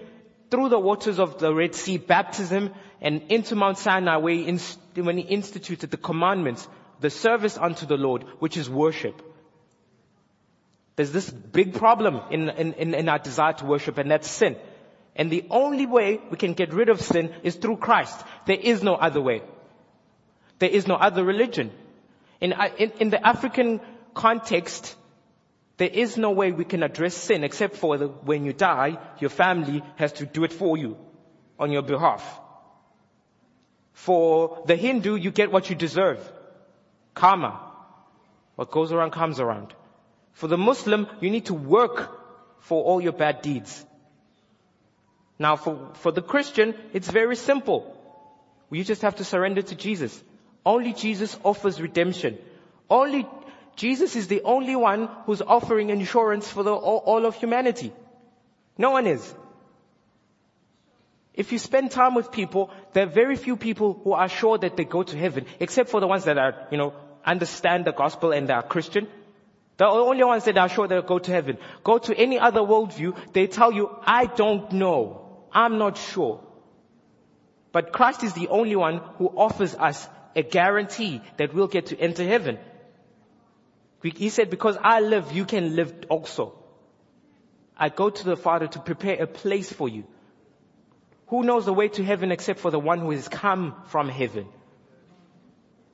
through 0.51 0.71
the 0.71 0.79
waters 0.79 1.19
of 1.19 1.39
the 1.39 1.55
Red 1.55 1.75
Sea, 1.75 1.99
baptism, 1.99 2.73
and 3.01 3.23
into 3.29 3.57
Mount 3.57 3.79
Sinai 3.79 4.17
where 4.17 4.35
he 4.35 4.47
inst- 4.47 4.79
when 4.95 5.19
he 5.19 5.25
instituted 5.25 5.91
the 5.91 5.97
commandments, 5.97 6.67
the 7.01 7.11
service 7.11 7.59
unto 7.59 7.87
the 7.87 7.97
Lord, 7.97 8.25
which 8.39 8.57
is 8.57 8.71
worship. 8.71 9.23
There's 10.97 11.13
this 11.13 11.31
big 11.31 11.75
problem 11.75 12.23
in, 12.31 12.49
in, 12.49 12.95
in 12.95 13.09
our 13.09 13.19
desire 13.19 13.53
to 13.55 13.67
worship, 13.67 13.99
and 13.99 14.11
that's 14.11 14.31
sin. 14.31 14.57
And 15.15 15.31
the 15.31 15.45
only 15.51 15.87
way 15.87 16.21
we 16.31 16.39
can 16.39 16.55
get 16.55 16.73
rid 16.73 16.89
of 16.89 17.01
sin 17.01 17.35
is 17.43 17.57
through 17.57 17.79
Christ. 17.79 18.19
There 18.47 18.57
is 18.59 18.83
no 18.83 18.95
other 18.95 19.21
way. 19.21 19.43
There 20.59 20.71
is 20.71 20.87
no 20.87 20.95
other 20.95 21.23
religion. 21.23 21.71
In, 22.41 22.55
in, 22.79 22.93
in 22.99 23.11
the 23.11 23.27
African 23.27 23.81
context, 24.15 24.95
there 25.77 25.89
is 25.89 26.17
no 26.17 26.31
way 26.31 26.53
we 26.53 26.65
can 26.65 26.83
address 26.83 27.15
sin 27.15 27.45
except 27.45 27.77
for 27.77 27.99
the, 27.99 28.09
when 28.09 28.45
you 28.45 28.55
die, 28.55 28.99
your 29.21 29.31
family 29.31 29.83
has 29.97 30.13
to 30.15 30.27
do 30.27 30.45
it 30.45 30.53
for 30.53 30.79
you 30.79 30.97
on 31.59 31.71
your 31.73 31.83
behalf. 31.83 32.41
For 33.97 34.63
the 34.67 34.77
Hindu, 34.77 35.15
you 35.17 35.31
get 35.31 35.51
what 35.51 35.71
you 35.71 35.75
deserve. 35.75 36.21
Karma. 37.15 37.59
What 38.55 38.71
goes 38.71 38.93
around 38.93 39.13
comes 39.13 39.41
around. 39.41 39.73
For 40.35 40.49
the 40.49 40.59
Muslim, 40.59 41.07
you 41.21 41.31
need 41.31 41.47
to 41.47 41.55
work 41.55 42.11
for 42.61 42.85
all 42.85 43.01
your 43.01 43.15
bad 43.15 43.41
deeds. 43.41 43.85
Now 45.39 45.57
for, 45.57 45.93
for 45.95 46.13
the 46.13 46.21
Christian, 46.21 46.75
it's 46.93 47.11
very 47.11 47.37
simple. 47.37 47.97
You 48.71 48.85
just 48.85 49.01
have 49.01 49.17
to 49.17 49.25
surrender 49.25 49.63
to 49.63 49.75
Jesus. 49.75 50.23
Only 50.65 50.93
Jesus 50.93 51.39
offers 51.43 51.81
redemption. 51.81 52.37
Only 52.91 53.27
Jesus 53.77 54.15
is 54.15 54.29
the 54.29 54.43
only 54.43 54.77
one 54.77 55.09
who's 55.25 55.41
offering 55.41 55.89
insurance 55.89 56.47
for 56.47 56.63
the, 56.63 56.75
all, 56.75 56.99
all 56.99 57.25
of 57.25 57.35
humanity. 57.35 57.95
No 58.77 58.91
one 58.91 59.07
is. 59.07 59.35
If 61.37 61.53
you 61.53 61.59
spend 61.59 61.91
time 61.91 62.15
with 62.15 62.33
people, 62.33 62.71
there 62.95 63.05
are 63.05 63.11
very 63.11 63.37
few 63.37 63.57
people 63.57 64.01
who 64.03 64.13
are 64.13 64.29
sure 64.29 64.57
that 64.59 64.77
they 64.77 64.85
go 64.85 65.03
to 65.03 65.17
heaven, 65.17 65.45
except 65.61 65.91
for 65.91 66.01
the 66.01 66.07
ones 66.07 66.25
that 66.25 66.39
are, 66.39 66.67
you 66.71 66.79
know, 66.79 66.95
understand 67.25 67.85
the 67.85 67.93
gospel 67.93 68.33
and 68.33 68.51
are 68.51 68.63
Christian. 68.63 69.07
The 69.77 69.87
only 69.87 70.25
ones 70.25 70.45
that 70.45 70.57
are 70.57 70.71
sure 70.71 70.89
they'll 70.89 71.03
go 71.03 71.19
to 71.19 71.31
heaven. 71.31 71.59
Go 71.85 71.99
to 71.99 72.17
any 72.17 72.39
other 72.39 72.61
worldview, 72.61 73.15
they 73.35 73.47
tell 73.47 73.71
you, 73.71 73.91
I 74.03 74.25
don't 74.25 74.73
know. 74.73 75.45
I'm 75.53 75.77
not 75.77 75.99
sure. 75.99 76.41
But 77.73 77.93
Christ 77.93 78.25
is 78.25 78.33
the 78.33 78.49
only 78.49 78.77
one 78.77 79.03
who 79.19 79.27
offers 79.29 79.75
us 79.75 80.09
a 80.35 80.43
guarantee 80.43 81.21
that 81.37 81.53
we'll 81.53 81.67
get 81.67 81.87
to 81.87 82.01
enter 82.01 82.25
heaven. 82.25 82.59
He 84.03 84.31
said, 84.31 84.49
because 84.49 84.79
I 84.81 85.01
live, 85.01 85.33
you 85.33 85.45
can 85.45 85.77
live 85.77 85.93
also. 86.09 86.55
I 87.77 87.91
go 87.91 88.09
to 88.09 88.25
the 88.25 88.37
Father 88.37 88.69
to 88.69 88.79
prepare 88.79 89.23
a 89.23 89.27
place 89.27 89.71
for 89.71 89.89
you. 89.89 90.05
Who 91.29 91.43
knows 91.43 91.65
the 91.65 91.73
way 91.73 91.89
to 91.89 92.05
heaven 92.05 92.31
except 92.31 92.61
for 92.61 92.71
the 92.71 92.79
one 92.79 93.01
who 93.01 93.11
has 93.11 93.29
come 93.29 93.75
from 93.87 94.09
heaven? 94.09 94.47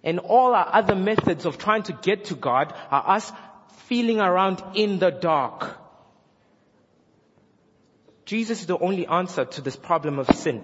And 0.04 0.18
all 0.18 0.54
our 0.54 0.68
other 0.72 0.94
methods 0.94 1.46
of 1.46 1.58
trying 1.58 1.84
to 1.84 1.92
get 1.92 2.26
to 2.26 2.34
God 2.34 2.74
are 2.90 3.16
us 3.16 3.32
feeling 3.86 4.20
around 4.20 4.62
in 4.74 4.98
the 4.98 5.10
dark. 5.10 5.78
Jesus 8.24 8.60
is 8.60 8.66
the 8.66 8.78
only 8.78 9.06
answer 9.06 9.44
to 9.44 9.60
this 9.60 9.76
problem 9.76 10.18
of 10.18 10.28
sin. 10.34 10.62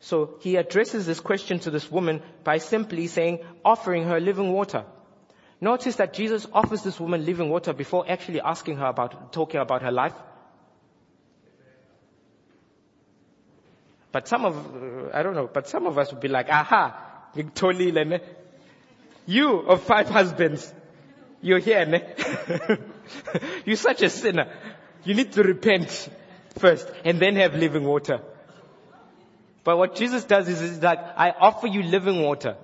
So 0.00 0.38
he 0.40 0.56
addresses 0.56 1.06
this 1.06 1.20
question 1.20 1.60
to 1.60 1.70
this 1.70 1.90
woman 1.90 2.22
by 2.42 2.58
simply 2.58 3.06
saying, 3.06 3.40
offering 3.64 4.04
her 4.04 4.18
living 4.18 4.52
water. 4.52 4.84
Notice 5.60 5.96
that 5.96 6.14
Jesus 6.14 6.46
offers 6.52 6.82
this 6.82 6.98
woman 6.98 7.26
living 7.26 7.50
water 7.50 7.74
before 7.74 8.06
actually 8.08 8.40
asking 8.40 8.78
her 8.78 8.86
about, 8.86 9.32
talking 9.32 9.60
about 9.60 9.82
her 9.82 9.92
life. 9.92 10.14
But 14.12 14.28
some 14.28 14.44
of, 14.44 14.56
uh, 14.56 15.10
I 15.14 15.22
don't 15.22 15.34
know, 15.34 15.48
but 15.52 15.68
some 15.68 15.86
of 15.86 15.98
us 15.98 16.12
would 16.12 16.20
be 16.20 16.28
like, 16.28 16.48
aha, 16.48 16.96
Victoria, 17.34 18.20
you 19.26 19.58
of 19.60 19.82
five 19.82 20.08
husbands, 20.08 20.72
you're 21.40 21.60
here, 21.60 21.86
ne? 21.86 22.02
you're 23.64 23.76
such 23.76 24.02
a 24.02 24.10
sinner. 24.10 24.52
You 25.04 25.14
need 25.14 25.32
to 25.32 25.42
repent 25.42 26.08
first 26.58 26.90
and 27.04 27.20
then 27.20 27.36
have 27.36 27.54
living 27.54 27.84
water. 27.84 28.20
But 29.62 29.78
what 29.78 29.94
Jesus 29.94 30.24
does 30.24 30.48
is, 30.48 30.60
is 30.60 30.80
that 30.80 31.14
I 31.16 31.30
offer 31.30 31.66
you 31.66 31.82
living 31.82 32.22
water. 32.22 32.56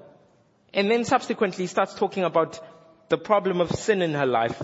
And 0.75 0.91
then 0.91 1.05
subsequently 1.05 1.65
he 1.65 1.69
starts 1.69 1.95
talking 1.95 2.25
about 2.25 2.61
the 3.09 3.19
problem 3.19 3.61
of 3.61 3.71
sin 3.71 4.03
in 4.03 4.15
her 4.15 4.27
life. 4.27 4.61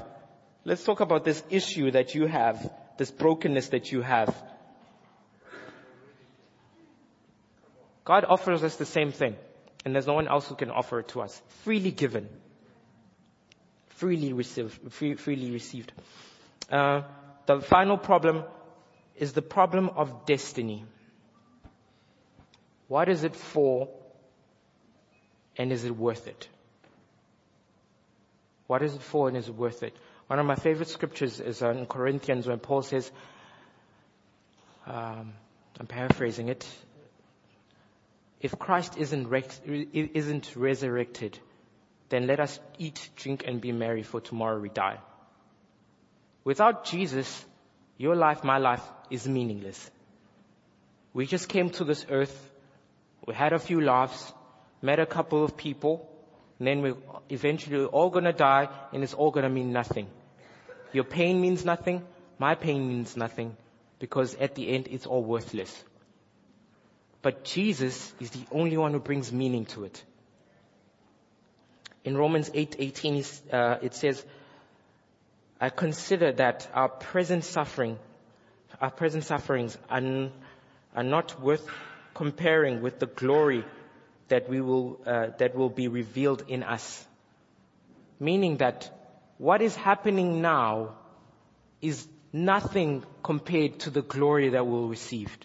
Let's 0.65 0.85
talk 0.85 1.01
about 1.01 1.25
this 1.25 1.43
issue 1.51 1.91
that 1.93 2.15
you 2.15 2.27
have, 2.27 2.71
this 2.99 3.11
brokenness 3.11 3.69
that 3.69 3.93
you 3.93 4.03
have. 4.03 4.35
God 8.05 8.25
offers 8.25 8.63
us 8.65 8.77
the 8.77 8.87
same 8.87 9.13
thing. 9.13 9.37
And 9.85 9.95
there's 9.95 10.07
no 10.07 10.15
one 10.15 10.29
else 10.29 10.49
who 10.49 10.55
can 10.55 10.71
offer 10.71 11.01
it 11.01 11.09
to 11.09 11.23
us. 11.23 11.41
Freely 11.65 11.91
given. 11.91 12.29
Freely 13.89 14.33
received. 14.33 14.93
Free, 14.93 15.15
freely 15.15 15.51
received. 15.51 15.93
Uh, 16.71 17.03
the 17.47 17.61
final 17.61 17.99
problem 17.99 18.45
is 19.17 19.33
the 19.33 19.43
problem 19.43 19.89
of 19.91 20.27
destiny. 20.27 20.85
What 22.89 23.09
is 23.09 23.25
it 23.25 23.35
for? 23.35 23.89
And 25.57 25.73
is 25.73 25.85
it 25.85 25.97
worth 25.97 26.29
it? 26.29 26.49
What 28.67 28.83
is 28.83 28.95
it 28.95 29.03
for 29.03 29.29
and 29.29 29.37
is 29.37 29.49
it 29.49 29.55
worth 29.55 29.83
it? 29.83 29.95
One 30.29 30.39
of 30.39 30.47
my 30.47 30.55
favorite 30.55 30.89
scriptures 30.89 31.41
is 31.41 31.61
in 31.61 31.85
Corinthians 31.87 32.47
when 32.47 32.59
Paul 32.59 32.83
says, 32.83 33.11
um, 34.87 35.35
I'm 35.79 35.87
paraphrasing 35.87 36.49
it. 36.49 36.67
If 38.43 38.59
Christ 38.59 38.99
isn't, 38.99 39.33
isn't 39.65 40.57
resurrected, 40.57 41.39
then 42.11 42.27
let 42.27 42.41
us 42.41 42.61
eat, 42.79 43.09
drink, 43.17 43.45
and 43.47 43.61
be 43.61 43.73
merry, 43.73 44.03
for 44.03 44.21
tomorrow 44.21 44.61
we 44.61 44.69
die. 44.69 44.99
Without 46.45 46.85
Jesus, 46.85 47.45
your 47.97 48.17
life, 48.17 48.45
my 48.45 48.59
life, 48.59 48.83
is 49.11 49.27
meaningless. 49.27 49.91
We 51.15 51.27
just 51.27 51.49
came 51.49 51.71
to 51.71 51.85
this 51.85 52.05
earth 52.11 52.51
we 53.27 53.35
had 53.35 53.53
a 53.53 53.59
few 53.59 53.81
laughs, 53.81 54.33
met 54.81 54.99
a 54.99 55.07
couple 55.07 55.45
of 55.45 55.57
people, 55.57 56.09
and 56.59 56.67
then 56.67 56.83
we 56.83 56.95
eventually 57.31 57.85
all 57.85 58.11
gonna 58.11 58.33
die 58.33 58.69
and 58.93 59.03
it's 59.03 59.15
all 59.15 59.31
gonna 59.31 59.49
mean 59.49 59.73
nothing. 59.73 60.09
Your 60.93 61.05
pain 61.05 61.41
means 61.41 61.65
nothing, 61.65 62.05
my 62.39 62.57
pain 62.57 62.89
means 62.89 63.17
nothing, 63.17 63.57
because 64.01 64.35
at 64.35 64.57
the 64.57 64.69
end 64.69 64.89
it's 64.91 65.07
all 65.07 65.23
worthless. 65.23 65.85
But 67.23 67.45
Jesus 67.45 68.13
is 68.21 68.31
the 68.31 68.45
only 68.51 68.77
one 68.77 68.93
who 68.93 69.01
brings 69.01 69.33
meaning 69.33 69.67
to 69.67 69.85
it. 69.85 70.03
In 72.05 72.17
Romans 72.17 72.51
8:18 72.51 73.53
uh, 73.53 73.79
it 73.81 73.95
says, 73.95 74.25
"I 75.61 75.71
consider 75.71 76.33
that 76.33 76.69
our 76.75 76.89
present 76.89 77.45
suffering, 77.45 77.99
our 78.81 78.91
present 78.91 79.25
sufferings 79.25 79.79
are, 79.89 80.31
are 80.97 81.05
not 81.05 81.41
worth 81.41 81.65
comparing 82.15 82.83
with 82.83 82.99
the 82.99 83.07
glory 83.07 83.65
that 84.29 84.49
we 84.49 84.61
will, 84.61 85.01
uh, 85.07 85.29
that 85.39 85.55
will 85.55 85.69
be 85.69 85.89
revealed 85.89 86.45
in 86.49 86.63
us. 86.63 87.07
Meaning 88.19 88.59
that 88.59 88.91
what 89.39 89.63
is 89.63 89.77
happening 89.77 90.41
now 90.43 90.95
is 91.81 92.07
nothing 92.33 93.05
compared 93.23 93.81
to 93.81 93.91
the 93.91 94.03
glory 94.03 94.51
that 94.51 94.67
we'll 94.67 94.89
receive, 94.89 95.37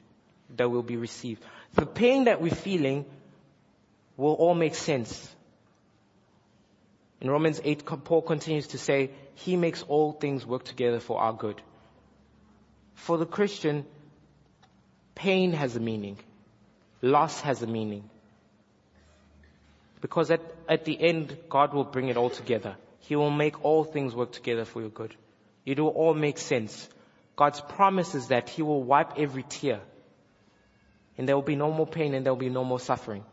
that 0.55 0.69
will 0.69 0.84
be 0.84 0.95
received. 0.95 1.43
The 1.74 1.86
pain 1.86 2.26
that 2.26 2.41
we're 2.41 2.55
feeling 2.55 3.05
will 4.15 4.34
all 4.34 4.55
make 4.55 4.76
sense. 4.76 5.36
In 7.22 7.30
Romans 7.30 7.59
8, 7.63 7.86
Paul 8.03 8.22
continues 8.22 8.68
to 8.68 8.78
say, 8.78 9.11
He 9.36 9.55
makes 9.55 9.84
all 9.84 10.11
things 10.11 10.45
work 10.45 10.63
together 10.63 10.99
for 10.99 11.20
our 11.20 11.34
good. 11.34 11.61
For 12.93 13.18
the 13.18 13.26
Christian, 13.26 13.86
pain 15.15 15.53
has 15.53 15.76
a 15.76 15.80
meaning. 15.80 16.18
Loss 17.01 17.41
has 17.41 17.61
a 17.61 17.68
meaning. 17.68 18.09
Because 20.01 20.30
at, 20.30 20.41
at 20.70 20.86
the 20.86 20.99
end, 20.99 21.38
God 21.49 21.74
will 21.74 21.84
bring 21.84 22.09
it 22.09 22.18
all 22.18 22.30
together. 22.30 22.76
He 22.99 23.15
will 23.15 23.32
make 23.32 23.63
all 23.63 23.84
things 23.84 24.13
work 24.13 24.32
together 24.32 24.65
for 24.65 24.82
your 24.82 24.89
good. 24.89 25.15
It 25.65 25.80
will 25.80 25.89
all 25.89 26.13
make 26.13 26.38
sense. 26.38 26.88
God's 27.36 27.61
promise 27.61 28.15
is 28.15 28.28
that 28.28 28.49
He 28.49 28.61
will 28.61 28.84
wipe 28.84 29.18
every 29.18 29.43
tear. 29.43 29.80
And 31.18 31.28
there 31.28 31.36
will 31.36 31.43
be 31.43 31.55
no 31.55 31.72
more 31.72 31.88
pain 31.88 32.13
and 32.13 32.26
there 32.26 32.34
will 32.34 32.39
be 32.39 32.49
no 32.49 32.63
more 32.63 32.80
suffering. 32.80 33.24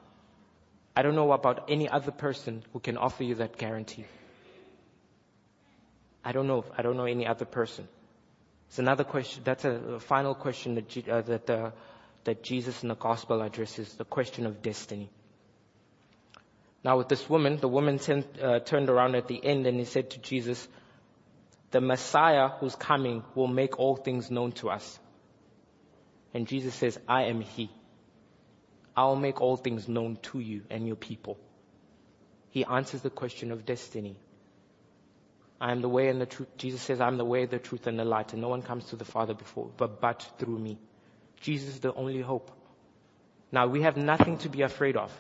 I 0.97 1.03
don't 1.03 1.15
know 1.15 1.33
about 1.33 1.69
any 1.69 1.89
other 1.89 2.13
person 2.13 2.63
who 2.73 2.81
can 2.81 2.97
offer 2.97 3.25
you 3.25 3.35
that 3.37 3.57
guarantee. 3.59 4.05
I 6.25 6.33
don't 6.33 6.47
know. 6.47 6.65
I 6.77 6.83
don't 6.83 6.97
know 6.97 7.05
any 7.05 7.27
other 7.27 7.45
person. 7.45 7.89
It's 8.69 8.79
another 8.79 9.05
question. 9.05 9.43
That's 9.45 9.65
a, 9.65 10.01
final 10.01 10.35
question 10.35 10.77
that, 10.77 11.09
uh, 11.09 11.21
that, 11.23 11.51
uh, 11.51 11.71
that 12.25 12.43
Jesus 12.43 12.83
in 12.83 12.89
the 12.89 12.95
gospel 12.95 13.43
addresses, 13.43 13.93
the 13.95 14.05
question 14.05 14.47
of 14.47 14.63
destiny. 14.63 15.11
Now 16.83 16.99
with 16.99 17.09
this 17.09 17.29
woman, 17.29 17.59
the 17.59 17.69
woman 17.69 17.99
ten, 17.99 18.25
uh, 18.43 18.61
turned 18.61 18.89
around 18.89 19.15
at 19.17 19.29
the 19.29 19.45
end 19.45 19.67
and 19.67 19.79
he 19.79 19.85
said 19.85 20.11
to 20.11 20.21
Jesus, 20.21 20.67
the 21.71 21.81
Messiah 21.81 22.49
who's 22.49 22.77
coming 22.77 23.25
will 23.35 23.49
make 23.49 23.79
all 23.79 23.97
things 23.97 24.31
known 24.31 24.53
to 24.53 24.71
us. 24.71 24.99
And 26.35 26.49
Jesus 26.49 26.75
says, 26.75 26.99
I 27.09 27.25
am 27.25 27.41
He. 27.41 27.71
I'll 28.97 29.17
make 29.17 29.41
all 29.41 29.57
things 29.57 29.89
known 29.89 30.19
to 30.23 30.41
you 30.41 30.63
and 30.69 30.87
your 30.87 30.97
people. 30.97 31.39
He 32.51 32.65
answers 32.65 33.03
the 33.03 33.11
question 33.11 33.51
of 33.51 33.65
destiny. 33.65 34.17
I 35.61 35.73
am 35.73 35.81
the 35.81 35.89
way 35.89 36.09
and 36.09 36.21
the 36.21 36.27
truth. 36.27 36.49
Jesus 36.59 36.83
says, 36.83 37.01
I'm 37.01 37.17
the 37.17 37.25
way, 37.25 37.47
the 37.47 37.59
truth, 37.59 37.87
and 37.87 37.99
the 37.99 38.05
light, 38.05 38.33
and 38.33 38.43
no 38.43 38.49
one 38.49 38.63
comes 38.63 38.85
to 38.87 38.97
the 38.97 39.05
Father 39.05 39.35
before, 39.35 39.71
but, 39.77 40.01
but 40.01 40.29
through 40.39 40.59
me. 40.59 40.79
Jesus 41.41 41.71
is 41.75 41.81
the 41.81 41.95
only 41.95 42.21
hope. 42.21 42.51
Now, 43.51 43.67
we 43.67 43.83
have 43.83 43.97
nothing 43.97 44.39
to 44.39 44.49
be 44.49 44.63
afraid 44.63 44.97
of. 44.97 45.13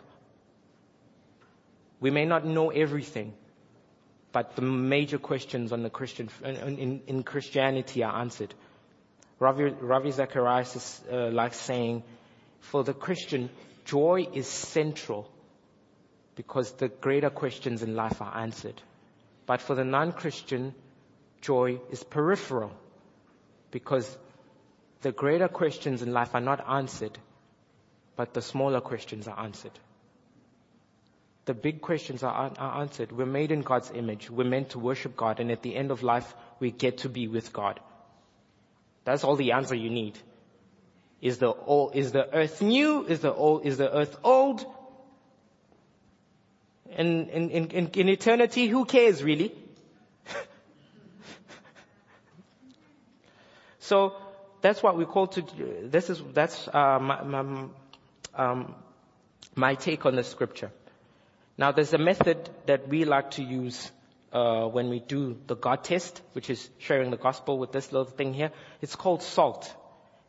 We 2.00 2.10
may 2.10 2.24
not 2.24 2.44
know 2.44 2.70
everything, 2.70 3.32
but 4.32 4.56
the 4.56 4.62
major 4.62 5.18
questions 5.18 5.72
on 5.72 5.82
the 5.82 5.90
Christian, 5.90 6.28
in, 6.44 6.78
in, 6.78 7.02
in 7.06 7.22
Christianity 7.22 8.02
are 8.02 8.20
answered. 8.20 8.54
Ravi, 9.44 9.64
Ravi 9.64 10.10
Zacharias 10.10 10.74
is 10.74 11.00
uh, 11.12 11.28
like 11.30 11.52
saying, 11.52 12.02
for 12.60 12.82
the 12.82 12.94
Christian, 12.94 13.50
joy 13.84 14.26
is 14.32 14.46
central 14.46 15.30
because 16.34 16.72
the 16.72 16.88
greater 16.88 17.28
questions 17.28 17.82
in 17.82 17.94
life 17.94 18.22
are 18.22 18.34
answered. 18.38 18.80
But 19.44 19.60
for 19.60 19.74
the 19.74 19.84
non-Christian, 19.84 20.74
joy 21.42 21.78
is 21.90 22.02
peripheral 22.02 22.72
because 23.70 24.16
the 25.02 25.12
greater 25.12 25.48
questions 25.48 26.00
in 26.00 26.14
life 26.14 26.34
are 26.34 26.40
not 26.40 26.66
answered, 26.66 27.18
but 28.16 28.32
the 28.32 28.40
smaller 28.40 28.80
questions 28.80 29.28
are 29.28 29.38
answered. 29.38 29.78
The 31.44 31.52
big 31.52 31.82
questions 31.82 32.22
are, 32.22 32.50
are 32.58 32.80
answered. 32.80 33.12
We're 33.12 33.26
made 33.26 33.52
in 33.52 33.60
God's 33.60 33.90
image. 33.90 34.30
We're 34.30 34.48
meant 34.48 34.70
to 34.70 34.78
worship 34.78 35.14
God, 35.14 35.40
and 35.40 35.50
at 35.50 35.60
the 35.60 35.76
end 35.76 35.90
of 35.90 36.02
life, 36.02 36.34
we 36.60 36.70
get 36.70 36.98
to 36.98 37.10
be 37.10 37.28
with 37.28 37.52
God. 37.52 37.78
That's 39.04 39.24
all 39.24 39.36
the 39.36 39.52
answer 39.52 39.74
you 39.74 39.90
need. 39.90 40.18
Is 41.20 41.38
the 41.38 41.52
old, 41.52 41.94
is 41.94 42.12
the 42.12 42.32
earth 42.34 42.60
new? 42.60 43.04
Is 43.06 43.20
the 43.20 43.32
old, 43.32 43.64
is 43.64 43.76
the 43.78 43.90
earth 43.94 44.16
old? 44.22 44.64
In, 46.96 47.28
in, 47.28 47.50
in, 47.50 47.88
in 47.88 48.08
eternity, 48.08 48.66
who 48.68 48.84
cares 48.84 49.22
really? 49.22 49.52
so, 53.78 54.14
that's 54.60 54.82
what 54.82 54.96
we 54.96 55.04
call 55.04 55.26
to, 55.28 55.42
this 55.82 56.08
is, 56.08 56.22
that's, 56.32 56.68
uh, 56.68 56.98
my, 56.98 57.22
my, 57.22 57.64
um, 58.34 58.74
my 59.54 59.74
take 59.74 60.06
on 60.06 60.16
the 60.16 60.24
scripture. 60.24 60.70
Now 61.58 61.72
there's 61.72 61.92
a 61.92 61.98
method 61.98 62.48
that 62.66 62.88
we 62.88 63.04
like 63.04 63.32
to 63.32 63.42
use 63.42 63.90
uh, 64.34 64.66
when 64.66 64.90
we 64.90 64.98
do 64.98 65.38
the 65.46 65.54
God 65.54 65.84
test, 65.84 66.20
which 66.32 66.50
is 66.50 66.68
sharing 66.78 67.12
the 67.12 67.16
gospel 67.16 67.56
with 67.56 67.70
this 67.70 67.92
little 67.92 68.12
thing 68.12 68.34
here. 68.34 68.50
It's 68.82 68.96
called 68.96 69.22
SALT. 69.22 69.72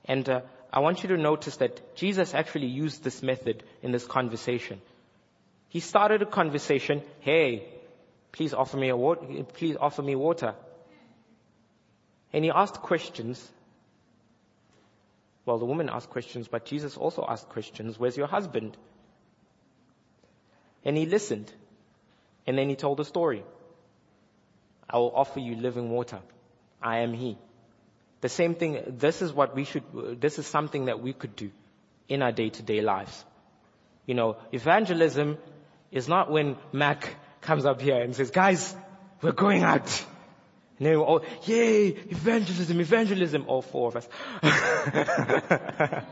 And 0.06 0.30
uh, 0.30 0.42
I 0.72 0.80
want 0.80 1.02
you 1.02 1.10
to 1.10 1.18
notice 1.18 1.58
that 1.58 1.96
Jesus 1.96 2.36
actually 2.36 2.68
used 2.68 3.04
this 3.04 3.24
method 3.24 3.64
in 3.82 3.92
this 3.92 4.06
conversation. 4.06 4.80
He 5.70 5.80
started 5.80 6.22
a 6.22 6.26
conversation, 6.28 7.02
hey, 7.22 7.68
please 8.32 8.54
offer 8.54 8.78
me 8.78 8.90
a 8.90 8.96
water, 8.96 9.44
please 9.54 9.76
offer 9.80 10.04
me 10.04 10.16
water. 10.16 10.54
And 12.32 12.44
he 12.44 12.52
asked 12.52 12.76
questions. 12.76 13.52
Well, 15.46 15.58
the 15.58 15.66
woman 15.66 15.90
asked 15.90 16.10
questions, 16.12 16.48
but 16.48 16.66
Jesus 16.66 16.96
also 16.96 17.26
asked 17.28 17.50
questions. 17.50 17.98
Where's 17.98 18.18
your 18.18 18.28
husband? 18.28 18.78
And 20.84 20.96
he 20.96 21.08
listened. 21.08 21.52
And 22.46 22.58
then 22.58 22.70
he 22.70 22.76
told 22.76 23.00
a 23.00 23.06
story. 23.06 23.44
I 24.90 24.98
will 24.98 25.12
offer 25.16 25.40
you 25.40 25.56
living 25.56 25.90
water. 25.90 26.20
I 26.82 27.00
am 27.00 27.14
he. 27.14 27.38
The 28.22 28.30
same 28.30 28.56
thing, 28.56 28.82
this 28.88 29.22
is 29.22 29.34
what 29.34 29.56
we 29.56 29.66
should, 29.66 30.20
this 30.22 30.40
is 30.40 30.48
something 30.48 30.86
that 30.86 31.00
we 31.00 31.14
could 31.14 31.36
do 31.36 31.52
in 32.08 32.22
our 32.22 32.32
day 32.32 32.50
to 32.50 32.64
day 32.64 32.82
lives. 32.82 33.26
You 34.06 34.14
know, 34.14 34.38
evangelism 34.52 35.38
is 35.92 36.08
not 36.08 36.32
when 36.32 36.58
Mac 36.72 37.16
comes 37.42 37.66
up 37.66 37.82
here 37.82 38.02
and 38.02 38.16
says, 38.16 38.32
guys, 38.32 38.76
we're 39.22 39.32
going 39.32 39.64
out. 39.64 40.06
And 40.78 40.88
then 40.88 41.00
we're 41.00 41.06
all, 41.06 41.24
yay, 41.46 41.88
evangelism, 41.88 42.80
evangelism, 42.80 43.46
all 43.48 43.62
four 43.62 43.88
of 43.90 43.96
us. 43.96 44.08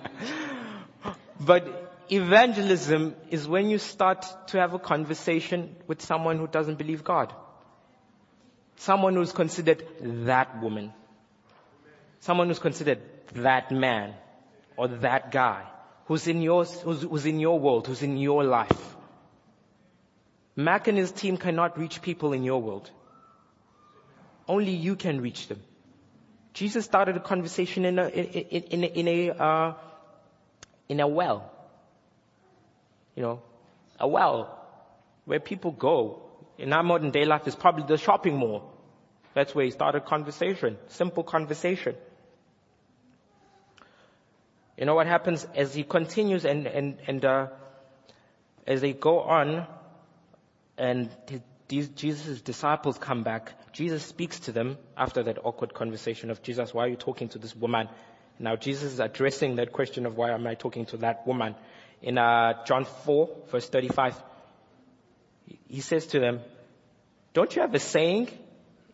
but 1.39 2.05
evangelism 2.09 3.15
is 3.29 3.47
when 3.47 3.69
you 3.69 3.77
start 3.77 4.25
to 4.47 4.59
have 4.59 4.73
a 4.73 4.79
conversation 4.79 5.75
with 5.87 6.01
someone 6.01 6.37
who 6.37 6.47
doesn't 6.47 6.77
believe 6.77 7.03
God. 7.03 7.33
Someone 8.77 9.15
who's 9.15 9.31
considered 9.31 9.85
that 10.25 10.61
woman. 10.61 10.93
Someone 12.19 12.47
who's 12.47 12.59
considered 12.59 12.99
that 13.35 13.71
man 13.71 14.13
or 14.77 14.87
that 14.87 15.31
guy 15.31 15.63
who's 16.05 16.27
in 16.27 16.41
your, 16.41 16.65
who's, 16.65 17.01
who's 17.01 17.25
in 17.25 17.39
your 17.39 17.59
world, 17.59 17.87
who's 17.87 18.03
in 18.03 18.17
your 18.17 18.43
life. 18.43 18.95
Mac 20.55 20.87
and 20.87 20.97
his 20.97 21.11
team 21.11 21.37
cannot 21.37 21.79
reach 21.79 22.01
people 22.01 22.33
in 22.33 22.43
your 22.43 22.61
world. 22.61 22.89
Only 24.47 24.71
you 24.71 24.95
can 24.95 25.21
reach 25.21 25.47
them. 25.47 25.61
Jesus 26.53 26.85
started 26.85 27.17
a 27.17 27.19
conversation 27.19 27.85
in 27.85 27.97
a, 27.97 28.07
in, 28.07 28.63
in, 28.63 28.83
in 28.83 29.07
a, 29.07 29.29
uh, 29.31 29.73
in 30.89 30.99
a 30.99 31.07
well. 31.07 31.49
You 33.15 33.23
know, 33.23 33.41
a 33.99 34.07
well 34.07 34.59
where 35.25 35.39
people 35.39 35.71
go 35.71 36.22
in 36.57 36.73
our 36.73 36.83
modern 36.83 37.11
day 37.11 37.25
life 37.25 37.47
is 37.47 37.55
probably 37.55 37.85
the 37.87 37.97
shopping 37.97 38.37
mall. 38.37 38.71
That's 39.33 39.55
where 39.55 39.65
he 39.65 39.71
started 39.71 40.05
conversation. 40.05 40.77
Simple 40.87 41.23
conversation. 41.23 41.95
You 44.77 44.85
know 44.85 44.95
what 44.95 45.07
happens 45.07 45.45
as 45.55 45.73
he 45.73 45.83
continues 45.83 46.45
and, 46.45 46.67
and, 46.67 46.97
and, 47.07 47.23
uh, 47.23 47.47
as 48.65 48.81
they 48.81 48.93
go 48.93 49.19
on 49.19 49.67
and 50.77 51.09
these, 51.67 51.89
Jesus' 51.89 52.41
disciples 52.41 52.97
come 52.97 53.23
back, 53.23 53.71
Jesus 53.71 54.03
speaks 54.03 54.39
to 54.41 54.51
them 54.51 54.77
after 54.97 55.23
that 55.23 55.39
awkward 55.43 55.73
conversation 55.73 56.29
of 56.29 56.41
Jesus, 56.41 56.73
why 56.73 56.85
are 56.85 56.89
you 56.89 56.95
talking 56.95 57.29
to 57.29 57.39
this 57.39 57.55
woman? 57.55 57.87
Now 58.39 58.55
Jesus 58.55 58.93
is 58.93 58.99
addressing 58.99 59.55
that 59.55 59.71
question 59.71 60.05
of 60.05 60.17
why 60.17 60.31
am 60.31 60.47
I 60.47 60.55
talking 60.55 60.85
to 60.87 60.97
that 60.97 61.27
woman? 61.27 61.55
In 62.01 62.17
uh, 62.17 62.63
John 62.65 62.85
4 62.85 63.29
verse 63.51 63.69
35, 63.69 64.21
he 65.67 65.81
says 65.81 66.07
to 66.07 66.19
them, 66.19 66.41
don't 67.33 67.55
you 67.55 67.61
have 67.61 67.73
a 67.73 67.79
saying? 67.79 68.29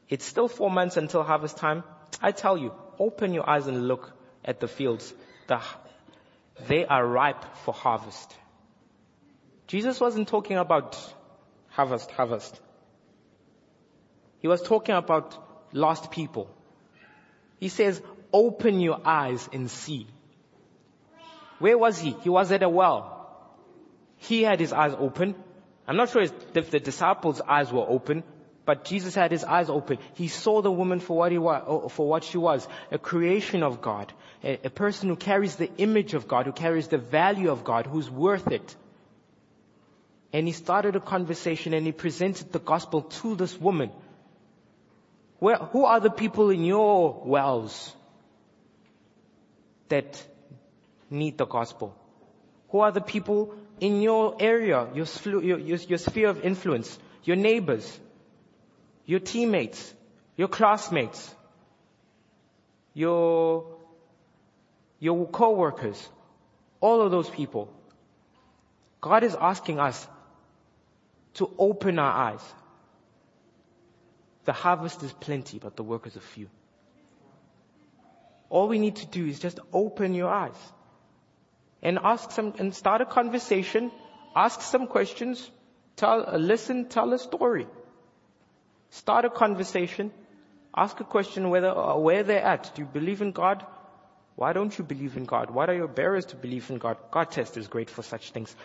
It's 0.08 0.26
still 0.26 0.48
four 0.48 0.72
months 0.72 0.98
until 0.98 1.24
harvest 1.24 1.58
time. 1.58 1.84
I 2.22 2.32
tell 2.32 2.58
you, 2.58 2.74
open 2.98 3.34
your 3.34 3.50
eyes 3.50 3.68
and 3.68 3.88
look 3.88 4.12
at 4.44 4.60
the 4.60 4.68
fields. 4.68 5.14
The, 5.48 5.60
they 6.68 6.86
are 6.86 7.06
ripe 7.06 7.44
for 7.64 7.74
harvest. 7.74 8.36
Jesus 9.68 10.00
wasn't 10.00 10.28
talking 10.28 10.58
about 10.58 10.98
harvest, 11.70 12.10
harvest. 12.12 12.60
He 14.40 14.48
was 14.48 14.62
talking 14.62 14.96
about 14.96 15.38
lost 15.74 16.12
people. 16.12 16.50
He 17.60 17.68
says, 17.68 18.02
open 18.34 18.80
your 18.80 19.02
eyes 19.06 19.48
and 19.54 19.70
see. 19.70 20.08
Where 21.60 21.78
was 21.78 22.00
he? 22.00 22.16
He 22.24 22.30
was 22.30 22.52
at 22.52 22.64
a 22.64 22.70
well. 22.70 23.16
He 24.16 24.44
had 24.44 24.60
his 24.60 24.74
eyes 24.74 24.94
open. 24.98 25.36
I'm 25.90 25.98
not 25.98 26.12
sure 26.12 26.22
if 26.22 26.70
the 26.70 26.80
disciples' 26.80 27.42
eyes 27.42 27.74
were 27.74 27.84
open, 27.90 28.24
but 28.64 28.86
Jesus 28.86 29.16
had 29.16 29.32
his 29.32 29.44
eyes 29.44 29.72
open. 29.72 29.98
He 30.14 30.28
saw 30.28 30.62
the 30.62 30.72
woman 30.72 31.00
for 31.00 31.18
what 31.18 31.32
he 31.32 31.40
was, 31.40 31.64
oh, 31.66 31.90
for 31.90 32.08
what 32.08 32.24
she 32.24 32.38
was, 32.38 32.68
a 32.92 33.00
creation 33.00 33.64
of 33.64 33.82
God, 33.82 34.14
a, 34.44 34.60
a 34.66 34.70
person 34.70 35.10
who 35.10 35.16
carries 35.16 35.56
the 35.56 35.72
image 35.78 36.14
of 36.14 36.28
God, 36.28 36.46
who 36.46 36.52
carries 36.52 36.90
the 36.90 37.00
value 37.00 37.50
of 37.50 37.64
God, 37.64 37.88
who's 37.88 38.08
worth 38.08 38.52
it. 38.52 38.76
And 40.32 40.46
he 40.46 40.54
started 40.54 40.96
a 40.96 41.00
conversation 41.00 41.74
and 41.74 41.88
he 41.88 41.92
presented 41.92 42.52
the 42.52 42.60
gospel 42.60 43.02
to 43.22 43.36
this 43.36 43.60
woman. 43.60 43.90
Where, 45.40 45.56
who 45.56 45.86
are 45.86 46.00
the 46.00 46.12
people 46.12 46.52
in 46.52 46.66
your 46.66 47.20
wells 47.26 47.96
that 49.88 50.24
need 51.10 51.40
the 51.40 51.48
gospel? 51.48 51.96
Who 52.70 52.82
are 52.82 52.92
the 52.92 53.02
people 53.02 53.56
in 53.80 54.02
your 54.02 54.36
area, 54.40 54.88
your, 54.94 55.06
your, 55.42 55.58
your, 55.60 55.98
sphere 55.98 56.30
of 56.30 56.42
influence, 56.44 56.98
your 57.24 57.36
neighbors, 57.36 58.00
your 59.06 59.20
teammates, 59.20 59.94
your 60.36 60.48
classmates, 60.48 61.34
your, 62.94 63.66
your 65.00 65.28
co-workers, 65.28 66.10
all 66.80 67.02
of 67.02 67.12
those 67.12 67.30
people. 67.30 67.74
God 69.02 69.24
is 69.24 69.36
asking 69.40 69.80
us 69.80 70.08
to 71.36 71.50
open 71.58 72.00
our 72.00 72.12
eyes. 72.12 72.54
The 74.46 74.54
harvest 74.54 75.04
is 75.04 75.14
plenty, 75.14 75.60
but 75.60 75.76
the 75.76 75.84
workers 75.84 76.18
are 76.18 76.22
few. 76.22 76.50
All 78.50 78.68
we 78.68 78.80
need 78.80 78.98
to 78.98 79.06
do 79.06 79.26
is 79.26 79.40
just 79.40 79.60
open 79.72 80.14
your 80.14 80.30
eyes 80.30 80.58
and 81.82 82.00
ask 82.04 82.32
some, 82.32 82.54
and 82.60 82.74
start 82.74 83.02
a 83.02 83.06
conversation, 83.06 83.92
ask 84.36 84.62
some 84.62 84.88
questions, 84.88 85.50
tell, 85.96 86.26
listen, 86.38 86.88
tell 86.90 87.14
a 87.14 87.20
story. 87.20 87.68
Start 88.92 89.26
a 89.26 89.30
conversation, 89.30 90.12
ask 90.76 91.00
a 91.00 91.04
question 91.04 91.50
whether, 91.50 91.70
uh, 91.70 91.96
where 91.96 92.24
they're 92.24 92.44
at. 92.44 92.72
Do 92.76 92.82
you 92.82 92.88
believe 92.88 93.22
in 93.22 93.32
God? 93.32 93.66
Why 94.36 94.54
don't 94.54 94.78
you 94.78 94.84
believe 94.84 95.18
in 95.18 95.26
God? 95.26 95.52
What 95.52 95.70
are 95.70 95.76
your 95.76 95.88
barriers 95.88 96.26
to 96.28 96.36
believe 96.36 96.70
in 96.70 96.78
God? 96.78 96.98
God 97.12 97.30
test 97.30 97.58
is 97.58 97.68
great 97.68 97.90
for 97.90 98.02
such 98.02 98.32
things. 98.32 98.56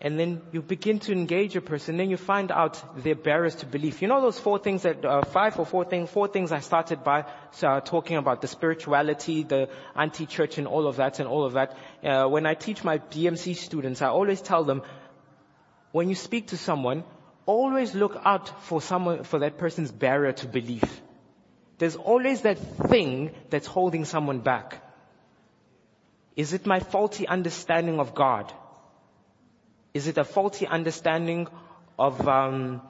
And 0.00 0.18
then 0.18 0.42
you 0.52 0.62
begin 0.62 1.00
to 1.00 1.12
engage 1.12 1.56
a 1.56 1.60
person, 1.60 1.96
then 1.96 2.08
you 2.08 2.16
find 2.16 2.52
out 2.52 3.02
their 3.02 3.16
barriers 3.16 3.56
to 3.56 3.66
belief. 3.66 4.00
You 4.00 4.06
know 4.06 4.20
those 4.20 4.38
four 4.38 4.60
things 4.60 4.82
that, 4.82 5.04
uh, 5.04 5.22
five 5.22 5.58
or 5.58 5.66
four 5.66 5.84
things, 5.84 6.08
four 6.08 6.28
things 6.28 6.52
I 6.52 6.60
started 6.60 7.02
by 7.02 7.24
uh, 7.62 7.80
talking 7.80 8.16
about 8.16 8.40
the 8.40 8.46
spirituality, 8.46 9.42
the 9.42 9.68
anti-church 9.96 10.58
and 10.58 10.68
all 10.68 10.86
of 10.86 10.96
that 10.96 11.18
and 11.18 11.28
all 11.28 11.44
of 11.44 11.54
that. 11.54 11.76
Uh, 12.04 12.28
when 12.28 12.46
I 12.46 12.54
teach 12.54 12.84
my 12.84 12.98
BMC 12.98 13.56
students, 13.56 14.00
I 14.00 14.06
always 14.06 14.40
tell 14.40 14.62
them, 14.62 14.82
when 15.90 16.08
you 16.08 16.14
speak 16.14 16.48
to 16.48 16.56
someone, 16.56 17.02
always 17.44 17.92
look 17.92 18.20
out 18.24 18.62
for 18.66 18.80
someone, 18.80 19.24
for 19.24 19.40
that 19.40 19.58
person's 19.58 19.90
barrier 19.90 20.32
to 20.32 20.46
belief. 20.46 21.02
There's 21.78 21.96
always 21.96 22.42
that 22.42 22.58
thing 22.88 23.32
that's 23.50 23.66
holding 23.66 24.04
someone 24.04 24.40
back. 24.40 24.80
Is 26.36 26.52
it 26.52 26.66
my 26.66 26.78
faulty 26.78 27.26
understanding 27.26 27.98
of 27.98 28.14
God? 28.14 28.52
Is 29.98 30.06
it 30.06 30.16
a 30.16 30.22
faulty 30.24 30.64
understanding 30.64 31.48
of, 31.98 32.28
um, 32.28 32.80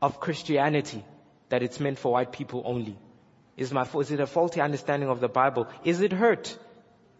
of 0.00 0.18
Christianity 0.18 1.04
that 1.50 1.62
it's 1.62 1.78
meant 1.78 1.98
for 1.98 2.10
white 2.12 2.32
people 2.32 2.62
only? 2.64 2.96
Is, 3.58 3.70
my, 3.70 3.86
is 4.00 4.10
it 4.10 4.18
a 4.18 4.26
faulty 4.26 4.62
understanding 4.62 5.10
of 5.10 5.20
the 5.20 5.28
Bible? 5.28 5.66
Is 5.84 6.00
it 6.00 6.10
hurt? 6.10 6.56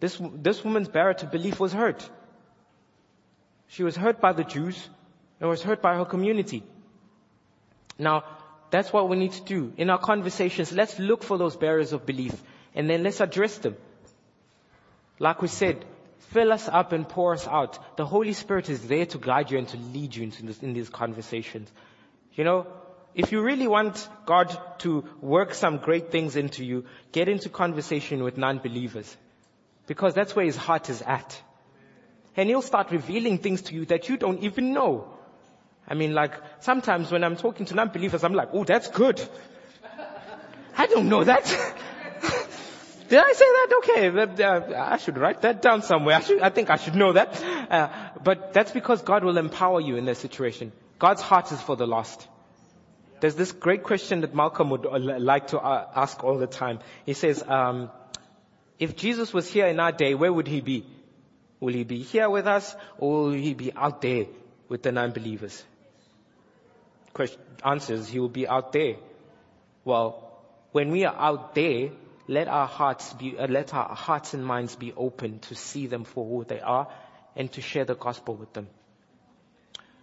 This, 0.01 0.19
this 0.37 0.65
woman's 0.65 0.89
barrier 0.89 1.13
to 1.19 1.27
belief 1.27 1.61
was 1.61 1.75
hurt. 1.75 2.09
She 3.69 3.83
was 3.83 3.97
hurt 3.97 4.19
by 4.19 4.33
the 4.33 4.45
Jews 4.45 4.89
and 5.41 5.51
was 5.51 5.63
hurt 5.63 5.83
by 5.83 5.95
her 5.97 6.07
community. 6.07 6.63
Now, 7.99 8.25
that's 8.71 8.95
what 8.95 9.11
we 9.11 9.19
need 9.19 9.33
to 9.33 9.43
do. 9.43 9.75
In 9.77 9.91
our 9.91 9.99
conversations, 9.99 10.73
let's 10.73 10.99
look 10.99 11.23
for 11.23 11.37
those 11.37 11.55
barriers 11.55 11.93
of 11.93 12.07
belief 12.07 12.43
and 12.75 12.89
then 12.89 13.03
let's 13.03 13.21
address 13.21 13.59
them. 13.59 13.77
Like 15.19 15.43
we 15.43 15.49
said, 15.49 15.85
fill 16.31 16.53
us 16.53 16.69
up 16.69 16.93
and 16.93 17.09
pour 17.09 17.35
us 17.35 17.47
out. 17.47 17.97
The 17.97 18.07
Holy 18.07 18.33
Spirit 18.33 18.69
is 18.69 18.87
there 18.87 19.07
to 19.07 19.19
guide 19.19 19.51
you 19.51 19.59
and 19.59 19.69
to 19.69 19.77
lead 19.77 20.15
you 20.15 20.23
into 20.23 20.45
this, 20.45 20.59
in 20.63 20.73
these 20.73 20.89
conversations. 20.89 21.71
You 22.35 22.45
know, 22.45 22.67
if 23.15 23.33
you 23.33 23.43
really 23.43 23.69
want 23.69 24.09
God 24.25 24.57
to 24.81 25.05
work 25.21 25.55
some 25.55 25.79
great 25.79 26.11
things 26.11 26.37
into 26.37 26.65
you, 26.65 26.85
get 27.13 27.29
into 27.29 27.49
conversation 27.49 28.23
with 28.23 28.39
non-believers. 28.39 29.17
Because 29.87 30.15
that's 30.15 30.35
where 30.35 30.45
his 30.45 30.57
heart 30.57 30.89
is 30.89 31.03
at. 31.03 31.41
And 32.37 32.49
he'll 32.49 32.63
start 32.63 32.91
revealing 32.91 33.39
things 33.39 33.63
to 33.63 33.75
you 33.75 33.85
that 33.87 34.09
you 34.09 34.17
don't 34.17 34.43
even 34.43 34.73
know. 34.73 35.13
I 35.87 35.95
mean, 35.95 36.15
like, 36.15 36.33
sometimes 36.61 37.13
when 37.13 37.25
I'm 37.25 37.37
talking 37.37 37.67
to 37.67 37.75
non-believers, 37.75 38.25
I'm 38.25 38.33
like, 38.33 38.49
oh, 38.53 38.65
that's 38.65 38.89
good. 38.89 39.21
I 40.77 40.87
don't 40.87 41.09
know 41.09 41.25
that. 41.25 41.75
Did 43.13 43.21
I 43.23 43.33
say 43.35 43.45
that? 43.45 43.73
Okay, 43.77 44.43
uh, 44.43 44.85
I 44.91 44.97
should 44.97 45.19
write 45.19 45.43
that 45.43 45.61
down 45.61 45.83
somewhere. 45.83 46.17
I, 46.17 46.21
should, 46.21 46.41
I 46.41 46.49
think 46.49 46.71
I 46.71 46.77
should 46.77 46.95
know 46.95 47.13
that. 47.13 47.43
Uh, 47.71 47.89
but 48.25 48.55
that's 48.55 48.71
because 48.71 49.03
God 49.03 49.23
will 49.23 49.37
empower 49.37 49.83
you 49.83 49.97
in 49.97 50.07
that 50.07 50.17
situation. 50.17 50.73
God's 50.99 51.21
heart 51.21 51.53
is 51.53 51.61
for 51.61 51.77
the 51.77 51.87
lost. 51.87 52.27
There's 53.21 53.35
this 53.35 53.53
great 53.53 53.83
question 53.83 54.23
that 54.23 54.35
Malcolm 54.35 54.71
would 54.71 54.87
uh, 54.87 54.99
like 54.99 55.49
to 55.49 55.59
uh, 55.59 55.91
ask 55.95 56.25
all 56.25 56.39
the 56.39 56.47
time. 56.47 56.79
He 57.05 57.13
says, 57.13 57.45
um, 57.47 57.91
if 58.79 58.97
Jesus 58.97 59.35
was 59.35 59.47
here 59.47 59.67
in 59.67 59.79
our 59.79 59.93
day, 59.93 60.15
where 60.15 60.33
would 60.33 60.49
he 60.49 60.63
be? 60.63 60.87
Will 61.61 61.75
he 61.75 61.85
be 61.85 61.99
here 61.99 62.31
with 62.31 62.47
us 62.47 62.75
or 62.97 63.25
will 63.25 63.33
he 63.33 63.53
be 63.53 63.75
out 63.75 64.01
there 64.01 64.25
with 64.71 64.83
the 64.83 64.91
non-believers? 64.91 65.63
Question, 67.13 67.43
answers, 67.63 68.09
he 68.09 68.21
will 68.21 68.31
be 68.31 68.49
out 68.49 68.73
there. 68.73 68.95
Well, 69.85 70.33
when 70.71 70.91
we 70.91 71.05
are 71.05 71.15
out 71.15 71.55
there, 71.55 71.91
let 72.33 72.49
our 72.49 72.67
hearts 72.67 73.13
be, 73.13 73.37
uh, 73.39 73.47
let 73.47 73.75
our 73.75 73.95
hearts 73.95 74.33
and 74.33 74.45
minds 74.45 74.75
be 74.75 74.93
open 74.95 75.39
to 75.41 75.55
see 75.55 75.87
them 75.87 76.05
for 76.05 76.27
who 76.27 76.45
they 76.45 76.61
are 76.61 76.89
and 77.37 77.53
to 77.53 77.61
share 77.61 77.85
the 77.85 77.95
gospel 77.95 78.35
with 78.35 78.53
them. 78.55 78.69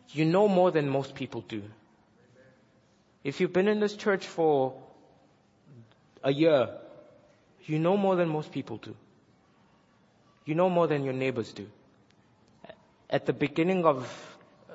You 0.10 0.26
know 0.26 0.48
more 0.48 0.72
than 0.72 0.90
most 0.90 1.16
people 1.16 1.42
do. 1.42 1.64
If 3.24 3.42
you've 3.42 3.54
been 3.54 3.68
in 3.68 3.80
this 3.80 3.96
church 3.96 4.28
for 4.28 4.76
a 6.24 6.32
year, 6.32 6.70
you 7.66 7.80
know 7.80 7.98
more 7.98 8.16
than 8.16 8.30
most 8.30 8.52
people 8.52 8.78
do. 8.78 8.96
You 10.46 10.56
know 10.56 10.70
more 10.70 10.88
than 10.88 11.04
your 11.04 11.14
neighbors 11.14 11.52
do. 11.52 11.68
At 13.10 13.26
the 13.26 13.34
beginning 13.34 13.86
of, 13.86 14.08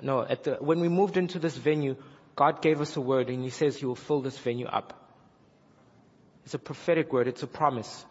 no, 0.02 0.22
at 0.22 0.44
the, 0.44 0.54
when 0.56 0.80
we 0.80 0.88
moved 0.88 1.16
into 1.16 1.38
this 1.38 1.56
venue, 1.56 1.96
God 2.34 2.62
gave 2.62 2.80
us 2.80 2.96
a 2.96 3.00
word 3.00 3.28
and 3.28 3.44
He 3.44 3.50
says 3.50 3.76
He 3.76 3.86
will 3.86 3.94
fill 3.94 4.20
this 4.20 4.38
venue 4.38 4.66
up. 4.66 5.03
It's 6.44 6.54
a 6.54 6.58
prophetic 6.58 7.12
word, 7.12 7.26
it's 7.26 7.42
a 7.42 7.46
promise. 7.46 8.04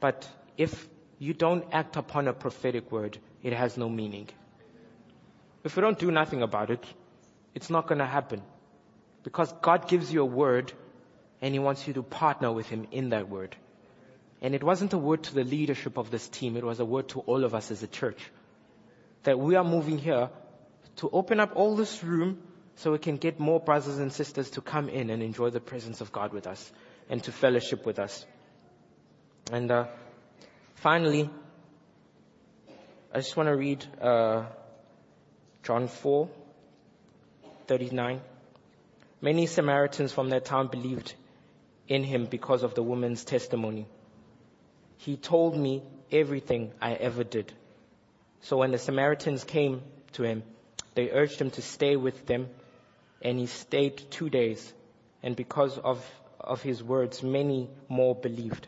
But 0.00 0.28
if 0.56 0.88
you 1.18 1.32
don't 1.32 1.64
act 1.72 1.96
upon 1.96 2.28
a 2.28 2.32
prophetic 2.32 2.90
word, 2.90 3.18
it 3.42 3.52
has 3.52 3.76
no 3.76 3.88
meaning. 3.88 4.28
If 5.62 5.76
we 5.76 5.80
don't 5.80 5.98
do 5.98 6.10
nothing 6.10 6.42
about 6.42 6.70
it, 6.70 6.84
it's 7.54 7.70
not 7.70 7.86
going 7.86 8.00
to 8.00 8.06
happen. 8.06 8.42
Because 9.22 9.52
God 9.62 9.88
gives 9.88 10.12
you 10.12 10.22
a 10.22 10.26
word 10.26 10.72
and 11.40 11.54
He 11.54 11.58
wants 11.58 11.86
you 11.86 11.94
to 11.94 12.02
partner 12.02 12.52
with 12.52 12.68
Him 12.68 12.86
in 12.90 13.10
that 13.10 13.28
word. 13.28 13.56
And 14.42 14.54
it 14.54 14.62
wasn't 14.62 14.92
a 14.92 14.98
word 14.98 15.22
to 15.24 15.34
the 15.34 15.44
leadership 15.44 15.96
of 15.96 16.10
this 16.10 16.28
team, 16.28 16.56
it 16.56 16.64
was 16.64 16.80
a 16.80 16.84
word 16.84 17.08
to 17.10 17.20
all 17.20 17.44
of 17.44 17.54
us 17.54 17.70
as 17.70 17.82
a 17.82 17.86
church. 17.86 18.20
That 19.22 19.38
we 19.38 19.54
are 19.54 19.64
moving 19.64 19.98
here 19.98 20.30
to 20.96 21.08
open 21.10 21.40
up 21.40 21.52
all 21.54 21.76
this 21.76 22.02
room 22.02 22.42
so 22.76 22.92
we 22.92 22.98
can 22.98 23.16
get 23.16 23.38
more 23.38 23.60
brothers 23.60 23.98
and 23.98 24.12
sisters 24.12 24.50
to 24.50 24.60
come 24.60 24.88
in 24.88 25.08
and 25.10 25.22
enjoy 25.22 25.50
the 25.50 25.60
presence 25.60 26.00
of 26.00 26.12
God 26.12 26.32
with 26.32 26.46
us 26.46 26.72
and 27.08 27.22
to 27.24 27.32
fellowship 27.32 27.84
with 27.86 27.98
us. 27.98 28.24
And 29.52 29.70
uh, 29.70 29.86
finally, 30.74 31.30
I 33.12 33.18
just 33.18 33.36
want 33.36 33.48
to 33.48 33.56
read 33.56 33.84
uh, 34.00 34.44
John 35.62 35.88
4, 35.88 36.28
39. 37.66 38.20
Many 39.20 39.46
Samaritans 39.46 40.12
from 40.12 40.30
that 40.30 40.44
town 40.44 40.68
believed 40.68 41.14
in 41.88 42.04
him 42.04 42.26
because 42.26 42.62
of 42.62 42.74
the 42.74 42.82
woman's 42.82 43.24
testimony. 43.24 43.86
He 44.96 45.16
told 45.16 45.56
me 45.56 45.82
everything 46.10 46.72
I 46.80 46.94
ever 46.94 47.24
did. 47.24 47.52
So 48.40 48.58
when 48.58 48.70
the 48.70 48.78
Samaritans 48.78 49.44
came 49.44 49.82
to 50.12 50.22
him, 50.22 50.42
they 50.94 51.10
urged 51.10 51.40
him 51.40 51.50
to 51.52 51.62
stay 51.62 51.96
with 51.96 52.26
them, 52.26 52.48
and 53.22 53.38
he 53.38 53.46
stayed 53.46 54.10
two 54.10 54.28
days. 54.28 54.72
And 55.22 55.34
because 55.34 55.78
of 55.78 56.04
of 56.46 56.62
his 56.62 56.82
words, 56.82 57.22
many 57.22 57.68
more 57.88 58.14
believed. 58.14 58.66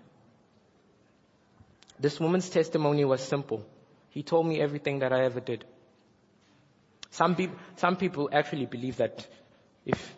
This 1.98 2.18
woman's 2.20 2.48
testimony 2.50 3.04
was 3.04 3.20
simple. 3.22 3.64
He 4.10 4.22
told 4.22 4.46
me 4.46 4.60
everything 4.60 5.00
that 5.00 5.12
I 5.12 5.24
ever 5.24 5.40
did. 5.40 5.64
Some, 7.10 7.34
be- 7.34 7.50
some 7.76 7.96
people 7.96 8.28
actually 8.32 8.66
believe 8.66 8.96
that 8.98 9.26
if 9.84 10.14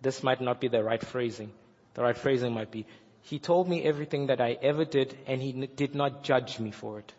this 0.00 0.22
might 0.22 0.40
not 0.40 0.60
be 0.60 0.68
the 0.68 0.82
right 0.82 1.04
phrasing, 1.04 1.52
the 1.94 2.02
right 2.02 2.16
phrasing 2.16 2.52
might 2.52 2.70
be, 2.70 2.86
he 3.22 3.38
told 3.38 3.68
me 3.68 3.82
everything 3.84 4.26
that 4.26 4.40
I 4.40 4.58
ever 4.60 4.84
did 4.84 5.16
and 5.26 5.40
he 5.40 5.50
n- 5.50 5.68
did 5.76 5.94
not 5.94 6.24
judge 6.24 6.58
me 6.58 6.72
for 6.72 6.98
it. 6.98 7.12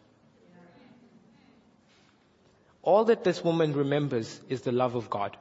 All 2.81 3.05
that 3.05 3.23
this 3.23 3.41
woman 3.41 3.71
remembers 3.71 4.41
is 4.49 4.61
the 4.61 4.73
love 4.73 4.95
of 4.95 5.09
God. 5.09 5.37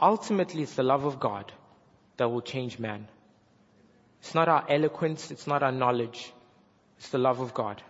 Ultimately, 0.00 0.62
it's 0.62 0.74
the 0.74 0.82
love 0.82 1.04
of 1.04 1.20
God 1.20 1.52
that 2.16 2.28
will 2.28 2.42
change 2.42 2.78
man. 2.78 3.08
It's 4.20 4.34
not 4.34 4.48
our 4.48 4.64
eloquence, 4.68 5.30
it's 5.30 5.46
not 5.46 5.62
our 5.62 5.72
knowledge, 5.72 6.32
it's 6.98 7.08
the 7.08 7.18
love 7.18 7.40
of 7.40 7.54
God. 7.54 7.82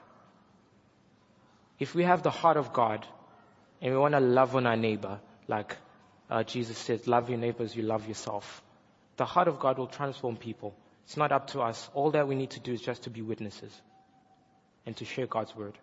If 1.78 1.94
we 1.94 2.04
have 2.04 2.22
the 2.22 2.30
heart 2.30 2.56
of 2.56 2.72
God, 2.72 3.06
And 3.82 3.92
we 3.92 3.98
want 3.98 4.14
to 4.14 4.20
love 4.20 4.54
on 4.54 4.64
our 4.64 4.76
neighbor, 4.76 5.18
like 5.48 5.76
uh, 6.30 6.44
Jesus 6.44 6.78
said, 6.78 7.08
love 7.08 7.28
your 7.28 7.38
neighbors, 7.38 7.74
you 7.74 7.82
love 7.82 8.06
yourself. 8.06 8.62
The 9.16 9.24
heart 9.24 9.48
of 9.48 9.58
God 9.58 9.76
will 9.76 9.88
transform 9.88 10.36
people. 10.36 10.72
It's 11.04 11.16
not 11.16 11.32
up 11.32 11.48
to 11.48 11.62
us. 11.62 11.90
All 11.92 12.12
that 12.12 12.28
we 12.28 12.36
need 12.36 12.50
to 12.50 12.60
do 12.60 12.72
is 12.72 12.80
just 12.80 13.02
to 13.02 13.10
be 13.10 13.22
witnesses 13.22 13.72
and 14.86 14.96
to 14.98 15.04
share 15.04 15.26
God's 15.26 15.56
word. 15.56 15.76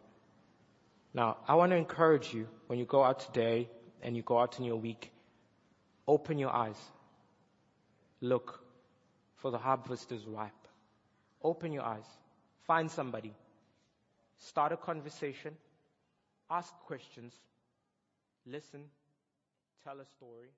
Now, 1.13 1.37
I 1.45 1.55
want 1.55 1.73
to 1.73 1.75
encourage 1.75 2.33
you 2.33 2.47
when 2.67 2.79
you 2.79 2.85
go 2.85 3.03
out 3.03 3.19
today 3.19 3.67
and 4.01 4.15
you 4.15 4.21
go 4.21 4.39
out 4.39 4.57
in 4.59 4.63
your 4.63 4.77
week, 4.77 5.11
open 6.07 6.39
your 6.39 6.55
eyes. 6.55 6.79
Look, 8.21 8.63
for 9.35 9.51
the 9.51 9.57
harvest 9.57 10.11
is 10.11 10.25
ripe. 10.25 10.51
Open 11.41 11.71
your 11.71 11.83
eyes. 11.83 12.05
Find 12.67 12.91
somebody. 12.91 13.33
Start 14.37 14.71
a 14.71 14.77
conversation. 14.77 15.55
Ask 16.49 16.73
questions. 16.85 17.33
Listen. 18.45 18.85
Tell 19.83 19.99
a 19.99 20.05
story. 20.05 20.49